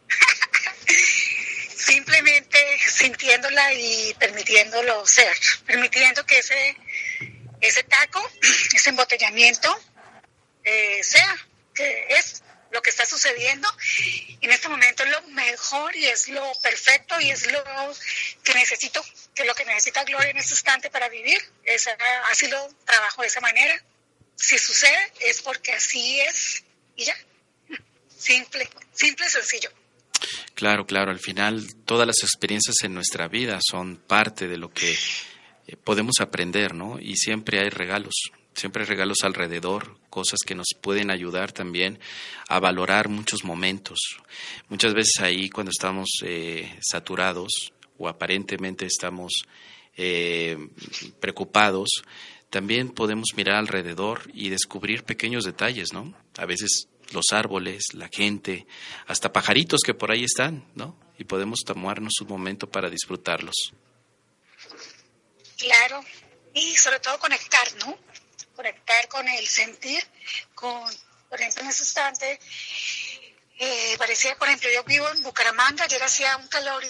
Simplemente 1.75 2.57
sintiéndola 2.87 3.73
y 3.73 4.13
permitiéndolo 4.19 5.05
ser, 5.05 5.35
permitiendo 5.65 6.25
que 6.25 6.35
ese, 6.35 6.77
ese 7.61 7.83
taco, 7.83 8.21
ese 8.73 8.89
embotellamiento, 8.89 9.75
eh, 10.63 11.03
sea, 11.03 11.35
que 11.73 12.07
es 12.09 12.43
lo 12.71 12.81
que 12.81 12.89
está 12.89 13.05
sucediendo. 13.05 13.67
En 14.41 14.51
este 14.51 14.69
momento 14.69 15.03
es 15.03 15.11
lo 15.11 15.21
mejor 15.29 15.95
y 15.95 16.05
es 16.05 16.27
lo 16.29 16.51
perfecto 16.61 17.19
y 17.19 17.31
es 17.31 17.51
lo 17.51 17.63
que 18.43 18.53
necesito, 18.53 19.03
que 19.33 19.45
lo 19.45 19.53
que 19.55 19.65
necesita 19.65 20.03
Gloria 20.03 20.31
en 20.31 20.37
este 20.37 20.53
instante 20.53 20.89
para 20.89 21.09
vivir. 21.09 21.41
Es, 21.63 21.87
así 22.31 22.47
lo 22.47 22.67
trabajo 22.85 23.21
de 23.21 23.27
esa 23.27 23.41
manera. 23.41 23.81
Si 24.35 24.57
sucede 24.57 25.13
es 25.21 25.41
porque 25.41 25.71
así 25.73 26.19
es 26.21 26.63
y 26.95 27.05
ya. 27.05 27.15
Simple, 28.17 28.67
simple 28.93 29.25
y 29.27 29.29
sencillo. 29.29 29.71
Claro, 30.55 30.85
claro. 30.85 31.11
Al 31.11 31.19
final, 31.19 31.67
todas 31.85 32.07
las 32.07 32.23
experiencias 32.23 32.77
en 32.83 32.93
nuestra 32.93 33.27
vida 33.27 33.59
son 33.61 33.97
parte 33.97 34.47
de 34.47 34.57
lo 34.57 34.73
que 34.73 34.97
eh, 35.67 35.77
podemos 35.77 36.15
aprender, 36.19 36.73
¿no? 36.73 36.97
Y 36.99 37.15
siempre 37.15 37.59
hay 37.59 37.69
regalos, 37.69 38.15
siempre 38.55 38.83
hay 38.83 38.89
regalos 38.89 39.17
alrededor, 39.23 39.99
cosas 40.17 40.39
que 40.43 40.55
nos 40.55 40.69
pueden 40.81 41.11
ayudar 41.11 41.51
también 41.51 41.99
a 42.49 42.59
valorar 42.59 43.07
muchos 43.07 43.43
momentos. 43.43 43.99
Muchas 44.67 44.95
veces 44.95 45.21
ahí, 45.21 45.47
cuando 45.47 45.69
estamos 45.69 46.09
eh, 46.23 46.75
saturados 46.81 47.71
o 47.99 48.07
aparentemente 48.07 48.87
estamos 48.87 49.43
eh, 49.95 50.57
preocupados, 51.19 52.01
también 52.49 52.89
podemos 52.89 53.27
mirar 53.35 53.57
alrededor 53.57 54.23
y 54.33 54.49
descubrir 54.49 55.03
pequeños 55.03 55.43
detalles, 55.43 55.93
¿no? 55.93 56.15
A 56.35 56.47
veces 56.47 56.87
los 57.11 57.25
árboles, 57.31 57.83
la 57.93 58.09
gente, 58.11 58.65
hasta 59.05 59.31
pajaritos 59.31 59.81
que 59.85 59.93
por 59.93 60.11
ahí 60.11 60.23
están, 60.23 60.65
¿no? 60.73 60.97
Y 61.19 61.25
podemos 61.25 61.59
tomarnos 61.63 62.13
un 62.21 62.27
momento 62.27 62.67
para 62.67 62.89
disfrutarlos. 62.89 63.71
Claro, 65.59 66.03
y 66.55 66.75
sobre 66.75 66.99
todo 67.01 67.19
conectar, 67.19 67.67
¿no? 67.85 67.95
Conectar 68.57 69.07
con 69.07 69.27
el 69.27 69.47
sentir, 69.47 70.03
con, 70.55 70.83
por 71.29 71.39
ejemplo, 71.39 71.61
en 71.61 71.69
ese 71.69 71.83
instante, 71.83 72.39
eh, 73.59 73.95
parecía, 73.97 74.35
por 74.35 74.47
ejemplo, 74.47 74.69
yo 74.73 74.83
vivo 74.83 75.07
en 75.09 75.21
Bucaramanga, 75.21 75.85
ayer 75.85 76.01
hacía 76.03 76.35
un 76.37 76.47
calor 76.47 76.83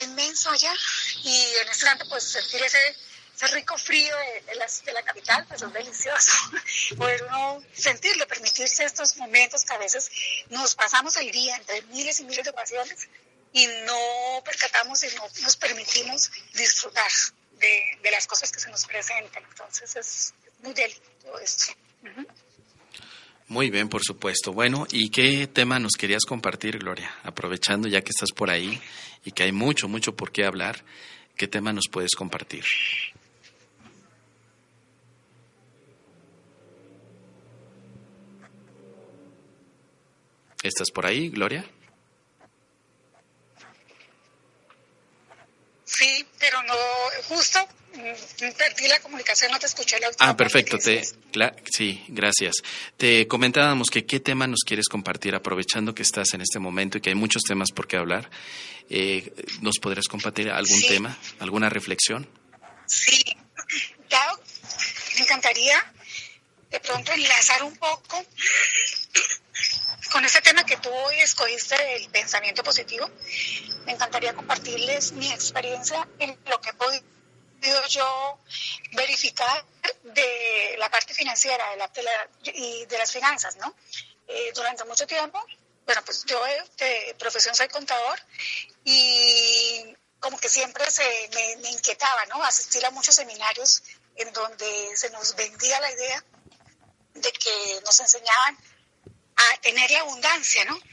inmenso 0.00 0.50
allá, 0.50 0.72
y 1.24 1.44
en 1.60 1.68
ese 1.68 1.80
instante, 1.80 2.04
pues 2.08 2.24
sentir 2.24 2.62
ese 2.62 2.96
ese 3.36 3.48
rico 3.48 3.76
frío 3.76 4.16
de, 4.16 4.40
de, 4.46 4.54
la, 4.54 4.66
de, 4.66 4.92
la, 4.94 5.02
capital, 5.02 5.44
pues 5.46 5.60
es 5.60 5.72
delicioso. 5.72 6.32
Poder 6.96 7.22
uno 7.24 7.62
sentirlo, 7.74 8.26
permitirse 8.26 8.82
estos 8.82 9.16
momentos 9.18 9.62
que 9.64 9.74
a 9.74 9.78
veces 9.78 10.10
nos 10.48 10.74
pasamos 10.74 11.16
el 11.16 11.30
día 11.30 11.54
entre 11.56 11.82
miles 11.82 12.18
y 12.20 12.24
miles 12.24 12.44
de 12.44 12.50
ocasiones 12.50 13.08
y 13.52 13.66
no 13.84 14.42
percatamos 14.42 15.02
y 15.02 15.14
no 15.16 15.28
nos 15.42 15.56
permitimos 15.56 16.30
disfrutar 16.54 17.10
de, 17.58 17.98
de 18.02 18.10
las 18.10 18.26
cosas 18.26 18.50
que 18.52 18.60
se 18.60 18.70
nos 18.70 18.84
presentan. 18.86 19.42
Entonces 19.50 19.96
es, 19.96 20.34
muy 20.62 20.72
delicioso 20.72 21.10
todo 21.22 21.38
esto. 21.38 21.72
Uh 22.02 22.06
-huh. 22.06 22.26
Muy 23.48 23.70
bien, 23.70 23.88
por 23.88 24.02
supuesto. 24.02 24.52
Bueno, 24.52 24.86
¿y 24.90 25.08
qué 25.10 25.46
tema 25.46 25.78
nos 25.78 25.92
querías 25.92 26.24
compartir, 26.24 26.78
Gloria? 26.78 27.14
Aprovechando 27.22 27.88
ya 27.88 28.02
que 28.02 28.10
estás 28.10 28.32
por 28.32 28.50
ahí 28.50 28.80
y 29.24 29.30
que 29.30 29.44
hay 29.44 29.52
mucho, 29.52 29.86
mucho 29.86 30.16
por 30.16 30.32
qué 30.32 30.44
hablar, 30.44 30.84
¿qué 31.36 31.46
tema 31.46 31.72
nos 31.72 31.84
puedes 31.88 32.16
compartir? 32.16 32.64
¿Estás 40.62 40.90
por 40.90 41.06
ahí, 41.06 41.28
Gloria? 41.28 41.64
Sí, 45.84 46.26
pero 46.48 46.62
no, 46.62 46.74
justo 47.28 47.58
perdí 48.56 48.86
la 48.88 49.00
comunicación. 49.00 49.50
no 49.50 49.58
te 49.58 49.66
escuché 49.66 49.98
la 49.98 50.08
última 50.08 50.30
Ah, 50.30 50.36
perfecto. 50.36 50.78
Te, 50.78 51.02
sí, 51.72 52.04
gracias. 52.08 52.56
Te 52.96 53.26
comentábamos 53.26 53.88
que 53.90 54.06
qué 54.06 54.20
tema 54.20 54.46
nos 54.46 54.60
quieres 54.64 54.86
compartir, 54.88 55.34
aprovechando 55.34 55.92
que 55.94 56.02
estás 56.02 56.34
en 56.34 56.40
este 56.42 56.58
momento 56.60 56.98
y 56.98 57.00
que 57.00 57.08
hay 57.10 57.14
muchos 57.16 57.42
temas 57.42 57.70
por 57.72 57.88
qué 57.88 57.96
hablar. 57.96 58.30
Eh, 58.90 59.32
¿Nos 59.60 59.78
podrías 59.80 60.06
compartir 60.06 60.50
algún 60.50 60.78
Sí. 60.78 60.86
tema, 60.86 61.18
alguna 61.40 61.68
reflexión? 61.68 62.28
Sí, 62.86 63.24
dado, 64.08 64.40
me 65.16 65.22
encantaría 65.22 65.92
de 66.70 66.78
pronto 66.80 67.10
enlazar 67.12 67.64
un 67.64 67.76
poco 67.76 68.24
con 70.12 70.24
ese 70.24 70.40
tema 70.40 70.64
que 70.64 70.76
tú 70.76 70.90
hoy 70.90 71.18
escogiste 71.20 71.76
del 71.76 72.08
pensamiento 72.10 72.62
positivo. 72.62 73.08
Me 73.84 73.92
encantaría 73.92 74.34
compartirles 74.34 75.12
mi 75.12 75.30
experiencia 75.32 76.06
en 76.18 76.38
lo 76.46 76.60
que 76.60 76.70
he 76.70 76.74
podido 76.74 77.86
yo 77.88 78.38
verificar 78.92 79.64
de 80.02 80.76
la 80.78 80.90
parte 80.90 81.14
financiera 81.14 81.70
de 81.70 81.76
la, 81.76 81.88
de 81.88 82.02
la- 82.02 82.28
y 82.44 82.86
de 82.86 82.98
las 82.98 83.10
finanzas, 83.12 83.56
¿no? 83.56 83.74
Eh, 84.28 84.52
durante 84.54 84.84
mucho 84.84 85.06
tiempo, 85.06 85.44
bueno, 85.84 86.02
pues 86.04 86.24
yo 86.24 86.40
de 86.78 87.14
profesión 87.18 87.54
soy 87.54 87.68
contador 87.68 88.18
y 88.84 89.84
como 90.20 90.38
que 90.38 90.48
siempre 90.48 90.90
se 90.90 91.28
me, 91.34 91.56
me 91.58 91.70
inquietaba, 91.70 92.26
¿no? 92.26 92.42
Asistir 92.44 92.84
a 92.84 92.90
muchos 92.90 93.14
seminarios 93.14 93.82
en 94.16 94.32
donde 94.32 94.96
se 94.96 95.10
nos 95.10 95.34
vendía 95.36 95.78
la 95.80 95.90
idea 95.92 96.24
de 97.14 97.32
que 97.32 97.80
nos 97.84 97.98
enseñaban 98.00 98.58
a 99.36 99.60
tener 99.60 99.90
la 99.90 100.00
abundancia, 100.00 100.64
¿no? 100.64 100.78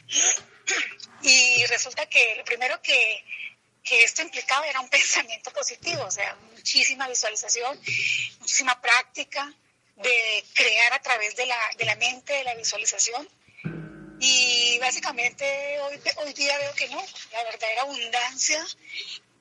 Y 1.26 1.66
resulta 1.68 2.06
que 2.08 2.36
lo 2.36 2.44
primero 2.44 2.82
que, 2.82 3.24
que 3.84 4.04
esto 4.04 4.22
implicaba 4.22 4.68
era 4.68 4.82
un 4.82 4.90
pensamiento 4.98 5.52
positivo, 5.52 6.04
o 6.04 6.12
sea, 6.12 6.36
muchísima 6.52 7.08
visualización, 7.08 7.80
muchísima 8.40 8.80
práctica 8.82 9.54
de 9.96 10.44
crear 10.54 10.94
a 10.94 11.02
través 11.02 11.36
de 11.36 11.46
la, 11.46 11.58
de 11.78 11.86
la 11.86 11.96
mente, 11.96 12.34
de 12.34 12.44
la 12.44 12.56
visualización. 12.56 13.28
Y 14.20 14.78
básicamente 14.80 15.80
hoy, 15.82 16.00
hoy 16.18 16.34
día 16.34 16.58
veo 16.58 16.74
que 16.76 16.88
no, 16.90 17.04
la 17.32 17.44
verdadera 17.44 17.82
abundancia 17.82 18.66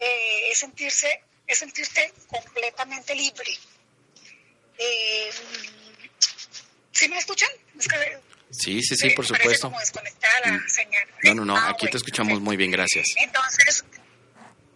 eh, 0.00 0.50
es 0.50 0.58
sentirse, 0.58 1.22
es 1.46 1.58
sentirte 1.58 2.12
completamente 2.28 3.14
libre. 3.14 3.56
Eh, 4.78 5.30
¿Sí 6.90 7.08
me 7.08 7.18
escuchan? 7.18 7.50
Sí, 8.52 8.82
sí, 8.82 8.94
sí, 8.96 9.08
eh, 9.08 9.14
por 9.16 9.26
parece 9.26 9.42
supuesto. 9.42 9.66
como 9.68 9.80
desconectada 9.80 10.40
la 10.40 10.52
Mm. 10.52 10.68
señal. 10.68 11.08
No, 11.24 11.34
no, 11.34 11.44
no, 11.46 11.56
Ah, 11.56 11.70
aquí 11.70 11.88
te 11.88 11.96
escuchamos 11.96 12.28
perfecto. 12.32 12.44
muy 12.44 12.56
bien, 12.56 12.70
gracias. 12.70 13.06
Entonces, 13.16 13.84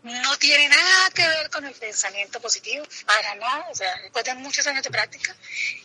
no 0.03 0.37
tiene 0.39 0.69
nada 0.69 1.11
que 1.15 1.27
ver 1.29 1.51
con 1.51 1.65
el 1.67 1.75
pensamiento 1.75 2.41
positivo, 2.41 2.87
para 3.07 3.35
nada. 3.35 3.67
O 3.71 3.75
sea, 3.75 3.95
después 4.03 4.25
de 4.25 4.35
muchos 4.37 4.67
años 4.67 4.83
de 4.83 4.91
práctica 4.91 5.37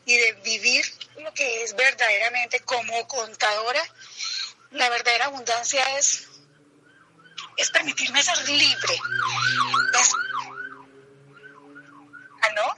y 0.05 0.15
de 0.17 0.31
vivir 0.43 0.85
lo 1.17 1.33
que 1.33 1.63
es 1.63 1.75
verdaderamente 1.75 2.59
como 2.61 3.07
contadora, 3.07 3.81
la 4.71 4.89
verdadera 4.89 5.25
abundancia 5.25 5.83
es, 5.97 6.27
es 7.57 7.69
permitirme 7.71 8.23
ser 8.23 8.37
libre. 8.47 8.93
Es, 9.99 10.11
¿Aló? 12.41 12.77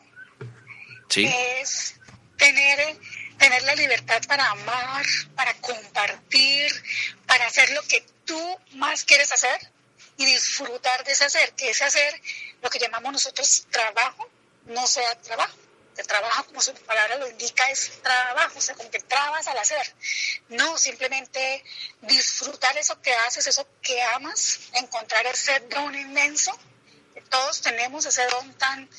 Sí, 1.10 1.26
es 1.62 1.96
tener, 2.38 2.98
tener 3.38 3.64
la 3.64 3.76
libertad 3.76 4.22
para 4.28 4.50
amar, 4.52 5.06
para 5.36 5.54
compartir, 5.56 6.72
para 7.26 7.46
hacer 7.46 7.70
lo 7.72 7.82
que 7.84 8.06
tú 8.26 8.60
más 8.74 9.04
quieres 9.04 9.32
hacer 9.32 9.72
y 10.18 10.26
disfrutar 10.26 11.04
de 11.04 11.12
ese 11.12 11.26
hacer, 11.26 11.54
que 11.54 11.70
ese 11.70 11.84
hacer, 11.84 12.22
lo 12.62 12.70
que 12.70 12.80
llamamos 12.80 13.14
nosotros 13.14 13.68
trabajo, 13.72 14.30
no 14.66 14.86
sea 14.88 15.20
trabajo. 15.22 15.58
El 15.98 16.08
trabajo, 16.08 16.46
como 16.46 16.60
su 16.60 16.74
palabra 16.74 17.18
lo 17.18 17.30
indica, 17.30 17.70
es 17.70 18.02
trabajo, 18.02 18.58
o 18.58 18.62
sea, 18.62 18.74
como 18.74 18.90
que 18.90 19.00
trabas 19.00 19.46
al 19.48 19.58
hacer. 19.60 19.96
No, 20.50 20.76
simplemente 20.78 21.64
disfrutar 22.02 22.76
eso 22.78 23.00
que 23.00 23.14
haces, 23.14 23.46
eso 23.46 23.68
que 23.82 24.02
amas, 24.02 24.60
encontrar 24.74 25.28
ese 25.28 25.60
don 25.70 25.94
inmenso. 25.94 26.58
que 27.14 27.22
Todos 27.22 27.62
tenemos 27.62 28.08
ese 28.08 28.26
don 28.26 28.58
tan, 28.58 28.90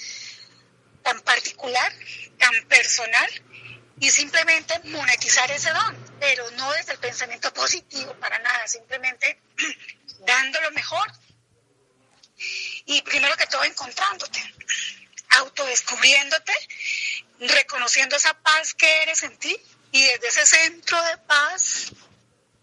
tan 1.03 1.21
particular, 1.23 1.93
tan 2.39 2.69
personal 2.69 3.29
y 4.01 4.11
simplemente 4.11 4.79
monetizar 4.85 5.51
ese 5.51 5.71
don, 5.71 6.17
pero 6.21 6.51
no 6.53 6.73
desde 6.73 6.93
el 6.93 6.99
pensamiento 6.99 7.53
positivo 7.53 8.15
para 8.15 8.39
nada, 8.39 8.67
simplemente 8.67 9.41
dando 10.21 10.61
lo 10.61 10.71
mejor 10.73 11.11
y 12.87 13.03
primero 13.03 13.37
que 13.37 13.47
todo 13.47 13.65
encontrándote, 13.65 14.43
autodescubriéndote, 15.39 16.53
reconociendo 17.41 18.17
esa 18.17 18.35
paz 18.35 18.75
que 18.75 19.03
eres 19.03 19.23
en 19.23 19.37
ti 19.39 19.57
y 19.93 20.05
desde 20.05 20.29
ese 20.29 20.47
centro 20.47 21.01
de 21.03 21.17
paz, 21.19 21.93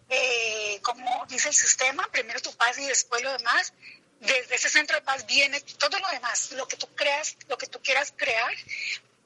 eh, 0.09 0.79
como 0.81 1.25
dice 1.27 1.47
el 1.47 1.55
sistema, 1.55 2.07
primero 2.11 2.41
tu 2.41 2.55
paz 2.55 2.77
y 2.77 2.85
después 2.85 3.23
lo 3.23 3.31
demás, 3.37 3.73
desde 4.19 4.55
ese 4.55 4.69
centro 4.69 4.95
de 4.97 5.01
paz 5.01 5.25
viene 5.25 5.59
todo 5.61 5.97
lo 5.97 6.07
demás, 6.09 6.51
lo 6.51 6.67
que 6.67 6.77
tú 6.77 6.87
creas, 6.93 7.37
lo 7.47 7.57
que 7.57 7.67
tú 7.67 7.81
quieras 7.81 8.13
crear, 8.15 8.53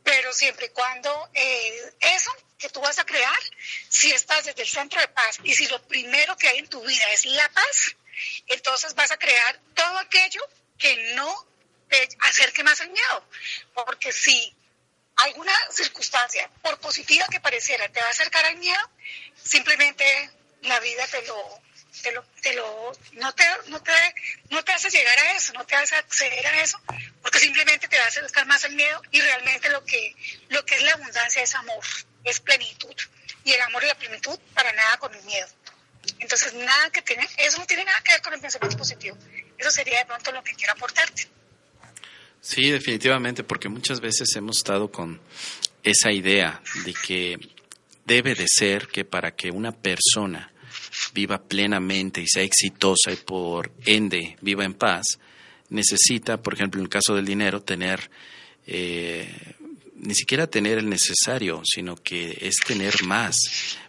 pero 0.05 0.31
siempre 0.31 0.67
y 0.67 0.69
cuando 0.69 1.29
eh, 1.33 1.93
eso 1.99 2.31
que 2.59 2.69
tú 2.69 2.79
vas 2.79 2.99
a 2.99 3.05
crear, 3.05 3.39
si 3.89 4.11
estás 4.11 4.45
desde 4.45 4.61
el 4.61 4.67
centro 4.67 5.01
de 5.01 5.07
paz 5.07 5.39
y 5.43 5.53
si 5.55 5.67
lo 5.67 5.81
primero 5.87 6.37
que 6.37 6.47
hay 6.47 6.59
en 6.59 6.69
tu 6.69 6.79
vida 6.85 7.11
es 7.11 7.25
la 7.25 7.49
paz, 7.49 7.95
entonces 8.47 8.93
vas 8.93 9.11
a 9.11 9.17
crear 9.17 9.59
todo 9.73 9.97
aquello 9.97 10.41
que 10.77 10.95
no 11.15 11.47
te 11.89 12.07
acerque 12.27 12.63
más 12.63 12.79
al 12.81 12.91
miedo, 12.91 13.27
porque 13.73 14.11
si 14.11 14.55
alguna 15.17 15.53
circunstancia, 15.71 16.51
por 16.61 16.79
positiva 16.79 17.25
que 17.31 17.39
pareciera, 17.39 17.89
te 17.89 17.99
va 17.99 18.07
a 18.07 18.11
acercar 18.11 18.45
al 18.45 18.57
miedo, 18.57 18.91
simplemente 19.43 20.05
la 20.61 20.79
vida 20.81 21.07
te 21.07 21.23
lo, 21.23 21.61
te 22.01 22.11
lo, 22.11 22.23
te 22.41 22.53
lo, 22.53 22.91
no 23.13 23.33
te, 23.33 23.43
no 23.67 23.81
te, 23.81 23.91
no 24.49 24.63
te 24.63 24.71
hace 24.71 24.89
llegar 24.89 25.17
a 25.17 25.31
eso, 25.37 25.53
no 25.53 25.65
te 25.65 25.75
hace 25.75 25.95
acceder 25.95 26.45
a 26.45 26.61
eso, 26.61 26.79
porque 27.21 27.39
simplemente 27.39 27.87
te 27.87 27.97
a 27.97 28.03
acercar 28.05 28.45
más 28.45 28.63
al 28.65 28.73
miedo 28.73 29.01
y 29.11 29.21
realmente 29.21 29.69
lo 29.69 29.83
que, 29.83 30.15
lo 30.49 30.65
que 30.65 30.75
es 30.75 30.83
la 30.83 30.93
abundancia 30.93 31.41
es 31.41 31.55
amor, 31.55 31.83
es 32.23 32.39
plenitud. 32.39 32.95
Y 33.43 33.53
el 33.53 33.61
amor 33.61 33.83
y 33.83 33.87
la 33.87 33.95
plenitud 33.95 34.39
para 34.53 34.71
nada 34.73 34.97
con 34.97 35.13
el 35.13 35.23
miedo. 35.23 35.47
Entonces, 36.19 36.53
nada 36.53 36.89
que 36.91 37.01
tiene, 37.01 37.27
eso 37.37 37.59
no 37.59 37.65
tiene 37.65 37.85
nada 37.85 38.01
que 38.03 38.13
ver 38.13 38.21
con 38.21 38.33
el 38.33 38.39
pensamiento 38.39 38.77
positivo. 38.77 39.17
Eso 39.57 39.71
sería 39.71 39.99
de 39.99 40.05
pronto 40.05 40.31
lo 40.31 40.43
que 40.43 40.53
quiero 40.53 40.73
aportarte. 40.73 41.27
sí, 42.41 42.69
definitivamente, 42.69 43.43
porque 43.43 43.69
muchas 43.69 43.99
veces 43.99 44.35
hemos 44.35 44.57
estado 44.57 44.91
con 44.91 45.21
esa 45.83 46.11
idea 46.11 46.61
de 46.83 46.93
que 46.93 47.37
debe 48.05 48.35
de 48.35 48.45
ser 48.47 48.87
que 48.87 49.05
para 49.05 49.35
que 49.35 49.51
una 49.51 49.71
persona 49.71 50.51
viva 51.13 51.41
plenamente 51.41 52.21
y 52.21 52.27
sea 52.27 52.43
exitosa 52.43 53.11
y 53.11 53.17
por 53.17 53.71
ende 53.85 54.37
viva 54.41 54.63
en 54.63 54.73
paz, 54.73 55.05
necesita, 55.69 56.41
por 56.41 56.53
ejemplo, 56.53 56.79
en 56.79 56.85
el 56.85 56.89
caso 56.89 57.15
del 57.15 57.25
dinero, 57.25 57.61
tener 57.61 58.09
eh, 58.67 59.29
ni 59.95 60.13
siquiera 60.13 60.47
tener 60.47 60.77
el 60.77 60.89
necesario, 60.89 61.61
sino 61.63 61.95
que 61.95 62.37
es 62.41 62.55
tener 62.65 63.03
más, 63.03 63.37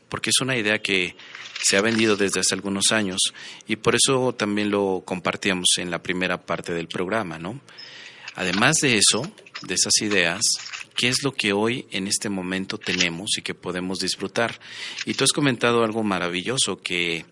porque 0.08 0.30
es 0.30 0.40
una 0.40 0.56
idea 0.56 0.78
que 0.78 1.16
se 1.62 1.76
ha 1.76 1.80
vendido 1.80 2.16
desde 2.16 2.40
hace 2.40 2.54
algunos 2.54 2.92
años 2.92 3.18
y 3.66 3.76
por 3.76 3.94
eso 3.94 4.34
también 4.34 4.70
lo 4.70 5.02
compartíamos 5.04 5.66
en 5.78 5.90
la 5.90 6.02
primera 6.02 6.40
parte 6.40 6.72
del 6.72 6.88
programa, 6.88 7.38
¿no? 7.38 7.60
Además 8.34 8.76
de 8.82 8.98
eso, 8.98 9.22
de 9.62 9.74
esas 9.74 9.94
ideas, 10.02 10.42
¿qué 10.96 11.08
es 11.08 11.22
lo 11.22 11.32
que 11.32 11.52
hoy 11.52 11.86
en 11.90 12.08
este 12.08 12.28
momento 12.28 12.78
tenemos 12.78 13.36
y 13.38 13.42
que 13.42 13.54
podemos 13.54 14.00
disfrutar? 14.00 14.58
Y 15.04 15.14
tú 15.14 15.24
has 15.24 15.32
comentado 15.32 15.84
algo 15.84 16.02
maravilloso, 16.02 16.78
que 16.82 17.26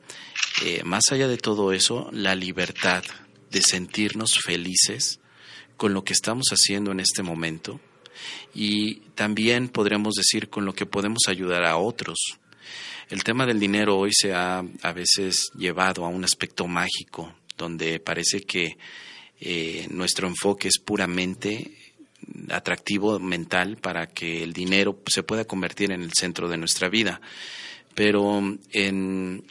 eh, 0.63 0.83
más 0.85 1.05
allá 1.11 1.27
de 1.27 1.39
todo 1.39 1.73
eso, 1.73 2.09
la 2.13 2.35
libertad 2.35 3.03
de 3.51 3.63
sentirnos 3.63 4.39
felices 4.39 5.21
con 5.77 5.95
lo 5.95 6.05
que 6.05 6.13
estamos 6.13 6.47
haciendo 6.51 6.93
en 6.93 7.01
este 7.01 7.23
momento 7.23 7.81
y 8.55 8.97
también 9.15 9.69
podríamos 9.69 10.15
decir 10.15 10.49
con 10.49 10.65
lo 10.65 10.75
que 10.75 10.87
podemos 10.87 11.23
ayudar 11.29 11.65
a 11.65 11.77
otros. 11.77 12.19
El 13.11 13.25
tema 13.25 13.47
del 13.47 13.61
dinero 13.61 13.99
hoy 13.99 14.11
se 14.13 14.33
ha 14.33 14.59
a 14.59 14.93
veces 14.93 15.51
llevado 15.57 16.05
a 16.05 16.09
un 16.09 16.25
aspecto 16.25 16.67
mágico, 16.67 17.35
donde 17.57 18.01
parece 18.01 18.43
que 18.43 18.77
eh, 19.41 19.87
nuestro 19.91 20.29
enfoque 20.29 20.69
es 20.69 20.79
puramente 20.79 21.84
atractivo 22.51 23.19
mental 23.19 23.77
para 23.77 24.07
que 24.07 24.43
el 24.43 24.53
dinero 24.53 24.99
se 25.07 25.23
pueda 25.23 25.45
convertir 25.45 25.93
en 25.93 26.03
el 26.03 26.13
centro 26.13 26.49
de 26.49 26.57
nuestra 26.57 26.89
vida. 26.89 27.21
Pero 27.95 28.43
en, 28.73 29.45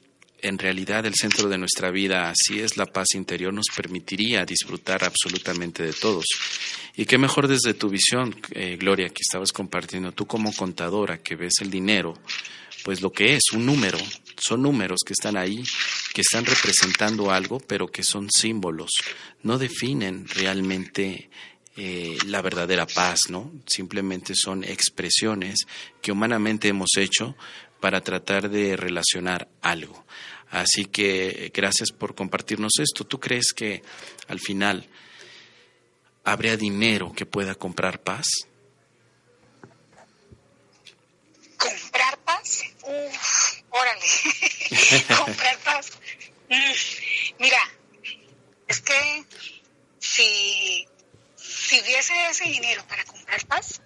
en 0.44 0.58
realidad 0.58 1.06
el 1.06 1.16
centro 1.16 1.48
de 1.48 1.58
nuestra 1.58 1.90
vida, 1.90 2.32
si 2.36 2.60
es 2.60 2.76
la 2.76 2.86
paz 2.86 3.08
interior, 3.16 3.54
nos 3.54 3.68
permitiría 3.76 4.46
disfrutar 4.46 5.04
absolutamente 5.04 5.84
de 5.84 5.94
todos. 5.94 6.26
Y 6.96 7.06
qué 7.06 7.18
mejor 7.18 7.48
desde 7.48 7.74
tu 7.74 7.90
visión, 7.90 8.36
eh, 8.52 8.76
Gloria, 8.78 9.08
que 9.08 9.22
estabas 9.22 9.52
compartiendo, 9.52 10.12
tú 10.12 10.28
como 10.28 10.54
contadora, 10.54 11.20
que 11.20 11.36
ves 11.36 11.54
el 11.62 11.72
dinero, 11.72 12.16
pues 12.84 13.02
lo 13.02 13.12
que 13.12 13.36
es, 13.36 13.42
un 13.54 13.66
número, 13.66 13.98
son 14.38 14.62
números 14.62 15.00
que 15.06 15.14
están 15.14 15.38
ahí, 15.38 15.64
que 16.14 16.22
están 16.22 16.46
representando 16.46 17.32
algo, 17.32 17.60
pero 17.60 17.88
que 17.88 18.04
son 18.04 18.28
símbolos, 18.30 18.92
no 19.44 19.58
definen 19.58 20.28
realmente 20.28 21.30
eh, 21.76 22.18
la 22.28 22.42
verdadera 22.42 22.86
paz, 22.86 23.30
¿no? 23.30 23.52
Simplemente 23.66 24.36
son 24.36 24.64
expresiones 24.64 25.66
que 26.02 26.12
humanamente 26.12 26.68
hemos 26.68 26.90
hecho 26.98 27.36
para 27.80 28.02
tratar 28.02 28.50
de 28.50 28.78
relacionar 28.78 29.48
algo. 29.62 30.06
Así 30.50 30.86
que 30.86 31.52
gracias 31.54 31.92
por 31.92 32.14
compartirnos 32.14 32.74
esto. 32.80 33.06
¿Tú 33.06 33.20
crees 33.20 33.54
que 33.54 33.82
al 34.28 34.40
final 34.40 34.88
habría 36.24 36.56
dinero 36.58 37.12
que 37.12 37.26
pueda 37.26 37.56
comprar 37.56 38.02
paz? 38.04 38.28
¿Comprar 41.58 42.18
paz? 42.20 42.64
Uf, 42.84 43.62
órale. 43.70 44.06
¿Comprar 45.18 45.58
paz? 45.60 45.92
Mm, 46.50 47.40
Mira, 47.40 47.60
es 48.68 48.80
que 48.82 49.26
si, 50.00 50.88
si 51.68 51.82
hubiese 51.82 52.14
ese 52.30 52.46
dinero 52.46 52.86
para 52.88 53.04
comprar 53.06 53.46
paz, 53.48 53.82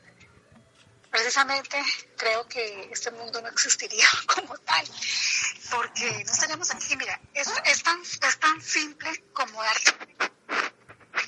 precisamente 1.12 1.82
creo 2.18 2.48
que 2.48 2.90
este 2.92 3.12
mundo 3.12 3.42
no 3.42 3.50
existiría 3.50 4.06
como 4.36 4.58
tal, 4.60 4.88
porque 5.72 6.24
no 6.26 6.32
estaríamos 6.32 6.72
aquí. 6.72 6.96
Mira, 6.96 7.20
es, 7.34 7.48
es, 7.66 7.84
tan, 7.84 8.02
es 8.02 8.40
tan 8.40 8.62
simple 8.62 9.24
como 9.34 9.62
darte 9.62 9.94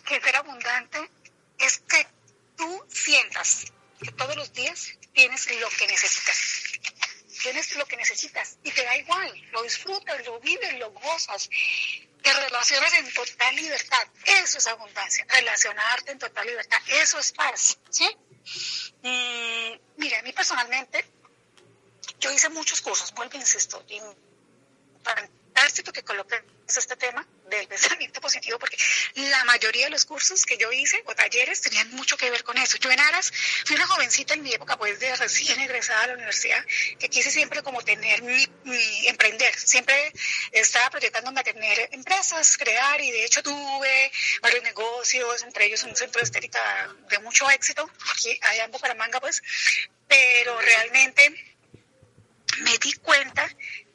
que 0.10 0.20
ser 0.20 0.36
abundante 0.38 1.10
es 1.60 1.84
que 1.88 2.08
tú 2.58 2.86
sientas 2.89 3.66
que 4.02 4.12
todos 4.14 4.36
los 4.36 4.52
días 4.54 4.97
tienes 5.14 5.47
lo 5.60 5.70
que 5.70 5.88
necesitas. 5.88 6.38
Tienes 7.43 7.76
lo 7.76 7.86
que 7.86 7.95
necesitas 7.95 8.58
y 8.64 8.72
te 8.72 8.84
da 8.84 8.97
igual, 8.97 9.32
lo 9.52 9.62
disfrutas, 9.64 10.26
lo 10.26 10.39
vives, 10.39 10.74
lo 10.80 10.91
gozas, 10.91 11.50
te 12.22 12.34
relacionas 12.34 12.93
en 12.93 13.13
total 13.13 13.55
libertad. 13.55 14.07
Eso 14.26 14.57
es 14.57 14.67
abundancia, 14.67 15.26
relacionarte 15.30 16.11
en 16.11 16.20
total 16.20 16.47
libertad. 16.47 16.78
Eso 16.88 17.20
es 17.20 17.32
paz, 17.32 17.78
¿sí? 17.89 18.09
Mira, 19.97 20.20
a 20.20 20.22
mí 20.22 20.34
personalmente, 20.34 21.05
yo 22.20 22.32
hice 22.32 22.49
muchos 22.49 22.82
cursos, 22.82 23.13
vuelvo 23.13 23.36
e 23.36 23.38
insisto, 23.38 23.84
y 23.88 24.01
fantástico 25.03 25.91
que 25.91 26.03
coloques 26.03 26.41
este 26.67 26.95
tema 26.95 27.26
del 27.49 27.67
pensamiento 27.67 28.22
positivo 28.22 28.59
porque 28.59 28.78
la 29.30 29.43
mayoría 29.45 29.86
de 29.86 29.91
los 29.91 30.05
cursos 30.05 30.45
que 30.45 30.57
yo 30.57 30.72
hice 30.72 31.01
o 31.05 31.15
talleres 31.15 31.61
tenían 31.61 31.89
mucho 31.91 32.17
que 32.17 32.30
ver 32.30 32.43
con 32.43 32.57
eso. 32.57 32.78
Yo 32.78 32.91
en 32.91 32.99
Aras 32.99 33.32
fui 33.65 33.76
una 33.76 33.88
jovencita 33.88 34.34
en 34.34 34.43
mi 34.43 34.53
época 34.53 34.78
pues 34.78 34.99
de 34.99 35.15
recién 35.15 35.59
egresada 35.59 36.03
a 36.03 36.07
la 36.07 36.13
universidad 36.13 36.63
que 36.99 37.09
quise 37.09 37.32
siempre 37.32 37.61
como 37.63 37.82
tener 37.82 38.22
mi, 38.22 38.45
emprender, 39.07 39.53
siempre 39.57 40.13
estaba 40.51 40.89
proyectándome 40.89 41.41
a 41.41 41.43
tener 41.43 41.89
empresas, 41.91 42.57
crear 42.57 43.01
y 43.01 43.11
de 43.11 43.26
hecho 43.26 43.43
tuve 43.43 44.11
varios 44.41 44.63
negocios, 44.63 45.43
entre 45.43 45.65
ellos 45.65 45.84
un 45.84 45.95
centro 45.95 46.20
de 46.20 46.26
estética 46.26 46.95
de 47.09 47.20
mucho 47.20 47.49
éxito, 47.49 47.89
aquí 48.11 48.38
allá 48.41 48.65
en 48.65 48.72
Bucaramanga 48.72 49.20
pues, 49.20 49.41
pero 50.07 50.59
realmente 50.59 51.55
me 52.59 52.78
di 52.78 52.93
cuenta 52.93 53.47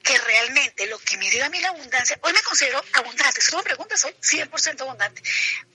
que 0.04 0.18
realmente 0.18 0.86
lo 0.86 0.98
que 0.98 1.16
me 1.16 1.30
dio 1.30 1.44
a 1.46 1.48
mí 1.48 1.58
la 1.60 1.70
abundancia, 1.70 2.18
hoy 2.22 2.32
me 2.34 2.42
considero 2.42 2.84
abundante, 2.92 3.40
si 3.40 3.50
tú 3.50 3.56
me 3.56 3.62
preguntas, 3.62 4.00
soy 4.00 4.12
100% 4.12 4.82
abundante. 4.82 5.22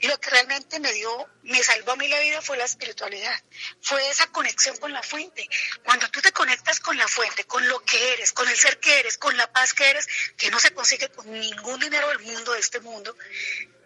Lo 0.02 0.20
que 0.20 0.30
realmente 0.30 0.80
me 0.80 0.94
dio, 0.94 1.28
me 1.42 1.64
salvó 1.64 1.94
a 1.94 1.96
mí 1.96 2.08
la 2.08 2.20
vida 2.20 2.40
fue 2.40 2.56
la 2.56 2.66
espiritualidad, 2.66 3.44
fue 3.82 4.08
esa 4.08 4.28
conexión 4.28 4.78
con 4.78 4.94
la 4.94 5.02
fuente. 5.02 5.50
Cuando 5.84 6.08
tú 6.12 6.22
te 6.22 6.32
conectas 6.32 6.80
con 6.80 6.96
la 6.96 7.08
fuente, 7.08 7.44
con 7.46 7.68
lo 7.68 7.84
que 7.84 8.14
eres, 8.14 8.32
con 8.32 8.48
el 8.48 8.56
ser 8.56 8.80
que 8.80 9.00
eres, 9.00 9.18
con 9.18 9.36
la 9.36 9.52
paz 9.52 9.74
que 9.74 9.90
eres, 9.90 10.08
que 10.38 10.52
no 10.52 10.60
se 10.60 10.72
consigue 10.76 11.10
con 11.10 11.30
ningún 11.32 11.80
dinero 11.80 12.10
del 12.10 12.20
mundo, 12.20 12.54
de 12.54 12.60
este 12.60 12.80
mundo, 12.82 13.18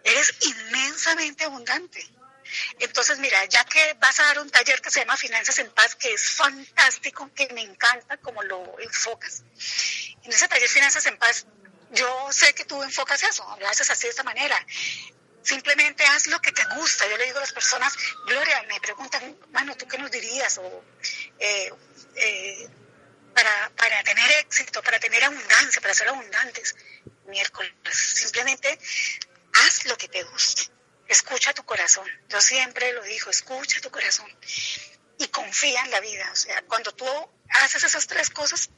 eres 0.04 0.34
inmensamente 0.42 1.44
abundante. 1.44 2.06
Entonces, 2.80 3.18
mira, 3.18 3.44
ya 3.46 3.64
que 3.64 3.94
vas 3.94 4.20
a 4.20 4.24
dar 4.24 4.40
un 4.40 4.50
taller 4.50 4.80
que 4.80 4.90
se 4.90 5.00
llama 5.00 5.16
Finanzas 5.16 5.58
en 5.58 5.70
Paz, 5.70 5.94
que 5.96 6.12
es 6.12 6.30
fantástico, 6.32 7.30
que 7.34 7.48
me 7.54 7.62
encanta 7.62 8.16
como 8.18 8.42
lo 8.42 8.78
enfocas. 8.80 9.42
En 10.24 10.32
ese 10.32 10.48
taller 10.48 10.68
Finanzas 10.68 11.06
en 11.06 11.18
Paz, 11.18 11.46
yo 11.90 12.28
sé 12.32 12.54
que 12.54 12.64
tú 12.64 12.82
enfocas 12.82 13.22
eso, 13.22 13.44
lo 13.60 13.68
haces 13.68 13.88
así 13.90 14.04
de 14.04 14.10
esta 14.10 14.22
manera. 14.22 14.56
Simplemente 15.42 16.04
haz 16.04 16.26
lo 16.28 16.40
que 16.40 16.52
te 16.52 16.64
gusta. 16.76 17.06
Yo 17.06 17.16
le 17.18 17.26
digo 17.26 17.38
a 17.38 17.42
las 17.42 17.52
personas, 17.52 17.94
Gloria, 18.26 18.62
me 18.62 18.80
preguntan, 18.80 19.36
mano, 19.52 19.76
¿tú 19.76 19.86
qué 19.86 19.98
nos 19.98 20.10
dirías? 20.10 20.58
O, 20.58 20.84
eh, 21.38 21.70
eh, 22.16 22.68
para, 23.34 23.70
para 23.76 24.02
tener 24.02 24.30
éxito, 24.38 24.82
para 24.82 24.98
tener 24.98 25.22
abundancia, 25.24 25.80
para 25.82 25.92
ser 25.92 26.08
abundantes. 26.08 26.74
Miércoles, 27.26 27.72
simplemente 27.92 28.78
haz 29.52 29.84
lo 29.84 29.96
que 29.98 30.08
te 30.08 30.22
guste 30.24 30.74
escucha 31.08 31.52
tu 31.52 31.64
corazón. 31.64 32.06
Yo 32.28 32.40
siempre 32.40 32.92
lo 32.92 33.02
digo, 33.02 33.30
escucha 33.30 33.80
tu 33.80 33.90
corazón 33.90 34.30
y 35.18 35.28
confía 35.28 35.82
en 35.84 35.90
la 35.90 36.00
vida. 36.00 36.28
O 36.32 36.36
sea, 36.36 36.62
cuando 36.62 36.92
tú 36.92 37.06
haces 37.48 37.84
esas 37.84 38.06
tres 38.06 38.30
cosas, 38.30 38.70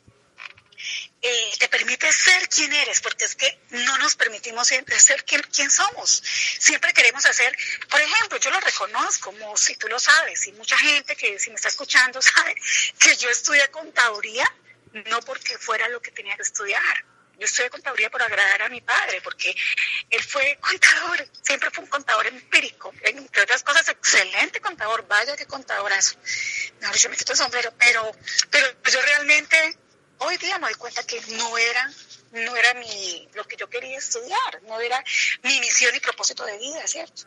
eh, 1.22 1.52
te 1.58 1.68
permite 1.68 2.12
ser 2.12 2.48
quien 2.48 2.72
eres, 2.72 3.00
porque 3.00 3.24
es 3.24 3.34
que 3.34 3.58
no 3.70 3.98
nos 3.98 4.16
permitimos 4.16 4.66
siempre 4.66 4.98
ser 4.98 5.24
quien, 5.24 5.42
quien, 5.42 5.70
somos. 5.70 6.22
Siempre 6.58 6.92
queremos 6.92 7.24
hacer, 7.26 7.56
por 7.88 8.00
ejemplo, 8.00 8.38
yo 8.38 8.50
lo 8.50 8.60
reconozco, 8.60 9.32
como 9.32 9.56
si 9.56 9.76
tú 9.76 9.88
lo 9.88 9.98
sabes, 9.98 10.46
y 10.46 10.52
mucha 10.52 10.78
gente 10.78 11.16
que 11.16 11.38
si 11.38 11.50
me 11.50 11.56
está 11.56 11.68
escuchando 11.68 12.20
sabe 12.22 12.54
que 12.98 13.16
yo 13.16 13.28
estudié 13.28 13.68
contaduría, 13.70 14.44
no 15.06 15.20
porque 15.22 15.58
fuera 15.58 15.88
lo 15.88 16.00
que 16.00 16.10
tenía 16.10 16.36
que 16.36 16.42
estudiar, 16.42 17.04
yo 17.38 17.44
estudié 17.44 17.68
contaduría 17.68 18.10
por 18.10 18.22
agradar 18.22 18.62
a 18.62 18.68
mi 18.68 18.80
padre, 18.80 19.20
porque 19.20 19.54
él 20.10 20.22
fue 20.22 20.58
contador, 20.60 21.28
siempre 21.42 21.70
fue 21.70 21.84
un 21.84 21.90
contador 21.90 22.26
empírico, 22.26 22.92
entre 23.02 23.42
otras 23.42 23.62
cosas, 23.62 23.88
excelente 23.88 24.60
contador, 24.60 25.06
vaya 25.06 25.36
que 25.36 25.46
contadorazo. 25.46 26.16
No, 26.80 26.94
yo 26.94 27.10
me 27.10 27.16
quito 27.16 27.32
el 27.32 27.38
sombrero, 27.38 27.72
pero, 27.78 28.10
pero 28.50 28.76
yo 28.90 29.02
realmente 29.02 29.78
hoy 30.18 30.36
día 30.38 30.58
me 30.58 30.66
doy 30.66 30.74
cuenta 30.74 31.02
que 31.04 31.20
no 31.20 31.58
era 31.58 31.90
no 32.32 32.56
era 32.56 32.74
mi 32.74 33.28
lo 33.34 33.44
que 33.44 33.56
yo 33.56 33.68
quería 33.68 33.98
estudiar, 33.98 34.62
no 34.64 34.80
era 34.80 35.02
mi 35.42 35.58
misión 35.60 35.94
y 35.94 36.00
propósito 36.00 36.44
de 36.44 36.58
vida, 36.58 36.86
¿cierto? 36.86 37.22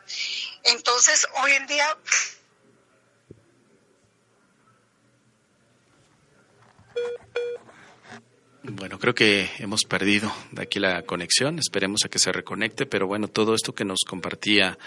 Entonces, 0.64 1.28
hoy 1.42 1.54
en 1.54 1.68
día 1.68 1.98
Bueno, 8.62 9.00
creo 9.00 9.16
que 9.16 9.50
hemos 9.60 9.82
perdido 9.86 10.32
de 10.52 10.64
aquí 10.64 10.80
la 10.80 11.02
conexión, 11.04 11.58
esperemos 11.60 12.02
a 12.06 12.10
que 12.10 12.20
se 12.20 12.32
reconecte, 12.32 12.86
pero 12.86 13.08
bueno, 13.08 13.28
todo 13.28 13.56
esto 13.56 13.74
que 13.74 13.86
nos 13.86 14.00
compartía 14.06 14.78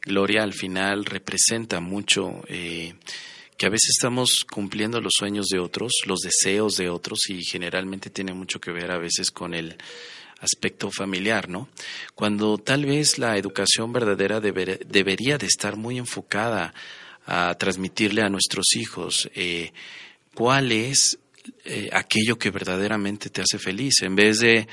Gloria 0.00 0.42
al 0.42 0.52
final 0.52 1.04
representa 1.04 1.78
mucho 1.80 2.42
eh, 2.48 2.94
que 3.62 3.66
a 3.66 3.70
veces 3.70 3.90
estamos 3.96 4.44
cumpliendo 4.44 5.00
los 5.00 5.12
sueños 5.16 5.46
de 5.46 5.60
otros, 5.60 5.92
los 6.06 6.18
deseos 6.18 6.76
de 6.76 6.88
otros 6.88 7.30
y 7.30 7.44
generalmente 7.44 8.10
tiene 8.10 8.34
mucho 8.34 8.60
que 8.60 8.72
ver 8.72 8.90
a 8.90 8.98
veces 8.98 9.30
con 9.30 9.54
el 9.54 9.76
aspecto 10.40 10.90
familiar, 10.90 11.48
¿no? 11.48 11.68
Cuando 12.16 12.58
tal 12.58 12.86
vez 12.86 13.18
la 13.18 13.36
educación 13.36 13.92
verdadera 13.92 14.40
deber, 14.40 14.84
debería 14.84 15.38
de 15.38 15.46
estar 15.46 15.76
muy 15.76 15.96
enfocada 15.96 16.74
a 17.24 17.54
transmitirle 17.54 18.22
a 18.22 18.30
nuestros 18.30 18.74
hijos 18.74 19.30
eh, 19.36 19.72
cuál 20.34 20.72
es 20.72 21.20
eh, 21.64 21.88
aquello 21.92 22.40
que 22.40 22.50
verdaderamente 22.50 23.30
te 23.30 23.42
hace 23.42 23.60
feliz, 23.60 24.02
en 24.02 24.16
vez 24.16 24.40
de 24.40 24.66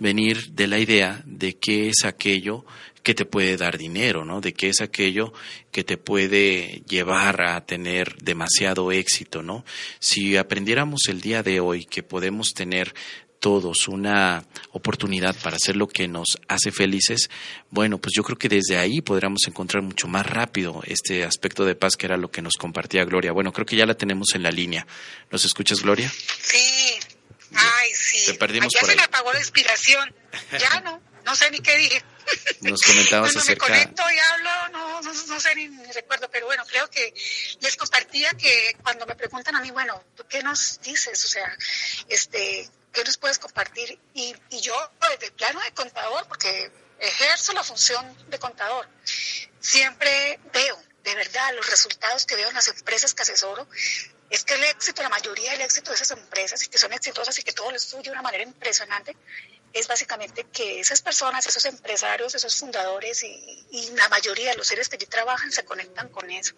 venir 0.00 0.50
de 0.50 0.66
la 0.66 0.78
idea 0.78 1.22
de 1.24 1.56
qué 1.56 1.88
es 1.88 2.04
aquello 2.04 2.66
que 3.04 3.14
te 3.14 3.26
puede 3.26 3.56
dar 3.56 3.76
dinero, 3.78 4.24
¿no? 4.24 4.40
De 4.40 4.54
qué 4.54 4.70
es 4.70 4.80
aquello 4.80 5.32
que 5.70 5.84
te 5.84 5.98
puede 5.98 6.82
llevar 6.88 7.42
a 7.42 7.64
tener 7.66 8.16
demasiado 8.16 8.90
éxito, 8.90 9.42
¿no? 9.42 9.64
Si 10.00 10.36
aprendiéramos 10.36 11.02
el 11.08 11.20
día 11.20 11.42
de 11.42 11.60
hoy 11.60 11.84
que 11.84 12.02
podemos 12.02 12.54
tener 12.54 12.94
todos 13.40 13.88
una 13.88 14.42
oportunidad 14.72 15.36
para 15.42 15.56
hacer 15.56 15.76
lo 15.76 15.86
que 15.86 16.08
nos 16.08 16.38
hace 16.48 16.72
felices, 16.72 17.28
bueno, 17.68 17.98
pues 17.98 18.14
yo 18.16 18.22
creo 18.22 18.38
que 18.38 18.48
desde 18.48 18.78
ahí 18.78 19.02
podríamos 19.02 19.42
encontrar 19.46 19.82
mucho 19.82 20.08
más 20.08 20.24
rápido 20.24 20.80
este 20.86 21.24
aspecto 21.24 21.66
de 21.66 21.74
paz 21.74 21.96
que 21.96 22.06
era 22.06 22.16
lo 22.16 22.30
que 22.30 22.40
nos 22.40 22.54
compartía 22.54 23.04
Gloria. 23.04 23.32
Bueno, 23.32 23.52
creo 23.52 23.66
que 23.66 23.76
ya 23.76 23.84
la 23.84 23.98
tenemos 23.98 24.34
en 24.34 24.44
la 24.44 24.50
línea. 24.50 24.86
¿Nos 25.30 25.44
escuchas, 25.44 25.82
Gloria? 25.82 26.10
Sí. 26.40 26.94
Ay, 27.54 27.90
sí. 27.92 28.32
Te 28.32 28.38
perdimos 28.38 28.72
ya 28.72 28.80
por 28.80 28.88
se 28.88 28.92
ahí. 28.92 28.96
me 28.96 29.04
apagó 29.04 29.30
la 29.30 29.40
inspiración. 29.40 30.14
Ya 30.58 30.80
no, 30.80 31.02
no 31.26 31.36
sé 31.36 31.50
ni 31.50 31.58
qué 31.60 31.76
dije. 31.76 32.02
Nos 32.60 32.80
comentabas 32.82 33.32
Cuando 33.32 33.40
acerca... 33.40 33.66
me 33.66 33.72
conecto 33.72 34.02
y 34.10 34.18
hablo, 34.18 34.68
no, 34.70 35.02
no, 35.02 35.12
no 35.12 35.40
sé 35.40 35.54
ni, 35.54 35.68
ni, 35.68 35.92
recuerdo, 35.92 36.30
pero 36.30 36.46
bueno, 36.46 36.64
creo 36.66 36.88
que 36.90 37.14
les 37.60 37.76
compartía 37.76 38.30
que 38.32 38.76
cuando 38.82 39.06
me 39.06 39.14
preguntan 39.14 39.56
a 39.56 39.60
mí, 39.60 39.70
bueno, 39.70 40.02
¿tú 40.16 40.26
qué 40.28 40.42
nos 40.42 40.80
dices? 40.80 41.24
O 41.24 41.28
sea, 41.28 41.56
este, 42.08 42.68
¿qué 42.92 43.04
nos 43.04 43.16
puedes 43.16 43.38
compartir? 43.38 43.98
Y, 44.14 44.34
y 44.50 44.60
yo, 44.60 44.74
desde 45.10 45.26
el 45.26 45.32
plano 45.32 45.60
de 45.60 45.72
contador, 45.72 46.26
porque 46.28 46.70
ejerzo 46.98 47.52
la 47.52 47.62
función 47.62 48.30
de 48.30 48.38
contador, 48.38 48.88
siempre 49.60 50.38
veo, 50.52 50.82
de 51.02 51.14
verdad, 51.14 51.54
los 51.54 51.68
resultados 51.68 52.24
que 52.24 52.36
veo 52.36 52.48
en 52.48 52.54
las 52.54 52.68
empresas 52.68 53.12
que 53.14 53.22
asesoro, 53.22 53.68
es 54.30 54.44
que 54.44 54.54
el 54.54 54.64
éxito, 54.64 55.02
la 55.02 55.08
mayoría 55.08 55.52
del 55.52 55.60
éxito 55.60 55.90
de 55.90 55.96
esas 55.96 56.10
empresas, 56.12 56.62
y 56.62 56.68
que 56.68 56.78
son 56.78 56.92
exitosas 56.92 57.38
y 57.38 57.42
que 57.42 57.52
todo 57.52 57.70
les 57.70 57.86
fluye 57.86 58.04
de 58.04 58.10
una 58.10 58.22
manera 58.22 58.42
impresionante, 58.42 59.16
es 59.74 59.88
básicamente 59.88 60.46
que 60.52 60.80
esas 60.80 61.02
personas, 61.02 61.44
esos 61.46 61.64
empresarios, 61.66 62.34
esos 62.34 62.56
fundadores 62.56 63.22
y, 63.24 63.90
la 63.96 64.08
mayoría 64.08 64.50
de 64.50 64.56
los 64.56 64.66
seres 64.66 64.88
que 64.88 64.96
allí 64.96 65.06
trabajan 65.06 65.50
se 65.52 65.64
conectan 65.64 66.08
con 66.08 66.30
eso 66.30 66.54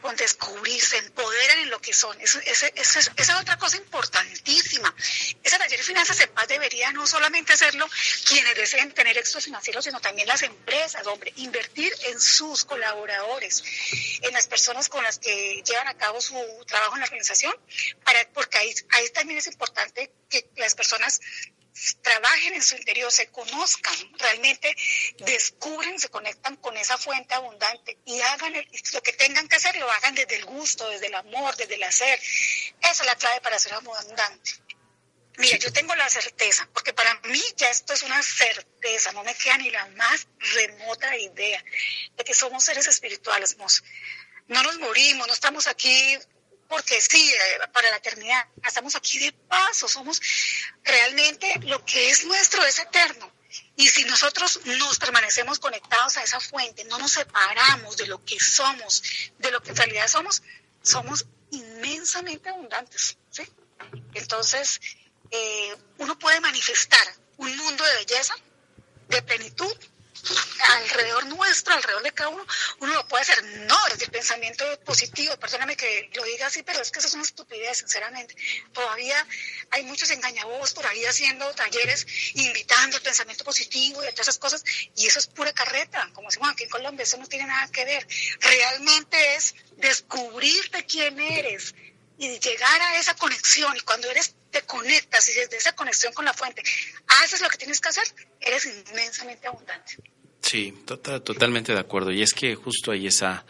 con 0.00 0.14
descubrir, 0.16 0.82
se 0.82 0.98
empoderan 0.98 1.60
en 1.60 1.70
lo 1.70 1.80
que 1.80 1.94
son. 1.94 2.14
Eso, 2.20 2.38
esa 2.44 2.66
es 2.76 3.30
otra 3.40 3.56
cosa 3.56 3.78
importantísima. 3.78 4.94
Ese 5.42 5.56
taller 5.56 5.78
de 5.78 5.82
finanzas 5.82 6.20
en 6.20 6.28
paz 6.28 6.46
debería 6.46 6.92
no 6.92 7.06
solamente 7.06 7.54
hacerlo 7.54 7.88
quienes 8.28 8.54
deseen 8.54 8.92
tener 8.92 9.16
éxitos 9.16 9.44
financieros, 9.44 9.82
sino 9.82 10.02
también 10.02 10.28
las 10.28 10.42
empresas, 10.42 11.06
hombre, 11.06 11.32
invertir 11.36 11.90
en 12.02 12.20
sus 12.20 12.66
colaboradores, 12.66 13.64
en 14.20 14.34
las 14.34 14.46
personas 14.46 14.90
con 14.90 15.02
las 15.02 15.18
que 15.18 15.62
llevan 15.66 15.88
a 15.88 15.94
cabo 15.94 16.20
su 16.20 16.34
trabajo 16.66 16.96
en 16.96 17.00
la 17.00 17.06
organización, 17.06 17.54
para, 18.04 18.28
porque 18.34 18.58
ahí, 18.58 18.74
ahí 18.90 19.08
también 19.08 19.38
es 19.38 19.46
importante 19.46 20.12
que 20.28 20.50
las 20.56 20.74
personas 20.74 21.18
trabajen 22.02 22.54
en 22.54 22.62
su 22.62 22.76
interior, 22.76 23.10
se 23.10 23.30
conozcan, 23.30 23.94
realmente 24.18 24.74
descubren, 25.18 25.98
se 25.98 26.08
conectan 26.08 26.56
con 26.56 26.76
esa 26.76 26.96
fuente 26.98 27.34
abundante 27.34 27.98
y 28.04 28.20
hagan 28.20 28.54
el, 28.54 28.68
lo 28.92 29.02
que 29.02 29.12
tengan 29.12 29.48
que 29.48 29.56
hacer, 29.56 29.76
lo 29.76 29.90
hagan 29.90 30.14
desde 30.14 30.36
el 30.36 30.44
gusto, 30.44 30.88
desde 30.88 31.06
el 31.06 31.14
amor, 31.14 31.56
desde 31.56 31.74
el 31.74 31.82
hacer. 31.82 32.18
Esa 32.80 33.02
es 33.02 33.06
la 33.06 33.16
clave 33.16 33.40
para 33.40 33.58
ser 33.58 33.74
abundante. 33.74 34.52
Mira, 35.36 35.56
yo 35.58 35.72
tengo 35.72 35.96
la 35.96 36.08
certeza, 36.08 36.68
porque 36.72 36.92
para 36.92 37.12
mí 37.24 37.42
ya 37.56 37.68
esto 37.68 37.92
es 37.92 38.02
una 38.02 38.22
certeza, 38.22 39.10
no 39.12 39.24
me 39.24 39.34
queda 39.34 39.58
ni 39.58 39.68
la 39.68 39.84
más 39.86 40.28
remota 40.38 41.16
idea 41.16 41.64
de 42.16 42.24
que 42.24 42.34
somos 42.34 42.62
seres 42.62 42.86
espirituales, 42.86 43.56
no 44.46 44.62
nos 44.62 44.78
morimos, 44.78 45.26
no 45.26 45.32
estamos 45.32 45.66
aquí 45.66 46.16
porque 46.68 47.00
sí, 47.00 47.30
eh, 47.30 47.68
para 47.72 47.90
la 47.90 47.96
eternidad, 47.96 48.46
estamos 48.64 48.94
aquí 48.94 49.18
de 49.18 49.32
paso, 49.32 49.88
somos 49.88 50.20
realmente 50.82 51.60
lo 51.64 51.84
que 51.84 52.10
es 52.10 52.24
nuestro 52.24 52.64
es 52.64 52.78
eterno. 52.78 53.32
Y 53.76 53.88
si 53.88 54.04
nosotros 54.04 54.60
nos 54.64 54.98
permanecemos 54.98 55.58
conectados 55.58 56.16
a 56.16 56.22
esa 56.22 56.40
fuente, 56.40 56.84
no 56.84 56.98
nos 56.98 57.12
separamos 57.12 57.96
de 57.96 58.06
lo 58.06 58.24
que 58.24 58.38
somos, 58.38 59.02
de 59.38 59.50
lo 59.50 59.62
que 59.62 59.70
en 59.70 59.76
realidad 59.76 60.08
somos, 60.08 60.42
somos 60.82 61.26
inmensamente 61.50 62.48
abundantes. 62.48 63.16
¿sí? 63.30 63.42
Entonces, 64.14 64.80
eh, 65.30 65.76
uno 65.98 66.18
puede 66.18 66.40
manifestar 66.40 67.06
un 67.36 67.56
mundo 67.56 67.84
de 67.84 67.94
belleza, 67.96 68.34
de 69.08 69.22
plenitud, 69.22 69.76
alrededor 70.76 71.26
nuestro, 71.26 71.74
alrededor 71.74 72.02
de 72.02 72.12
cada 72.12 72.30
uno, 72.30 72.46
uno 72.80 72.94
lo 72.94 73.08
puede 73.08 73.22
hacer. 73.22 73.42
No, 73.44 73.76
desde 73.90 74.06
el 74.06 74.10
pensamiento 74.10 74.64
positivo, 74.80 75.36
perdóname 75.38 75.76
que 75.76 76.10
lo 76.14 76.24
diga 76.24 76.46
así, 76.46 76.62
pero 76.62 76.80
es 76.80 76.90
que 76.90 76.98
eso 76.98 77.08
es 77.08 77.14
una 77.14 77.22
estupidez, 77.22 77.78
sinceramente. 77.78 78.34
Todavía 78.72 79.26
hay 79.70 79.84
muchos 79.84 80.10
engañabos 80.10 80.74
por 80.74 80.86
ahí 80.86 81.04
haciendo 81.04 81.52
talleres, 81.54 82.06
invitando 82.34 82.96
el 82.96 83.02
pensamiento 83.02 83.44
positivo 83.44 84.02
y 84.02 84.10
todas 84.10 84.20
esas 84.20 84.38
cosas, 84.38 84.64
y 84.96 85.06
eso 85.06 85.18
es 85.18 85.26
pura 85.26 85.52
carreta, 85.52 86.08
como 86.12 86.28
decimos 86.28 86.50
aquí 86.50 86.64
en 86.64 86.70
Colombia, 86.70 87.02
eso 87.04 87.16
no 87.16 87.26
tiene 87.26 87.46
nada 87.46 87.70
que 87.70 87.84
ver. 87.84 88.06
Realmente 88.40 89.34
es 89.36 89.54
descubrirte 89.76 90.86
quién 90.86 91.20
eres 91.20 91.74
y 92.16 92.38
llegar 92.38 92.80
a 92.80 92.98
esa 92.98 93.14
conexión, 93.14 93.76
y 93.76 93.80
cuando 93.80 94.10
eres 94.10 94.34
te 94.50 94.62
conectas 94.62 95.28
y 95.28 95.32
desde 95.32 95.56
esa 95.56 95.74
conexión 95.74 96.12
con 96.12 96.24
la 96.24 96.32
fuente 96.32 96.62
haces 97.22 97.40
lo 97.40 97.48
que 97.48 97.58
tienes 97.58 97.80
que 97.80 97.88
hacer, 97.88 98.04
eres 98.40 98.64
inmensamente 98.66 99.48
abundante. 99.48 99.96
Sí, 100.44 100.74
total, 100.84 101.22
totalmente 101.22 101.72
de 101.72 101.80
acuerdo. 101.80 102.12
Y 102.12 102.20
es 102.20 102.34
que 102.34 102.54
justo 102.54 102.90
ahí 102.90 103.06
está 103.06 103.46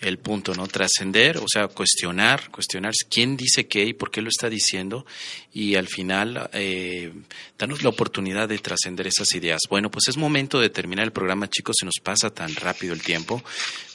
el 0.00 0.18
punto, 0.18 0.54
¿no? 0.54 0.66
Trascender, 0.66 1.38
o 1.38 1.44
sea, 1.46 1.68
cuestionar, 1.68 2.50
cuestionar 2.50 2.92
quién 3.08 3.36
dice 3.36 3.68
qué 3.68 3.84
y 3.84 3.92
por 3.92 4.10
qué 4.10 4.20
lo 4.20 4.28
está 4.28 4.50
diciendo 4.50 5.06
y 5.52 5.76
al 5.76 5.86
final 5.86 6.50
eh, 6.52 7.12
darnos 7.56 7.84
la 7.84 7.90
oportunidad 7.90 8.48
de 8.48 8.58
trascender 8.58 9.06
esas 9.06 9.32
ideas. 9.34 9.60
Bueno, 9.70 9.88
pues 9.88 10.08
es 10.08 10.16
momento 10.16 10.58
de 10.58 10.70
terminar 10.70 11.04
el 11.04 11.12
programa, 11.12 11.48
chicos, 11.48 11.76
se 11.78 11.84
nos 11.84 12.00
pasa 12.02 12.30
tan 12.30 12.52
rápido 12.56 12.92
el 12.92 13.02
tiempo, 13.02 13.40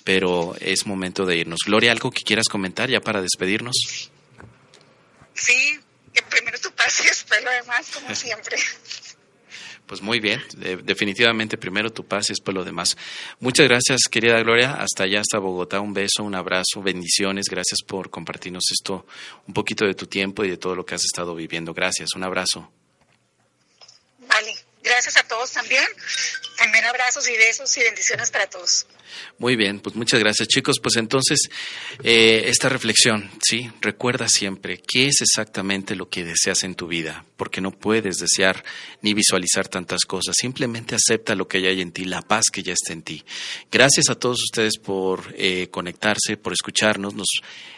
pero 0.06 0.56
es 0.62 0.86
momento 0.86 1.26
de 1.26 1.40
irnos. 1.40 1.60
Gloria, 1.66 1.92
¿algo 1.92 2.12
que 2.12 2.24
quieras 2.24 2.48
comentar 2.48 2.90
ya 2.90 3.02
para 3.02 3.22
despedirnos? 3.22 3.76
Sí, 5.34 5.80
que 6.14 6.22
primero 6.24 6.58
tú 6.60 6.72
pases, 6.72 7.26
pero 7.28 7.44
lo 7.44 7.52
demás, 7.52 7.92
como 7.94 8.16
siempre. 8.16 8.56
Pues 9.88 10.02
muy 10.02 10.20
bien, 10.20 10.44
definitivamente 10.84 11.58
primero 11.58 11.90
tu 11.94 12.06
paz 12.06 12.26
y 12.30 12.34
después 12.34 12.54
lo 12.54 12.66
demás. 12.66 12.98
Muchas 13.40 13.70
gracias, 13.70 14.02
querida 14.12 14.38
Gloria. 14.40 14.74
Hasta 14.74 15.04
allá, 15.04 15.22
hasta 15.22 15.40
Bogotá. 15.40 15.80
Un 15.80 15.94
beso, 15.94 16.24
un 16.24 16.36
abrazo, 16.36 16.82
bendiciones. 16.84 17.46
Gracias 17.50 17.80
por 17.88 18.10
compartirnos 18.10 18.66
esto, 18.70 19.08
un 19.48 19.54
poquito 19.54 19.86
de 19.86 19.94
tu 19.94 20.06
tiempo 20.06 20.44
y 20.44 20.50
de 20.50 20.58
todo 20.58 20.76
lo 20.76 20.86
que 20.86 20.96
has 20.96 21.06
estado 21.06 21.34
viviendo. 21.34 21.74
Gracias, 21.74 22.10
un 22.16 22.24
abrazo. 22.26 22.70
Vale, 24.28 24.54
gracias 24.84 25.16
a 25.16 25.24
todos 25.24 25.54
también. 25.54 25.86
También 26.58 26.84
abrazos 26.84 27.26
y 27.30 27.38
besos 27.38 27.78
y 27.78 27.84
bendiciones 27.84 28.30
para 28.30 28.50
todos. 28.50 28.86
Muy 29.40 29.56
bien, 29.56 29.80
pues 29.80 29.96
muchas 29.96 30.20
gracias 30.20 30.48
chicos. 30.48 30.78
Pues 30.82 30.96
entonces, 30.98 31.50
eh, 32.04 32.44
esta 32.48 32.70
reflexión, 32.70 33.30
¿sí? 33.42 33.70
Recuerda 33.82 34.28
siempre 34.28 34.82
qué 34.86 35.08
es 35.08 35.22
exactamente 35.22 35.96
lo 35.96 36.10
que 36.10 36.24
deseas 36.24 36.64
en 36.64 36.76
tu 36.76 36.88
vida, 36.88 37.26
porque 37.36 37.62
no 37.62 37.72
puedes 37.72 38.18
desear 38.18 38.64
ni 39.02 39.14
visualizar 39.14 39.68
tantas 39.68 40.06
cosas. 40.06 40.36
Simplemente 40.40 40.96
acepta 40.96 41.36
lo 41.36 41.48
que 41.48 41.60
hay 41.60 41.82
en 41.82 41.92
ti, 41.92 42.06
la 42.06 42.22
paz 42.22 42.46
que 42.52 42.64
ya 42.64 42.74
está 42.74 42.94
en 42.94 43.04
ti. 43.04 43.24
Gracias 43.72 44.10
a 44.10 44.16
todos 44.16 44.42
ustedes 44.44 44.78
por 44.78 45.34
eh, 45.38 45.68
conectarse, 45.70 46.38
por 46.38 46.54
escucharnos. 46.54 47.14
Nos 47.14 47.28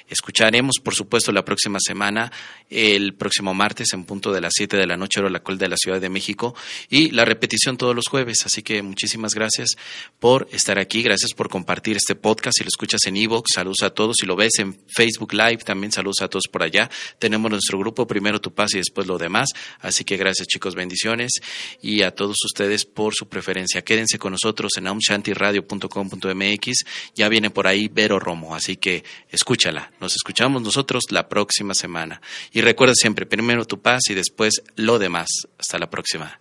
escucharemos, 0.10 0.76
por 0.84 0.96
supuesto, 0.96 1.32
la 1.32 1.46
próxima 1.46 1.80
semana, 1.80 2.32
el 2.70 3.14
próximo 3.14 3.54
martes 3.54 3.94
en 3.94 4.06
punto 4.06 4.32
de 4.32 4.42
las 4.42 4.54
7 4.56 4.78
de 4.78 4.88
la 4.88 4.98
noche, 4.98 5.20
hora 5.20 5.30
la 5.30 5.40
cual 5.40 5.58
de 5.58 5.68
la 5.68 5.78
Ciudad 5.78 6.02
de 6.02 6.10
México, 6.10 6.56
y 6.90 7.12
la 7.12 7.26
repetición 7.26 7.78
todos 7.78 7.96
los 7.96 8.08
jueves. 8.08 8.46
Así 8.46 8.62
que 8.64 8.82
muchísimas 8.82 9.34
gracias 9.34 9.76
por 10.20 10.48
estar 10.52 10.80
aquí. 10.80 11.02
Gracias 11.02 11.34
por 11.34 11.50
compartir 11.50 11.98
este 11.98 12.16
podcast. 12.16 12.58
Si 12.58 12.64
lo 12.64 12.70
escuchas 12.70 13.02
en 13.06 13.18
Evox, 13.18 13.52
saludos 13.54 13.84
a 13.84 13.90
todos. 13.92 14.18
Si 14.20 14.26
lo 14.26 14.36
ves 14.36 14.60
en 14.60 14.78
Facebook 14.88 15.34
Live, 15.34 15.58
también 15.58 15.92
saludos 15.92 16.22
a 16.22 16.28
todos 16.28 16.48
por 16.52 16.64
allá. 16.64 16.90
Tenemos 17.20 17.52
nuestro 17.52 17.78
grupo, 17.80 18.08
primero 18.08 18.40
tu 18.42 18.54
paz 18.54 18.74
y 18.74 18.78
después 18.78 19.08
lo 19.08 19.18
demás. 19.18 19.50
Así 19.80 20.04
que 20.04 20.18
gracias 20.18 20.48
chicos, 20.48 20.76
bendiciones. 20.76 21.32
Y 21.82 22.02
a 22.02 22.12
todos 22.12 22.38
ustedes 22.46 22.86
por 22.86 23.14
su 23.14 23.28
preferencia. 23.28 23.82
Quédense 23.84 24.20
con 24.20 24.32
nosotros 24.32 24.72
en 24.78 24.88
aumshantiradio.com.mx. 24.88 26.86
Ya 27.16 27.30
viene 27.30 27.50
por 27.50 27.68
ahí 27.68 27.88
Vero 27.88 28.20
Romo, 28.20 28.56
así 28.56 28.78
que 28.78 29.04
escúchala. 29.30 29.92
Nos 30.00 30.16
escuchamos 30.16 30.62
nosotros 30.62 31.06
la 31.10 31.28
próxima 31.28 31.74
semana. 31.74 32.22
Y 32.52 32.62
recuerda 32.62 32.94
siempre, 32.96 33.26
primero 33.26 33.66
tu 33.66 33.82
paz 33.82 34.02
y 34.10 34.14
después 34.14 34.62
lo 34.76 35.00
demás. 35.00 35.30
Hasta 35.58 35.78
la 35.78 35.90
próxima. 35.90 36.40